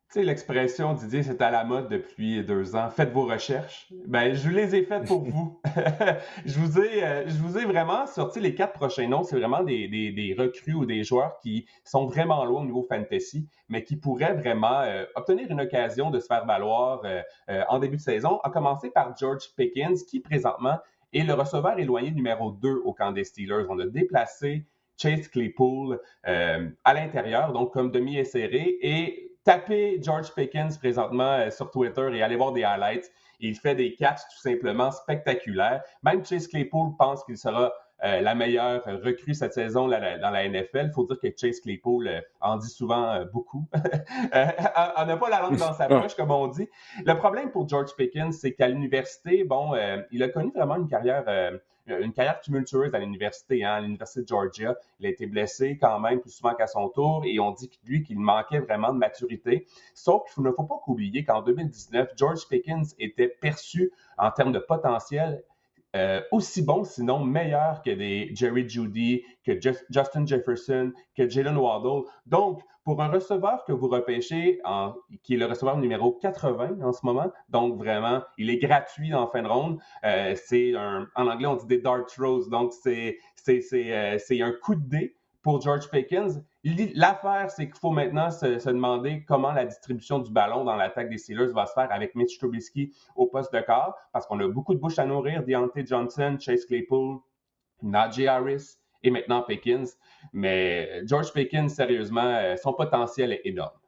Tu 0.08 0.20
sais, 0.20 0.24
l'expression, 0.24 0.94
Didier, 0.94 1.24
c'est 1.24 1.42
à 1.42 1.50
la 1.50 1.64
mode 1.64 1.88
depuis 1.88 2.44
deux 2.44 2.76
ans. 2.76 2.90
Faites 2.90 3.10
vos 3.10 3.26
recherches. 3.26 3.92
Ben, 4.06 4.34
je 4.34 4.48
les 4.50 4.76
ai 4.76 4.84
faites 4.84 5.04
pour 5.04 5.24
vous. 5.24 5.60
je, 6.44 6.60
vous 6.60 6.78
ai, 6.78 7.02
euh, 7.02 7.26
je 7.26 7.34
vous 7.38 7.58
ai 7.58 7.64
vraiment 7.64 8.06
sorti 8.06 8.38
les 8.38 8.54
quatre 8.54 8.74
prochains 8.74 9.08
noms. 9.08 9.24
C'est 9.24 9.36
vraiment 9.36 9.64
des, 9.64 9.88
des, 9.88 10.36
recrues 10.38 10.74
ou 10.74 10.86
des 10.86 11.02
joueurs 11.02 11.40
qui 11.40 11.66
sont 11.82 12.06
vraiment 12.06 12.44
loin 12.44 12.62
au 12.62 12.64
niveau 12.64 12.86
fantasy, 12.88 13.48
mais 13.68 13.82
qui 13.82 13.96
pourraient 13.96 14.34
vraiment 14.34 14.82
euh, 14.82 15.06
obtenir 15.16 15.50
une 15.50 15.60
occasion 15.60 16.10
de 16.10 16.20
se 16.20 16.26
faire 16.26 16.46
valoir 16.46 17.02
euh, 17.04 17.64
en 17.68 17.80
début 17.80 17.96
de 17.96 18.02
saison. 18.02 18.38
À 18.44 18.50
commencer 18.50 18.90
par 18.90 19.16
George 19.16 19.50
Pickens, 19.56 20.04
qui 20.04 20.20
présentement 20.20 20.78
est 21.12 21.24
le 21.24 21.34
receveur 21.34 21.80
éloigné 21.80 22.12
numéro 22.12 22.52
2 22.52 22.82
au 22.84 22.92
camp 22.92 23.10
des 23.10 23.24
Steelers. 23.24 23.66
On 23.68 23.80
a 23.80 23.86
déplacé 23.86 24.66
Chase 24.96 25.26
Claypool 25.26 25.98
à 26.22 26.94
l'intérieur, 26.94 27.52
donc 27.52 27.72
comme 27.72 27.90
demi-esséré, 27.90 28.78
et 28.80 29.25
tapez 29.46 29.98
George 30.02 30.34
Pickens 30.34 30.76
présentement 30.76 31.50
sur 31.50 31.70
Twitter 31.70 32.10
et 32.12 32.22
allez 32.22 32.36
voir 32.36 32.52
des 32.52 32.64
highlights. 32.64 33.10
Il 33.40 33.54
fait 33.54 33.74
des 33.74 33.94
catchs 33.94 34.22
tout 34.34 34.40
simplement 34.40 34.90
spectaculaires. 34.90 35.82
Même 36.02 36.24
Chase 36.24 36.48
Claypool 36.48 36.96
pense 36.98 37.24
qu'il 37.24 37.38
sera 37.38 37.72
euh, 38.04 38.20
la 38.20 38.34
meilleure 38.34 38.84
recrue 38.84 39.34
cette 39.34 39.54
saison 39.54 39.88
dans 39.88 40.30
la 40.30 40.48
NFL. 40.48 40.86
Il 40.88 40.92
faut 40.92 41.04
dire 41.04 41.18
que 41.18 41.28
Chase 41.34 41.60
Claypool 41.60 42.08
euh, 42.08 42.20
en 42.40 42.56
dit 42.56 42.68
souvent 42.68 43.04
euh, 43.04 43.24
beaucoup. 43.24 43.66
on 43.74 45.06
n'a 45.06 45.16
pas 45.16 45.30
la 45.30 45.40
langue 45.40 45.56
dans 45.56 45.72
sa 45.72 45.86
poche, 45.86 46.14
comme 46.14 46.30
on 46.30 46.48
dit. 46.48 46.68
Le 47.04 47.14
problème 47.14 47.50
pour 47.50 47.68
George 47.68 47.94
Pickens, 47.96 48.36
c'est 48.38 48.52
qu'à 48.52 48.68
l'université, 48.68 49.44
bon, 49.44 49.72
il 50.10 50.22
a 50.22 50.28
connu 50.28 50.50
vraiment 50.54 50.76
une 50.76 50.88
carrière 50.88 51.24
une 51.86 52.12
carrière 52.12 52.40
tumultueuse 52.40 52.94
à 52.94 52.98
l'université, 52.98 53.64
hein, 53.64 53.74
à 53.74 53.80
l'université 53.80 54.22
de 54.22 54.28
Georgia. 54.28 54.76
Il 55.00 55.06
a 55.06 55.08
été 55.08 55.26
blessé 55.26 55.78
quand 55.78 55.98
même 56.00 56.20
plus 56.20 56.30
souvent 56.30 56.54
qu'à 56.54 56.66
son 56.66 56.88
tour 56.88 57.22
et 57.24 57.38
on 57.40 57.52
dit 57.52 57.70
lui 57.84 58.02
qu'il 58.02 58.18
manquait 58.18 58.60
vraiment 58.60 58.92
de 58.92 58.98
maturité. 58.98 59.66
Sauf 59.94 60.22
qu'il 60.32 60.42
ne 60.42 60.52
faut 60.52 60.64
pas 60.64 60.80
oublier 60.86 61.24
qu'en 61.24 61.42
2019, 61.42 62.10
George 62.16 62.48
Pickens 62.48 62.94
était 62.98 63.28
perçu 63.28 63.92
en 64.18 64.30
termes 64.30 64.52
de 64.52 64.58
potentiel 64.58 65.42
euh, 65.96 66.20
aussi 66.30 66.62
bon, 66.62 66.84
sinon 66.84 67.24
meilleur 67.24 67.82
que 67.82 67.90
des 67.90 68.30
Jerry 68.34 68.68
Judy, 68.68 69.22
que 69.44 69.52
Justin 69.90 70.26
Jefferson, 70.26 70.92
que 71.16 71.28
Jalen 71.28 71.56
Waddle. 71.56 72.02
Donc, 72.26 72.62
pour 72.84 73.02
un 73.02 73.08
receveur 73.08 73.64
que 73.64 73.72
vous 73.72 73.88
repêchez, 73.88 74.60
en, 74.64 74.94
qui 75.22 75.34
est 75.34 75.36
le 75.36 75.46
receveur 75.46 75.76
numéro 75.78 76.12
80 76.12 76.82
en 76.82 76.92
ce 76.92 77.04
moment, 77.04 77.32
donc 77.48 77.76
vraiment, 77.76 78.22
il 78.38 78.50
est 78.50 78.58
gratuit 78.58 79.12
en 79.12 79.26
fin 79.26 79.42
de 79.42 79.48
ronde. 79.48 79.80
Euh, 80.04 80.34
c'est 80.36 80.76
un, 80.76 81.08
en 81.16 81.26
anglais, 81.26 81.46
on 81.46 81.56
dit 81.56 81.66
des 81.66 81.78
dart 81.78 82.06
throws, 82.06 82.48
donc 82.48 82.72
c'est, 82.72 83.18
c'est, 83.34 83.60
c'est, 83.60 83.92
euh, 83.92 84.18
c'est 84.18 84.40
un 84.40 84.52
coup 84.52 84.74
de 84.74 84.88
dé 84.88 85.15
pour 85.46 85.60
George 85.60 85.88
Pickens. 85.90 86.42
L'affaire, 86.64 87.52
c'est 87.52 87.66
qu'il 87.66 87.78
faut 87.78 87.92
maintenant 87.92 88.32
se, 88.32 88.68
demander 88.68 89.22
comment 89.28 89.52
la 89.52 89.64
distribution 89.64 90.18
du 90.18 90.32
ballon 90.32 90.64
dans 90.64 90.74
l'attaque 90.74 91.08
des 91.08 91.18
Steelers 91.18 91.52
va 91.52 91.66
se 91.66 91.72
faire 91.72 91.86
avec 91.92 92.16
Mitch 92.16 92.36
Trubisky 92.36 92.92
au 93.14 93.28
poste 93.28 93.52
de 93.52 93.60
quart, 93.60 93.94
parce 94.12 94.26
qu'on 94.26 94.40
a 94.40 94.48
beaucoup 94.48 94.74
de 94.74 94.80
bouches 94.80 94.98
à 94.98 95.06
nourrir, 95.06 95.44
Deontay 95.44 95.86
Johnson, 95.86 96.36
Chase 96.40 96.66
Claypool, 96.66 97.18
Najee 97.80 98.26
Harris 98.26 98.78
et 99.04 99.12
maintenant 99.12 99.40
Pickens. 99.40 99.96
Mais 100.32 101.06
George 101.06 101.32
Pickens, 101.32 101.72
sérieusement, 101.72 102.24
euh, 102.24 102.56
son 102.56 102.72
potentiel 102.72 103.30
est 103.30 103.42
énorme. 103.44 103.78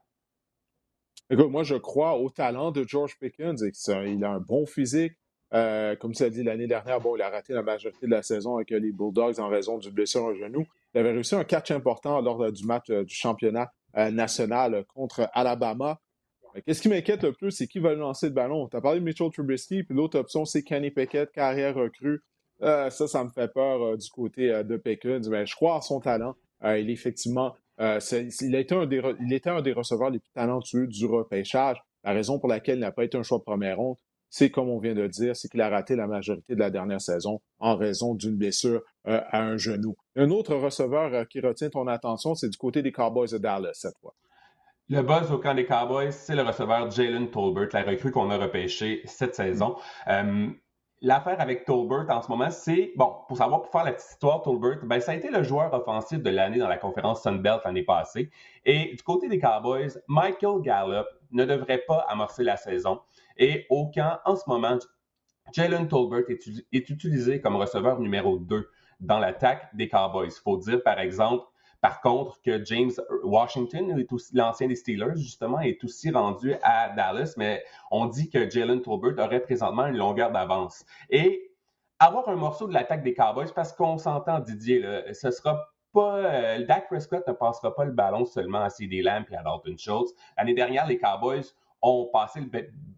Moi, 1.31 1.65
je 1.65 1.75
crois 1.75 2.17
au 2.19 2.31
talent 2.31 2.71
de 2.71 2.85
George 2.87 3.19
Pickens 3.19 3.69
qu'il 3.69 4.25
a 4.25 4.31
un 4.31 4.39
bon 4.39 4.65
physique. 4.65 5.15
Euh, 5.55 5.97
comme 5.97 6.13
tu 6.13 6.23
as 6.23 6.31
dit 6.31 6.45
l'année 6.45 6.69
dernière, 6.69 7.01
il 7.17 7.23
a 7.23 7.31
raté 7.31 7.53
la 7.53 7.63
majorité 7.63 8.07
de 8.07 8.13
la 8.13 8.23
saison 8.23 8.55
avec 8.57 8.71
les 8.71 8.93
Bulldogs 8.93 9.41
en 9.41 9.49
raison 9.49 9.79
du 9.79 9.91
blessure 9.91 10.23
au 10.23 10.35
genou. 10.35 10.65
Il 10.99 11.03
avait 11.03 11.13
réussi 11.13 11.37
un 11.37 11.45
catch 11.45 11.71
important 11.71 12.21
lors 12.21 12.51
du 12.51 12.67
match 12.67 12.91
euh, 12.91 13.05
du 13.05 13.15
championnat 13.15 13.71
euh, 13.97 14.11
national 14.11 14.85
contre 14.89 15.31
Alabama. 15.33 16.01
Qu'est-ce 16.67 16.83
qui 16.83 16.89
m'inquiète 16.89 17.23
le 17.23 17.33
plus, 17.33 17.53
c'est 17.53 17.69
qui 17.69 17.79
va 17.79 17.95
lancer 17.95 18.27
le 18.27 18.33
ballon? 18.33 18.67
Tu 18.67 18.77
as 18.77 18.81
parlé 18.81 18.99
de 18.99 19.05
Mitchell 19.05 19.31
Trubisky, 19.31 19.85
puis 19.85 19.95
l'autre 19.95 20.19
option, 20.19 20.45
c'est 20.45 20.65
Kenny 20.65 20.91
Pickett, 20.91 21.31
carrière 21.31 21.77
recrue. 21.77 22.21
ça, 22.61 22.91
ça 22.91 23.23
me 23.23 23.31
fait 23.31 23.47
peur 23.47 23.97
du 23.97 24.11
côté 24.11 24.65
de 24.65 24.77
Pickens, 24.77 25.29
mais 25.29 25.47
je 25.47 25.55
crois 25.55 25.77
à 25.77 25.81
son 25.83 26.01
talent. 26.01 26.35
il 26.65 26.91
est 26.91 26.93
effectivement, 26.93 27.55
il, 27.79 28.55
était 28.57 28.75
un 28.75 28.87
des, 28.87 29.01
il 29.21 29.33
était 29.33 29.51
un 29.51 29.63
des 29.63 29.73
receveurs 29.73 30.11
les 30.11 30.19
plus 30.19 30.33
talentueux 30.33 30.89
du 30.89 31.07
repêchage. 31.07 31.77
La 32.03 32.13
raison 32.13 32.41
pour 32.41 32.49
laquelle 32.49 32.79
il 32.79 32.81
n'a 32.81 32.91
pas 32.91 33.05
été 33.05 33.17
un 33.17 33.23
choix 33.23 33.39
de 33.39 33.45
première 33.45 33.77
ronde, 33.77 33.99
c'est 34.31 34.51
comme 34.51 34.69
on 34.69 34.79
vient 34.79 34.95
de 34.95 35.07
dire, 35.07 35.35
c'est 35.37 35.49
qu'il 35.49 35.61
a 35.61 35.69
raté 35.69 35.97
la 35.97 36.07
majorité 36.07 36.55
de 36.55 36.61
la 36.61 36.71
dernière 36.71 37.01
saison 37.01 37.41
en 37.59 37.77
raison 37.77 38.15
d'une 38.15 38.37
blessure 38.37 38.83
euh, 39.07 39.21
à 39.31 39.43
un 39.43 39.57
genou. 39.57 39.97
Un 40.19 40.31
autre 40.31 40.57
receveur 40.57 41.15
euh, 41.15 41.25
qui 41.25 41.41
retient 41.41 41.71
ton 41.71 41.87
attention, 41.87 42.35
c'est 42.35 42.49
du 42.49 42.59
côté 42.59 42.83
des 42.83 42.91
Cowboys 42.91 43.31
de 43.31 43.39
Dallas 43.39 43.75
cette 43.75 43.97
fois. 43.99 44.15
Le 44.89 45.01
buzz 45.03 45.31
au 45.31 45.39
camp 45.39 45.55
des 45.55 45.65
Cowboys, 45.65 46.11
c'est 46.11 46.35
le 46.35 46.43
receveur 46.43 46.91
Jalen 46.91 47.31
Tolbert, 47.31 47.69
la 47.73 47.85
recrue 47.85 48.11
qu'on 48.11 48.29
a 48.31 48.37
repêché 48.37 49.03
cette 49.05 49.37
saison. 49.37 49.77
Euh, 50.09 50.49
l'affaire 51.03 51.41
avec 51.41 51.65
Tolbert 51.65 52.07
en 52.09 52.21
ce 52.21 52.29
moment, 52.31 52.51
c'est, 52.51 52.95
bon, 52.97 53.15
pour 53.29 53.37
savoir, 53.37 53.63
pour 53.63 53.71
faire 53.71 53.85
la 53.85 53.93
petite 53.93 54.11
histoire, 54.11 54.43
Tolbert, 54.43 54.81
ben, 54.83 54.99
ça 54.99 55.13
a 55.13 55.15
été 55.15 55.31
le 55.31 55.45
joueur 55.45 55.73
offensif 55.73 56.21
de 56.21 56.31
l'année 56.31 56.59
dans 56.59 56.69
la 56.69 56.79
conférence 56.79 57.23
Sunbelt 57.23 57.61
l'année 57.65 57.85
passée. 57.85 58.29
Et 58.65 58.97
du 58.97 59.03
côté 59.05 59.29
des 59.29 59.39
Cowboys, 59.39 60.01
Michael 60.09 60.63
Gallup 60.63 61.07
ne 61.31 61.45
devrait 61.45 61.85
pas 61.87 62.05
amorcer 62.09 62.43
la 62.43 62.57
saison. 62.57 62.99
Et 63.37 63.67
au 63.71 63.89
camp, 63.95 64.19
en 64.25 64.35
ce 64.35 64.43
moment, 64.49 64.79
Jalen 65.53 65.87
Tolbert 65.87 66.25
est, 66.73 66.91
utilisé 66.91 67.41
comme 67.41 67.55
receveur 67.55 68.01
numéro 68.01 68.39
2 68.39 68.69
dans 69.01 69.19
l'attaque 69.19 69.75
des 69.75 69.89
Cowboys. 69.89 70.29
Il 70.29 70.43
faut 70.43 70.57
dire, 70.57 70.83
par 70.83 70.99
exemple, 70.99 71.45
par 71.81 72.01
contre, 72.01 72.41
que 72.43 72.65
James 72.65 72.91
Washington, 73.23 74.05
l'ancien 74.33 74.67
des 74.67 74.75
Steelers, 74.75 75.17
justement, 75.17 75.61
est 75.61 75.83
aussi 75.85 76.11
rendu 76.11 76.55
à 76.63 76.89
Dallas, 76.91 77.35
mais 77.37 77.63
on 77.91 78.07
dit 78.07 78.29
que 78.31 78.51
Jalen 78.51 78.83
Tolbert 78.83 79.25
aurait 79.25 79.41
présentement 79.41 79.87
une 79.87 79.97
longueur 79.97 80.33
d'avance. 80.33 80.85
Et 81.11 81.53
avoir 82.01 82.29
un 82.29 82.37
morceau 82.37 82.67
de 82.67 82.75
l'attaque 82.75 83.05
des 83.05 83.15
Cowboys, 83.15 83.53
parce 83.55 83.73
qu'on 83.73 83.97
s'entend, 83.97 84.41
Didier, 84.41 84.81
là, 84.81 85.15
ce 85.15 85.31
sera 85.31 85.69
pas. 85.93 86.17
Euh, 86.17 86.67
Dak 86.67 86.89
Prescott 86.89 87.27
ne 87.27 87.33
passera 87.33 87.75
pas 87.75 87.85
le 87.85 87.93
ballon 87.93 88.25
seulement 88.25 88.61
à 88.61 88.71
CD 88.71 89.01
Lamb 89.01 89.25
et 89.31 89.37
à 89.37 89.43
Dalton 89.43 89.79
Schultz. 89.79 90.13
L'année 90.37 90.55
dernière, 90.55 90.87
les 90.87 90.99
Cowboys 90.99 91.45
ont 91.83 92.09
passé 92.13 92.41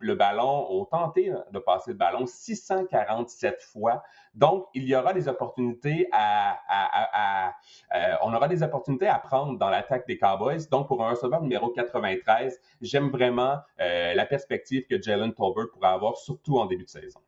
le, 0.01 0.14
ballon, 0.14 0.66
ont 0.70 0.85
tenté 0.85 1.33
de 1.53 1.59
passer 1.59 1.93
le 1.93 1.97
ballon 1.97 2.26
647 2.26 3.61
fois. 3.62 4.03
Donc, 4.35 4.66
il 4.74 4.85
y 4.85 4.95
aura 4.95 5.12
des 5.12 5.28
opportunités 5.28 6.09
à, 6.12 7.53
euh, 7.95 8.14
on 8.22 8.33
aura 8.33 8.49
des 8.49 8.62
opportunités 8.62 9.07
à 9.07 9.18
prendre 9.18 9.59
dans 9.59 9.70
l'attaque 9.70 10.07
des 10.07 10.18
Cowboys. 10.18 10.68
Donc, 10.70 10.89
pour 10.89 11.05
un 11.05 11.11
receveur 11.11 11.43
numéro 11.43 11.70
93, 11.70 12.61
j'aime 12.81 13.11
vraiment 13.11 13.59
euh, 13.81 14.14
la 14.14 14.26
perspective 14.26 14.87
que 14.89 15.01
Jalen 15.01 15.33
Tolbert 15.35 15.70
pourrait 15.72 15.89
avoir, 15.89 16.16
surtout 16.16 16.59
en 16.59 16.66
début 16.66 16.85
de 16.85 16.91
saison. 16.91 17.20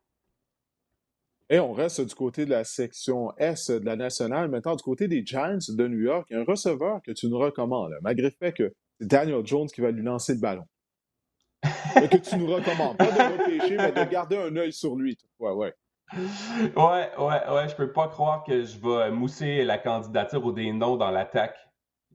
Et 1.51 1.61
on 1.61 1.73
reste 1.73 2.01
du 2.01 2.15
côté 2.15 2.47
de 2.47 2.51
la 2.51 2.65
section 2.65 3.31
S 3.37 3.69
de 3.69 3.85
la 3.85 3.95
nationale. 3.95 4.49
Maintenant, 4.49 4.75
du 4.75 4.83
côté 4.83 5.07
des 5.07 5.23
Giants 5.27 5.59
de 5.69 5.87
New 5.87 6.01
York, 6.01 6.33
un 6.33 6.45
receveur 6.45 7.03
que 7.03 7.13
tu 7.13 7.29
nous 7.29 7.39
recommandes, 7.39 7.93
malgré 8.01 8.29
le 8.29 8.35
fait 8.39 8.53
que 8.53 8.73
c'est 8.99 9.07
Daniel 9.07 9.45
Jones 9.45 9.67
qui 9.67 9.83
va 9.83 9.91
lui 9.91 10.03
lancer 10.03 10.33
le 10.33 10.41
ballon 10.41 10.65
que 11.63 12.17
tu 12.17 12.37
nous 12.37 12.47
recommandes. 12.47 12.97
Pas 12.97 13.07
de 13.07 13.43
repêcher, 13.43 13.77
mais 13.77 13.93
de 13.93 14.11
garder 14.11 14.37
un 14.37 14.55
œil 14.57 14.73
sur 14.73 14.97
lui. 14.97 15.17
Ouais, 15.39 15.53
ouais. 15.53 15.75
Ouais, 16.77 17.11
ouais, 17.19 17.51
ouais. 17.51 17.69
Je 17.69 17.75
peux 17.75 17.93
pas 17.93 18.09
croire 18.09 18.45
que 18.45 18.65
je 18.65 18.79
vais 18.79 19.11
mousser 19.11 19.65
la 19.65 19.79
candidature 19.79 20.45
ou 20.45 20.53
des 20.53 20.73
noms 20.73 20.97
dans 20.97 21.11
l'attaque 21.11 21.57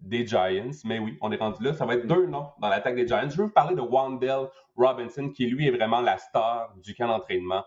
des 0.01 0.27
Giants. 0.27 0.71
Mais 0.85 0.99
oui, 0.99 1.17
on 1.21 1.31
est 1.31 1.37
rendu 1.37 1.63
là. 1.63 1.73
Ça 1.73 1.85
va 1.85 1.95
être 1.95 2.05
deux 2.05 2.27
noms 2.27 2.47
dans 2.59 2.69
l'attaque 2.69 2.95
des 2.95 3.07
Giants. 3.07 3.29
Je 3.29 3.37
veux 3.37 3.45
vous 3.45 3.53
parler 3.53 3.75
de 3.75 3.81
Wandell 3.81 4.49
Robinson, 4.75 5.29
qui 5.29 5.47
lui 5.47 5.67
est 5.67 5.71
vraiment 5.71 6.01
la 6.01 6.17
star 6.17 6.73
du 6.83 6.93
camp 6.93 7.07
d'entraînement 7.07 7.63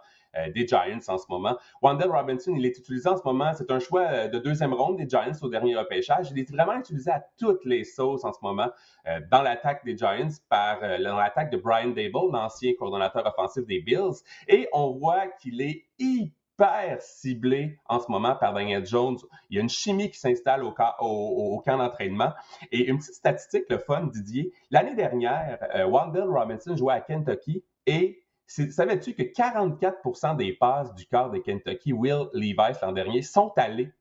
des 0.55 0.67
Giants 0.67 1.01
en 1.09 1.19
ce 1.19 1.27
moment. 1.29 1.57
Wandell 1.83 2.11
Robinson, 2.11 2.53
il 2.57 2.65
est 2.65 2.79
utilisé 2.79 3.09
en 3.09 3.17
ce 3.17 3.23
moment, 3.25 3.53
c'est 3.55 3.71
un 3.71 3.79
choix 3.79 4.03
euh, 4.03 4.29
de 4.29 4.39
deuxième 4.39 4.73
ronde 4.73 4.97
des 4.97 5.09
Giants 5.09 5.33
au 5.43 5.49
dernier 5.49 5.77
repêchage. 5.77 6.31
Il 6.31 6.39
est 6.39 6.51
vraiment 6.51 6.79
utilisé 6.79 7.11
à 7.11 7.25
toutes 7.39 7.65
les 7.65 7.85
sauces 7.85 8.25
en 8.25 8.33
ce 8.33 8.39
moment 8.43 8.71
euh, 9.07 9.21
dans 9.31 9.43
l'attaque 9.43 9.85
des 9.85 9.97
Giants 9.97 10.29
par 10.49 10.81
l'attaque 10.81 11.51
de 11.51 11.57
Brian 11.57 11.89
Dable, 11.89 12.33
l'ancien 12.33 12.73
coordonnateur 12.79 13.27
offensif 13.27 13.65
des 13.67 13.81
Bills. 13.81 14.23
Et 14.49 14.69
on 14.73 14.91
voit 14.93 15.27
qu'il 15.41 15.61
est 15.61 15.85
hyper 15.99 17.01
ciblé 17.01 17.79
en 17.87 17.99
ce 17.99 18.11
moment 18.11 18.35
par 18.37 18.53
Daniel 18.53 18.85
Jones. 18.85 19.17
Il 19.49 19.57
y 19.57 19.59
a 19.59 19.63
une 19.63 19.69
chimie 19.69 20.11
qui 20.11 20.19
s'installe 20.19 20.63
au, 20.63 20.75
au, 21.01 21.63
camp 21.65 21.79
d'entraînement. 21.79 22.33
Et 22.71 22.87
une 22.89 22.99
petite 22.99 23.15
statistique, 23.15 23.65
le 23.71 23.79
fun, 23.79 24.05
Didier. 24.13 24.53
L'année 24.71 24.95
dernière, 24.95 25.59
Wandell 25.89 26.29
Robinson 26.29 26.77
jouait 26.77 26.95
à 26.95 27.01
Kentucky 27.01 27.65
et 27.87 28.23
Savais-tu 28.51 29.15
que 29.15 29.23
44% 29.23 30.37
des 30.37 30.53
passes 30.53 30.93
du 30.95 31.07
corps 31.07 31.31
de 31.31 31.39
Kentucky, 31.39 31.93
Will 31.93 32.27
Levis 32.33 32.77
l'an 32.83 32.91
dernier, 32.91 33.23
sont 33.23 33.53
allées 33.57 33.93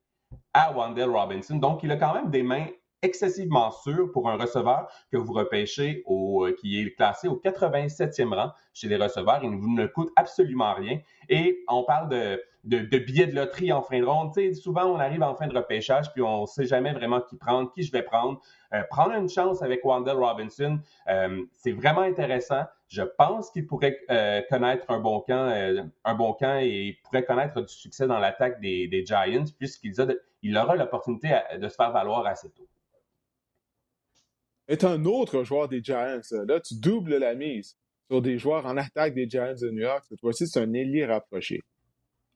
à 0.53 0.71
Wandell 0.71 1.09
Robinson? 1.09 1.57
Donc, 1.57 1.83
il 1.83 1.91
a 1.91 1.97
quand 1.97 2.15
même 2.15 2.31
des 2.31 2.41
mains 2.41 2.65
excessivement 3.03 3.69
sûres 3.69 4.11
pour 4.11 4.27
un 4.27 4.37
receveur 4.37 4.87
que 5.11 5.17
vous 5.17 5.33
repêchez 5.33 6.01
au, 6.07 6.47
euh, 6.47 6.55
qui 6.59 6.81
est 6.81 6.95
classé 6.95 7.27
au 7.27 7.39
87e 7.39 8.33
rang 8.33 8.51
chez 8.73 8.87
les 8.87 8.97
receveurs. 8.97 9.39
Il 9.43 9.51
ne 9.51 9.85
coûte 9.85 10.09
absolument 10.15 10.73
rien. 10.73 10.99
Et 11.29 11.63
on 11.67 11.83
parle 11.83 12.09
de, 12.09 12.41
de, 12.63 12.97
billets 12.97 13.27
de 13.27 13.35
loterie 13.35 13.71
en 13.71 13.81
fin 13.83 13.99
de 13.99 14.05
ronde. 14.05 14.33
souvent, 14.55 14.85
on 14.85 14.99
arrive 14.99 15.23
en 15.23 15.35
fin 15.35 15.47
de 15.47 15.55
repêchage, 15.55 16.11
puis 16.11 16.21
on 16.21 16.41
ne 16.41 16.47
sait 16.47 16.65
jamais 16.65 16.91
vraiment 16.91 17.21
qui 17.21 17.37
prendre, 17.37 17.71
qui 17.71 17.83
je 17.83 17.91
vais 17.91 18.03
prendre. 18.03 18.41
Euh, 18.73 18.81
prendre 18.89 19.13
une 19.13 19.29
chance 19.29 19.61
avec 19.61 19.85
Wandell 19.85 20.17
Robinson, 20.17 20.79
euh, 21.07 21.43
c'est 21.55 21.71
vraiment 21.71 22.01
intéressant. 22.01 22.63
Je 22.89 23.03
pense 23.03 23.51
qu'il 23.51 23.67
pourrait 23.67 23.99
euh, 24.09 24.41
connaître 24.49 24.89
un 24.89 24.99
bon 24.99 25.21
camp, 25.21 25.51
un 26.03 26.15
bon 26.15 26.33
camp 26.33 26.57
et 26.59 26.97
pourrait 27.03 27.23
connaître 27.23 27.61
du 27.61 27.73
succès 27.73 28.07
dans 28.07 28.17
l'attaque 28.17 28.59
des, 28.59 29.03
Giants, 29.05 29.45
puisqu'il 29.57 29.93
il 30.41 30.57
aura 30.57 30.75
l'opportunité 30.75 31.39
de 31.55 31.69
se 31.69 31.75
faire 31.75 31.91
valoir 31.91 32.25
assez 32.25 32.49
tôt. 32.49 32.67
Est 34.67 34.83
un 34.83 35.05
autre 35.05 35.43
joueur 35.43 35.67
des 35.67 35.83
Giants. 35.83 36.19
Là, 36.47 36.59
tu 36.59 36.75
doubles 36.79 37.17
la 37.17 37.35
mise 37.35 37.77
sur 38.09 38.23
des 38.23 38.39
joueurs 38.39 38.65
en 38.65 38.75
attaque 38.75 39.13
des 39.13 39.29
Giants 39.29 39.53
de 39.53 39.69
New 39.69 39.81
York. 39.81 40.03
Cette 40.09 40.19
fois-ci, 40.19 40.47
c'est 40.47 40.59
un 40.59 40.73
ailier 40.73 41.05
rapproché. 41.05 41.61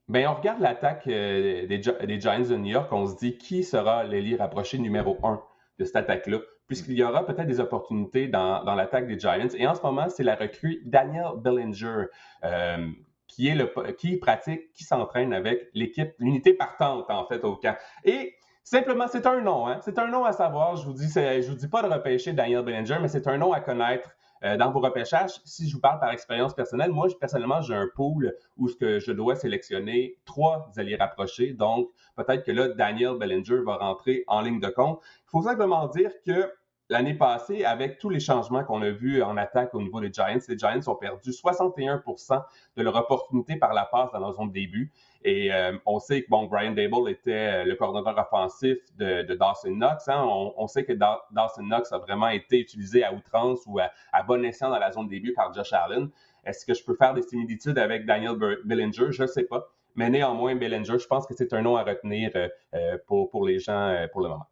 Bien, 0.07 0.31
on 0.31 0.35
regarde 0.35 0.61
l'attaque 0.61 1.07
des, 1.07 1.81
Giants 1.81 2.47
de 2.47 2.57
New 2.57 2.71
York, 2.71 2.91
on 2.91 3.07
se 3.07 3.15
dit 3.15 3.37
qui 3.37 3.63
sera 3.63 4.03
l'ailier 4.03 4.35
rapproché 4.35 4.77
numéro 4.77 5.17
un 5.23 5.41
de 5.79 5.85
cette 5.85 5.95
attaque-là. 5.95 6.39
Puisqu'il 6.67 6.93
y 6.93 7.03
aura 7.03 7.25
peut-être 7.25 7.47
des 7.47 7.59
opportunités 7.59 8.27
dans, 8.27 8.63
l'attaque 8.75 9.07
des 9.07 9.19
Giants. 9.19 9.49
Et 9.55 9.67
en 9.67 9.75
ce 9.75 9.81
moment, 9.81 10.09
c'est 10.09 10.23
la 10.23 10.35
recrue 10.35 10.81
Daniel 10.85 11.31
Bellinger. 11.37 12.05
Euh, 12.43 12.87
qui 13.27 13.47
est 13.47 13.55
le 13.55 13.71
qui 13.93 14.17
pratique, 14.17 14.71
qui 14.73 14.83
s'entraîne 14.83 15.33
avec 15.33 15.69
l'équipe, 15.73 16.13
l'unité 16.19 16.53
partante 16.53 17.09
en 17.09 17.25
fait 17.25 17.43
au 17.43 17.55
camp. 17.55 17.75
Et 18.03 18.35
simplement, 18.63 19.07
c'est 19.07 19.25
un 19.25 19.41
nom, 19.41 19.67
hein? 19.67 19.79
c'est 19.81 19.97
un 19.97 20.07
nom 20.07 20.23
à 20.23 20.33
savoir. 20.33 20.75
Je 20.75 20.85
vous 20.85 20.93
dis, 20.93 21.07
je 21.07 21.49
vous 21.49 21.55
dis 21.55 21.67
pas 21.67 21.81
de 21.81 21.87
repêcher 21.87 22.33
Daniel 22.33 22.63
Bellinger, 22.63 22.97
mais 23.01 23.07
c'est 23.07 23.27
un 23.27 23.37
nom 23.37 23.51
à 23.51 23.59
connaître 23.59 24.11
euh, 24.43 24.57
dans 24.57 24.71
vos 24.71 24.79
repêchages, 24.79 25.41
si 25.45 25.69
je 25.69 25.73
vous 25.75 25.79
parle 25.79 25.99
par 25.99 26.11
expérience 26.11 26.53
personnelle, 26.53 26.91
moi, 26.91 27.07
personnellement, 27.19 27.61
j'ai 27.61 27.75
un 27.75 27.87
pool 27.95 28.35
où 28.57 28.67
ce 28.67 28.75
que 28.75 28.99
je 28.99 29.11
dois 29.11 29.35
sélectionner 29.35 30.17
trois 30.25 30.69
alliés 30.77 30.97
rapprochés. 30.97 31.53
Donc, 31.53 31.89
peut-être 32.15 32.43
que 32.43 32.51
là, 32.51 32.67
Daniel 32.69 33.17
Bellinger 33.17 33.61
va 33.65 33.77
rentrer 33.77 34.23
en 34.27 34.41
ligne 34.41 34.59
de 34.59 34.67
compte. 34.67 34.99
Il 35.27 35.29
faut 35.29 35.43
simplement 35.43 35.87
dire 35.87 36.11
que 36.25 36.51
l'année 36.93 37.15
passée, 37.15 37.65
avec 37.65 37.97
tous 37.97 38.09
les 38.09 38.19
changements 38.19 38.63
qu'on 38.63 38.81
a 38.83 38.91
vus 38.91 39.23
en 39.23 39.35
attaque 39.35 39.73
au 39.73 39.81
niveau 39.81 39.99
des 39.99 40.13
Giants, 40.13 40.39
les 40.47 40.57
Giants 40.57 40.79
ont 40.87 40.95
perdu 40.95 41.31
61% 41.31 42.43
de 42.77 42.83
leur 42.83 42.95
opportunité 42.95 43.55
par 43.55 43.73
la 43.73 43.85
passe 43.85 44.11
dans 44.11 44.19
leur 44.19 44.33
zone 44.33 44.49
de 44.49 44.53
début. 44.53 44.91
Et 45.23 45.51
euh, 45.51 45.75
on 45.87 45.99
sait 45.99 46.21
que 46.21 46.29
bon, 46.29 46.45
Brian 46.45 46.71
Dable 46.71 47.09
était 47.09 47.31
euh, 47.31 47.63
le 47.63 47.75
coordonnateur 47.75 48.27
offensif 48.27 48.77
de, 48.97 49.23
Dawson 49.33 49.71
Knox. 49.71 50.07
Hein. 50.07 50.23
On, 50.23 50.67
sait 50.67 50.85
que 50.85 50.93
Dawson 50.93 51.63
Knox 51.63 51.91
a 51.91 51.97
vraiment 51.97 52.27
été 52.27 52.59
utilisé 52.59 53.03
à 53.03 53.11
outrance 53.11 53.61
ou 53.65 53.79
à, 53.79 54.23
bon 54.23 54.45
escient 54.45 54.69
dans 54.69 54.79
la 54.79 54.91
zone 54.91 55.07
de 55.07 55.11
début 55.11 55.33
par 55.33 55.51
Josh 55.51 55.73
Allen. 55.73 56.09
Est-ce 56.45 56.63
que 56.63 56.75
je 56.75 56.83
peux 56.83 56.95
faire 56.95 57.15
des 57.15 57.23
similitudes 57.23 57.79
avec 57.79 58.05
Daniel 58.05 58.35
Bellinger? 58.65 59.11
Je 59.11 59.23
ne 59.23 59.27
sais 59.27 59.45
pas. 59.45 59.67
Mais 59.95 60.11
néanmoins, 60.11 60.55
Bellinger, 60.55 60.99
je 60.99 61.07
pense 61.07 61.25
que 61.25 61.33
c'est 61.33 61.53
un 61.53 61.61
nom 61.63 61.75
à 61.75 61.83
retenir 61.83 62.31
euh, 62.35 62.97
pour, 63.07 63.31
pour 63.31 63.47
les 63.47 63.57
gens 63.57 64.07
pour 64.11 64.21
le 64.21 64.29
moment. 64.29 64.45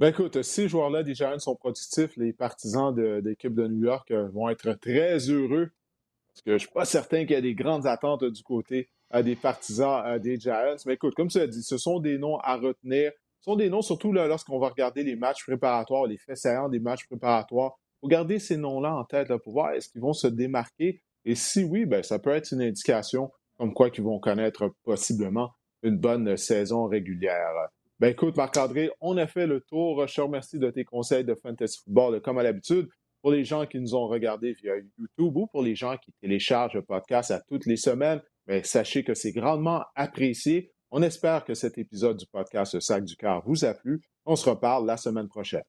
Ben 0.00 0.06
écoute, 0.08 0.40
ces 0.40 0.66
joueurs-là 0.66 1.02
des 1.02 1.14
Giants 1.14 1.38
sont 1.38 1.56
productifs. 1.56 2.16
Les 2.16 2.32
partisans 2.32 2.94
de, 2.94 3.20
l'équipe 3.22 3.54
de 3.54 3.68
New 3.68 3.84
York 3.84 4.10
vont 4.32 4.48
être 4.48 4.72
très 4.72 5.18
heureux 5.28 5.72
parce 6.26 6.40
que 6.40 6.50
je 6.52 6.54
ne 6.54 6.58
suis 6.58 6.70
pas 6.70 6.86
certain 6.86 7.26
qu'il 7.26 7.32
y 7.32 7.34
a 7.34 7.42
des 7.42 7.54
grandes 7.54 7.86
attentes 7.86 8.24
du 8.24 8.42
côté 8.42 8.88
euh, 9.14 9.22
des 9.22 9.36
partisans 9.36 10.02
euh, 10.06 10.18
des 10.18 10.40
Giants. 10.40 10.76
Mais 10.86 10.94
écoute, 10.94 11.14
comme 11.14 11.28
tu 11.28 11.38
as 11.38 11.46
dit, 11.46 11.62
ce 11.62 11.76
sont 11.76 12.00
des 12.00 12.16
noms 12.16 12.38
à 12.38 12.56
retenir. 12.56 13.12
Ce 13.40 13.44
sont 13.44 13.56
des 13.56 13.68
noms, 13.68 13.82
surtout 13.82 14.10
lorsqu'on 14.10 14.58
va 14.58 14.70
regarder 14.70 15.02
les 15.02 15.16
matchs 15.16 15.44
préparatoires, 15.44 16.06
les 16.06 16.16
faits 16.16 16.38
saillants 16.38 16.70
des 16.70 16.80
matchs 16.80 17.06
préparatoires. 17.06 17.72
Il 17.76 18.00
faut 18.00 18.08
garder 18.08 18.38
ces 18.38 18.56
noms-là 18.56 18.94
en 18.96 19.04
tête 19.04 19.28
pour 19.44 19.52
voir 19.52 19.72
est-ce 19.72 19.90
qu'ils 19.90 20.00
vont 20.00 20.14
se 20.14 20.28
démarquer. 20.28 21.02
Et 21.26 21.34
si 21.34 21.62
oui, 21.62 21.84
ben, 21.84 22.02
ça 22.02 22.18
peut 22.18 22.30
être 22.30 22.52
une 22.52 22.62
indication 22.62 23.30
comme 23.58 23.74
quoi 23.74 23.90
qu'ils 23.90 24.04
vont 24.04 24.18
connaître 24.18 24.72
possiblement 24.82 25.50
une 25.82 25.98
bonne 25.98 26.38
saison 26.38 26.86
régulière. 26.86 27.68
Ben 28.00 28.12
écoute, 28.12 28.34
Marc-André, 28.34 28.90
on 29.02 29.18
a 29.18 29.26
fait 29.26 29.46
le 29.46 29.60
tour. 29.60 30.06
Je 30.08 30.14
te 30.14 30.20
remercie 30.22 30.58
de 30.58 30.70
tes 30.70 30.84
conseils 30.84 31.22
de 31.22 31.34
Fantasy 31.34 31.80
Football, 31.84 32.22
comme 32.22 32.38
à 32.38 32.42
l'habitude 32.42 32.88
pour 33.20 33.30
les 33.30 33.44
gens 33.44 33.66
qui 33.66 33.78
nous 33.78 33.94
ont 33.94 34.06
regardés 34.08 34.54
via 34.54 34.72
YouTube 34.96 35.36
ou 35.36 35.46
pour 35.46 35.62
les 35.62 35.74
gens 35.74 35.98
qui 35.98 36.10
téléchargent 36.22 36.76
le 36.76 36.82
podcast 36.82 37.30
à 37.30 37.42
toutes 37.42 37.66
les 37.66 37.76
semaines, 37.76 38.22
mais 38.46 38.62
sachez 38.62 39.04
que 39.04 39.12
c'est 39.12 39.32
grandement 39.32 39.84
apprécié. 39.94 40.72
On 40.90 41.02
espère 41.02 41.44
que 41.44 41.52
cet 41.52 41.76
épisode 41.76 42.16
du 42.16 42.24
podcast 42.24 42.72
Le 42.72 42.80
Sac 42.80 43.04
du 43.04 43.16
Cœur 43.16 43.42
vous 43.44 43.66
a 43.66 43.74
plu. 43.74 44.00
On 44.24 44.34
se 44.34 44.48
reparle 44.48 44.86
la 44.86 44.96
semaine 44.96 45.28
prochaine. 45.28 45.64